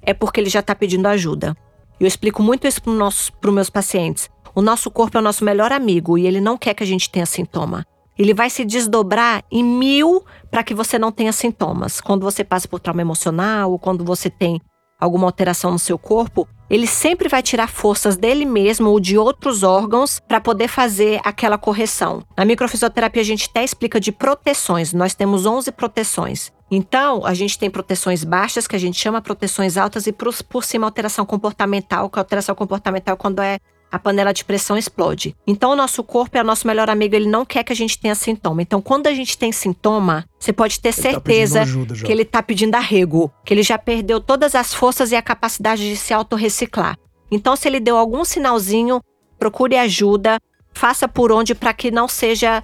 é 0.00 0.14
porque 0.14 0.40
ele 0.40 0.48
já 0.48 0.60
está 0.60 0.74
pedindo 0.74 1.06
ajuda. 1.06 1.54
Eu 2.00 2.06
explico 2.06 2.42
muito 2.42 2.66
isso 2.66 2.80
para 2.82 3.48
os 3.50 3.54
meus 3.54 3.68
pacientes. 3.68 4.30
O 4.54 4.62
nosso 4.62 4.90
corpo 4.90 5.18
é 5.18 5.20
o 5.20 5.24
nosso 5.24 5.44
melhor 5.44 5.70
amigo 5.70 6.16
e 6.16 6.26
ele 6.26 6.40
não 6.40 6.56
quer 6.56 6.72
que 6.72 6.82
a 6.82 6.86
gente 6.86 7.10
tenha 7.10 7.26
sintoma. 7.26 7.84
Ele 8.18 8.32
vai 8.32 8.48
se 8.48 8.64
desdobrar 8.64 9.44
em 9.50 9.62
mil 9.62 10.24
para 10.50 10.62
que 10.62 10.74
você 10.74 10.98
não 10.98 11.12
tenha 11.12 11.32
sintomas. 11.32 12.00
Quando 12.00 12.22
você 12.22 12.42
passa 12.42 12.66
por 12.66 12.80
trauma 12.80 13.02
emocional 13.02 13.70
ou 13.70 13.78
quando 13.78 14.04
você 14.04 14.30
tem 14.30 14.60
alguma 14.98 15.26
alteração 15.26 15.72
no 15.72 15.78
seu 15.78 15.98
corpo, 15.98 16.48
ele 16.72 16.86
sempre 16.86 17.28
vai 17.28 17.42
tirar 17.42 17.68
forças 17.68 18.16
dele 18.16 18.46
mesmo 18.46 18.88
ou 18.88 18.98
de 18.98 19.18
outros 19.18 19.62
órgãos 19.62 20.18
para 20.26 20.40
poder 20.40 20.68
fazer 20.68 21.20
aquela 21.22 21.58
correção. 21.58 22.24
Na 22.34 22.46
microfisioterapia 22.46 23.20
a 23.20 23.24
gente 23.24 23.46
até 23.50 23.62
explica 23.62 24.00
de 24.00 24.10
proteções. 24.10 24.94
Nós 24.94 25.14
temos 25.14 25.44
11 25.44 25.70
proteções. 25.72 26.50
Então, 26.70 27.26
a 27.26 27.34
gente 27.34 27.58
tem 27.58 27.68
proteções 27.68 28.24
baixas, 28.24 28.66
que 28.66 28.74
a 28.74 28.78
gente 28.78 28.98
chama 28.98 29.20
proteções 29.20 29.76
altas, 29.76 30.06
e 30.06 30.12
por, 30.12 30.64
cima 30.64 30.86
alteração 30.86 31.26
comportamental, 31.26 32.08
que 32.08 32.18
a 32.18 32.22
alteração 32.22 32.54
comportamental 32.54 33.14
quando 33.18 33.42
é 33.42 33.58
a 33.92 33.98
panela 33.98 34.32
de 34.32 34.42
pressão 34.42 34.78
explode. 34.78 35.36
Então, 35.46 35.70
o 35.72 35.76
nosso 35.76 36.02
corpo 36.02 36.38
é 36.38 36.40
o 36.40 36.44
nosso 36.44 36.66
melhor 36.66 36.88
amigo, 36.88 37.14
ele 37.14 37.28
não 37.28 37.44
quer 37.44 37.62
que 37.62 37.74
a 37.74 37.76
gente 37.76 37.98
tenha 37.98 38.14
sintoma. 38.14 38.62
Então, 38.62 38.80
quando 38.80 39.06
a 39.06 39.12
gente 39.12 39.36
tem 39.36 39.52
sintoma, 39.52 40.24
você 40.40 40.50
pode 40.50 40.80
ter 40.80 40.88
ele 40.88 40.96
tá 40.96 41.02
certeza 41.02 41.60
tá 41.60 41.94
que 42.02 42.10
ele 42.10 42.22
está 42.22 42.42
pedindo 42.42 42.74
arrego, 42.74 43.30
que 43.44 43.52
ele 43.52 43.62
já 43.62 43.76
perdeu 43.76 44.18
todas 44.18 44.54
as 44.54 44.72
forças 44.72 45.12
e 45.12 45.16
a 45.16 45.20
capacidade 45.20 45.86
de 45.86 45.94
se 45.94 46.14
autorreciclar. 46.14 46.96
Então, 47.30 47.54
se 47.54 47.68
ele 47.68 47.80
deu 47.80 47.98
algum 47.98 48.24
sinalzinho, 48.24 49.02
procure 49.38 49.76
ajuda, 49.76 50.40
faça 50.72 51.06
por 51.06 51.30
onde 51.30 51.54
para 51.54 51.74
que 51.74 51.90
não 51.90 52.08
seja 52.08 52.62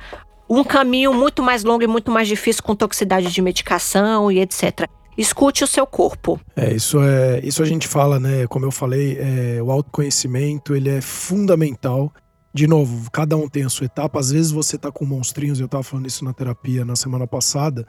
um 0.48 0.64
caminho 0.64 1.12
muito 1.12 1.42
mais 1.42 1.62
longo 1.62 1.84
e 1.84 1.86
muito 1.86 2.10
mais 2.10 2.26
difícil 2.26 2.62
com 2.62 2.74
toxicidade 2.74 3.30
de 3.30 3.42
medicação 3.42 4.32
e 4.32 4.40
etc. 4.40 4.88
Escute 5.18 5.64
o 5.64 5.66
seu 5.66 5.84
corpo. 5.84 6.40
É, 6.54 6.72
isso 6.72 7.02
é, 7.02 7.40
isso 7.42 7.60
a 7.60 7.66
gente 7.66 7.88
fala, 7.88 8.20
né? 8.20 8.46
Como 8.46 8.64
eu 8.64 8.70
falei, 8.70 9.18
é, 9.18 9.60
o 9.60 9.72
autoconhecimento, 9.72 10.76
ele 10.76 10.88
é 10.88 11.00
fundamental. 11.00 12.12
De 12.54 12.68
novo, 12.68 13.10
cada 13.10 13.36
um 13.36 13.48
tem 13.48 13.64
a 13.64 13.68
sua 13.68 13.86
etapa. 13.86 14.20
Às 14.20 14.30
vezes 14.30 14.52
você 14.52 14.78
tá 14.78 14.92
com 14.92 15.04
monstrinhos, 15.04 15.58
eu 15.58 15.66
tava 15.66 15.82
falando 15.82 16.06
isso 16.06 16.24
na 16.24 16.32
terapia 16.32 16.84
na 16.84 16.94
semana 16.94 17.26
passada, 17.26 17.84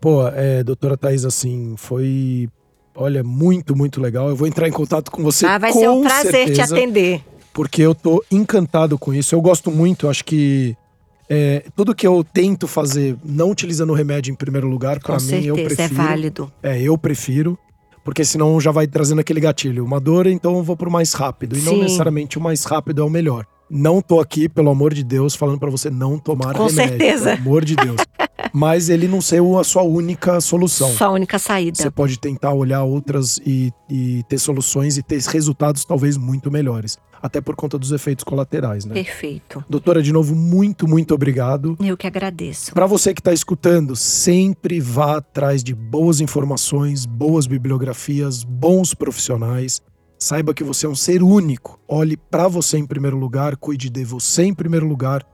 Pô, 0.00 0.26
é, 0.28 0.64
doutora 0.64 0.96
Thais, 0.96 1.24
assim, 1.24 1.74
foi. 1.76 2.48
Olha, 2.94 3.22
muito, 3.22 3.76
muito 3.76 4.00
legal. 4.00 4.28
Eu 4.28 4.36
vou 4.36 4.48
entrar 4.48 4.68
em 4.68 4.72
contato 4.72 5.10
com 5.10 5.22
você. 5.22 5.46
Ah, 5.46 5.58
vai 5.58 5.72
ser 5.72 5.88
um 5.88 6.02
prazer 6.02 6.32
certeza, 6.32 6.54
te 6.54 6.72
atender. 6.72 7.24
Porque 7.52 7.82
eu 7.82 7.94
tô 7.94 8.24
encantado 8.30 8.98
com 8.98 9.14
isso. 9.14 9.34
Eu 9.34 9.40
gosto 9.40 9.70
muito, 9.70 10.08
acho 10.08 10.24
que 10.24 10.76
é, 11.28 11.64
tudo 11.74 11.94
que 11.94 12.06
eu 12.06 12.24
tento 12.24 12.66
fazer 12.66 13.16
não 13.24 13.50
utilizando 13.50 13.90
o 13.90 13.94
remédio 13.94 14.32
em 14.32 14.34
primeiro 14.34 14.68
lugar, 14.68 15.00
para 15.00 15.18
mim 15.18 15.44
eu 15.44 15.56
é 15.56 15.64
prefiro. 15.64 15.82
é 15.82 15.88
válido. 15.88 16.52
É, 16.62 16.80
eu 16.80 16.96
prefiro. 16.98 17.58
Porque 18.04 18.24
senão 18.24 18.60
já 18.60 18.72
vai 18.72 18.86
trazendo 18.86 19.20
aquele 19.20 19.38
gatilho. 19.40 19.84
Uma 19.84 20.00
dor, 20.00 20.26
então 20.26 20.56
eu 20.56 20.62
vou 20.64 20.76
pro 20.76 20.90
mais 20.90 21.12
rápido. 21.12 21.56
E 21.56 21.60
Sim. 21.60 21.66
não 21.66 21.82
necessariamente 21.84 22.36
o 22.36 22.40
mais 22.40 22.64
rápido 22.64 23.00
é 23.00 23.04
o 23.04 23.08
melhor. 23.10 23.46
Não 23.70 24.02
tô 24.02 24.20
aqui, 24.20 24.48
pelo 24.48 24.70
amor 24.70 24.92
de 24.92 25.04
Deus, 25.04 25.36
falando 25.36 25.58
para 25.60 25.70
você 25.70 25.88
não 25.88 26.18
tomar 26.18 26.54
Com 26.54 26.66
remédio. 26.66 26.88
certeza. 26.98 27.36
Pelo 27.36 27.48
amor 27.48 27.64
de 27.64 27.76
Deus. 27.76 27.96
Mas 28.52 28.88
ele 28.88 29.08
não 29.08 29.20
ser 29.20 29.40
a 29.58 29.64
sua 29.64 29.82
única 29.82 30.40
solução. 30.40 30.90
Só 30.90 31.06
a 31.06 31.10
única 31.10 31.38
saída. 31.38 31.80
Você 31.80 31.90
pode 31.90 32.18
tentar 32.18 32.52
olhar 32.52 32.82
outras 32.84 33.40
e, 33.46 33.72
e 33.88 34.22
ter 34.28 34.38
soluções 34.38 34.98
e 34.98 35.02
ter 35.02 35.20
resultados 35.22 35.84
talvez 35.84 36.16
muito 36.16 36.50
melhores. 36.50 36.98
Até 37.22 37.40
por 37.40 37.54
conta 37.54 37.78
dos 37.78 37.92
efeitos 37.92 38.24
colaterais, 38.24 38.84
né? 38.84 38.94
Perfeito. 38.94 39.64
Doutora, 39.70 40.02
de 40.02 40.12
novo, 40.12 40.34
muito, 40.34 40.88
muito 40.88 41.14
obrigado. 41.14 41.76
Eu 41.80 41.96
que 41.96 42.06
agradeço. 42.06 42.74
Para 42.74 42.84
você 42.84 43.14
que 43.14 43.20
está 43.20 43.32
escutando, 43.32 43.94
sempre 43.94 44.80
vá 44.80 45.18
atrás 45.18 45.62
de 45.62 45.72
boas 45.72 46.20
informações, 46.20 47.06
boas 47.06 47.46
bibliografias, 47.46 48.42
bons 48.42 48.92
profissionais. 48.92 49.80
Saiba 50.18 50.52
que 50.52 50.64
você 50.64 50.86
é 50.86 50.88
um 50.88 50.94
ser 50.94 51.22
único. 51.22 51.80
Olhe 51.86 52.16
para 52.16 52.48
você 52.48 52.76
em 52.78 52.86
primeiro 52.86 53.16
lugar, 53.16 53.56
cuide 53.56 53.88
de 53.88 54.04
você 54.04 54.44
em 54.44 54.54
primeiro 54.54 54.86
lugar, 54.86 55.24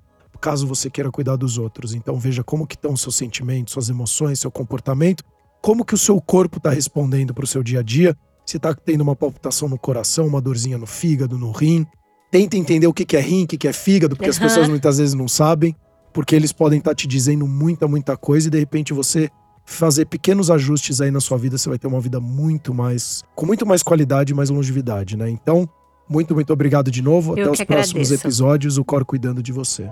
caso 0.41 0.67
você 0.67 0.89
queira 0.91 1.11
cuidar 1.11 1.37
dos 1.37 1.59
outros. 1.59 1.95
Então 1.95 2.19
veja 2.19 2.43
como 2.43 2.67
que 2.67 2.75
estão 2.75 2.93
os 2.93 3.01
seus 3.01 3.17
sentimentos, 3.17 3.73
suas 3.73 3.89
emoções, 3.89 4.41
seu 4.41 4.51
comportamento, 4.51 5.23
como 5.61 5.85
que 5.85 5.95
o 5.95 5.99
seu 5.99 6.21
corpo 6.21 6.59
está 6.59 6.71
respondendo 6.71 7.35
para 7.35 7.45
o 7.45 7.47
seu 7.47 7.63
dia 7.63 7.81
a 7.81 7.83
dia. 7.83 8.17
Se 8.47 8.57
está 8.57 8.75
tendo 8.75 9.03
uma 9.03 9.15
palpitação 9.15 9.69
no 9.69 9.79
coração, 9.79 10.27
uma 10.27 10.41
dorzinha 10.41 10.79
no 10.79 10.87
fígado, 10.87 11.39
no 11.39 11.51
rim. 11.51 11.87
Tenta 12.31 12.57
entender 12.57 12.87
o 12.87 12.95
que 12.95 13.05
que 13.05 13.17
é 13.17 13.21
rim, 13.21 13.45
o 13.45 13.47
que 13.47 13.59
que 13.59 13.69
é 13.69 13.73
fígado, 13.73 14.17
porque 14.17 14.31
as 14.31 14.39
Aham. 14.39 14.47
pessoas 14.47 14.69
muitas 14.69 14.99
vezes 14.99 15.15
não 15.15 15.29
sabem, 15.29 15.75
porque 16.13 16.35
eles 16.35 16.53
podem 16.53 16.79
estar 16.79 16.95
te 16.95 17.07
dizendo 17.07 17.47
muita, 17.47 17.87
muita 17.87 18.17
coisa 18.17 18.49
e 18.49 18.51
de 18.51 18.59
repente 18.59 18.93
você 18.93 19.31
fazer 19.65 20.07
pequenos 20.07 20.51
ajustes 20.51 21.01
aí 21.01 21.11
na 21.11 21.21
sua 21.21 21.37
vida, 21.37 21.59
você 21.59 21.69
vai 21.69 21.79
ter 21.79 21.87
uma 21.87 22.01
vida 22.01 22.19
muito 22.19 22.73
mais, 22.73 23.23
com 23.35 23.45
muito 23.45 23.67
mais 23.67 23.83
qualidade 23.83 24.33
e 24.33 24.37
mais 24.37 24.49
longevidade, 24.49 25.15
né? 25.15 25.29
Então, 25.29 25.69
muito, 26.09 26.35
muito 26.35 26.53
obrigado 26.53 26.91
de 26.91 27.03
novo. 27.03 27.37
Eu 27.37 27.45
Até 27.45 27.51
os 27.53 27.59
que 27.59 27.67
próximos 27.67 28.09
agradeço. 28.09 28.27
episódios, 28.27 28.79
o 28.79 28.85
Cor 28.85 29.05
cuidando 29.05 29.43
de 29.43 29.53
você. 29.53 29.89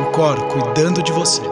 O 0.00 0.12
Cor 0.12 0.36
cuidando 0.48 1.02
de 1.02 1.12
você. 1.12 1.42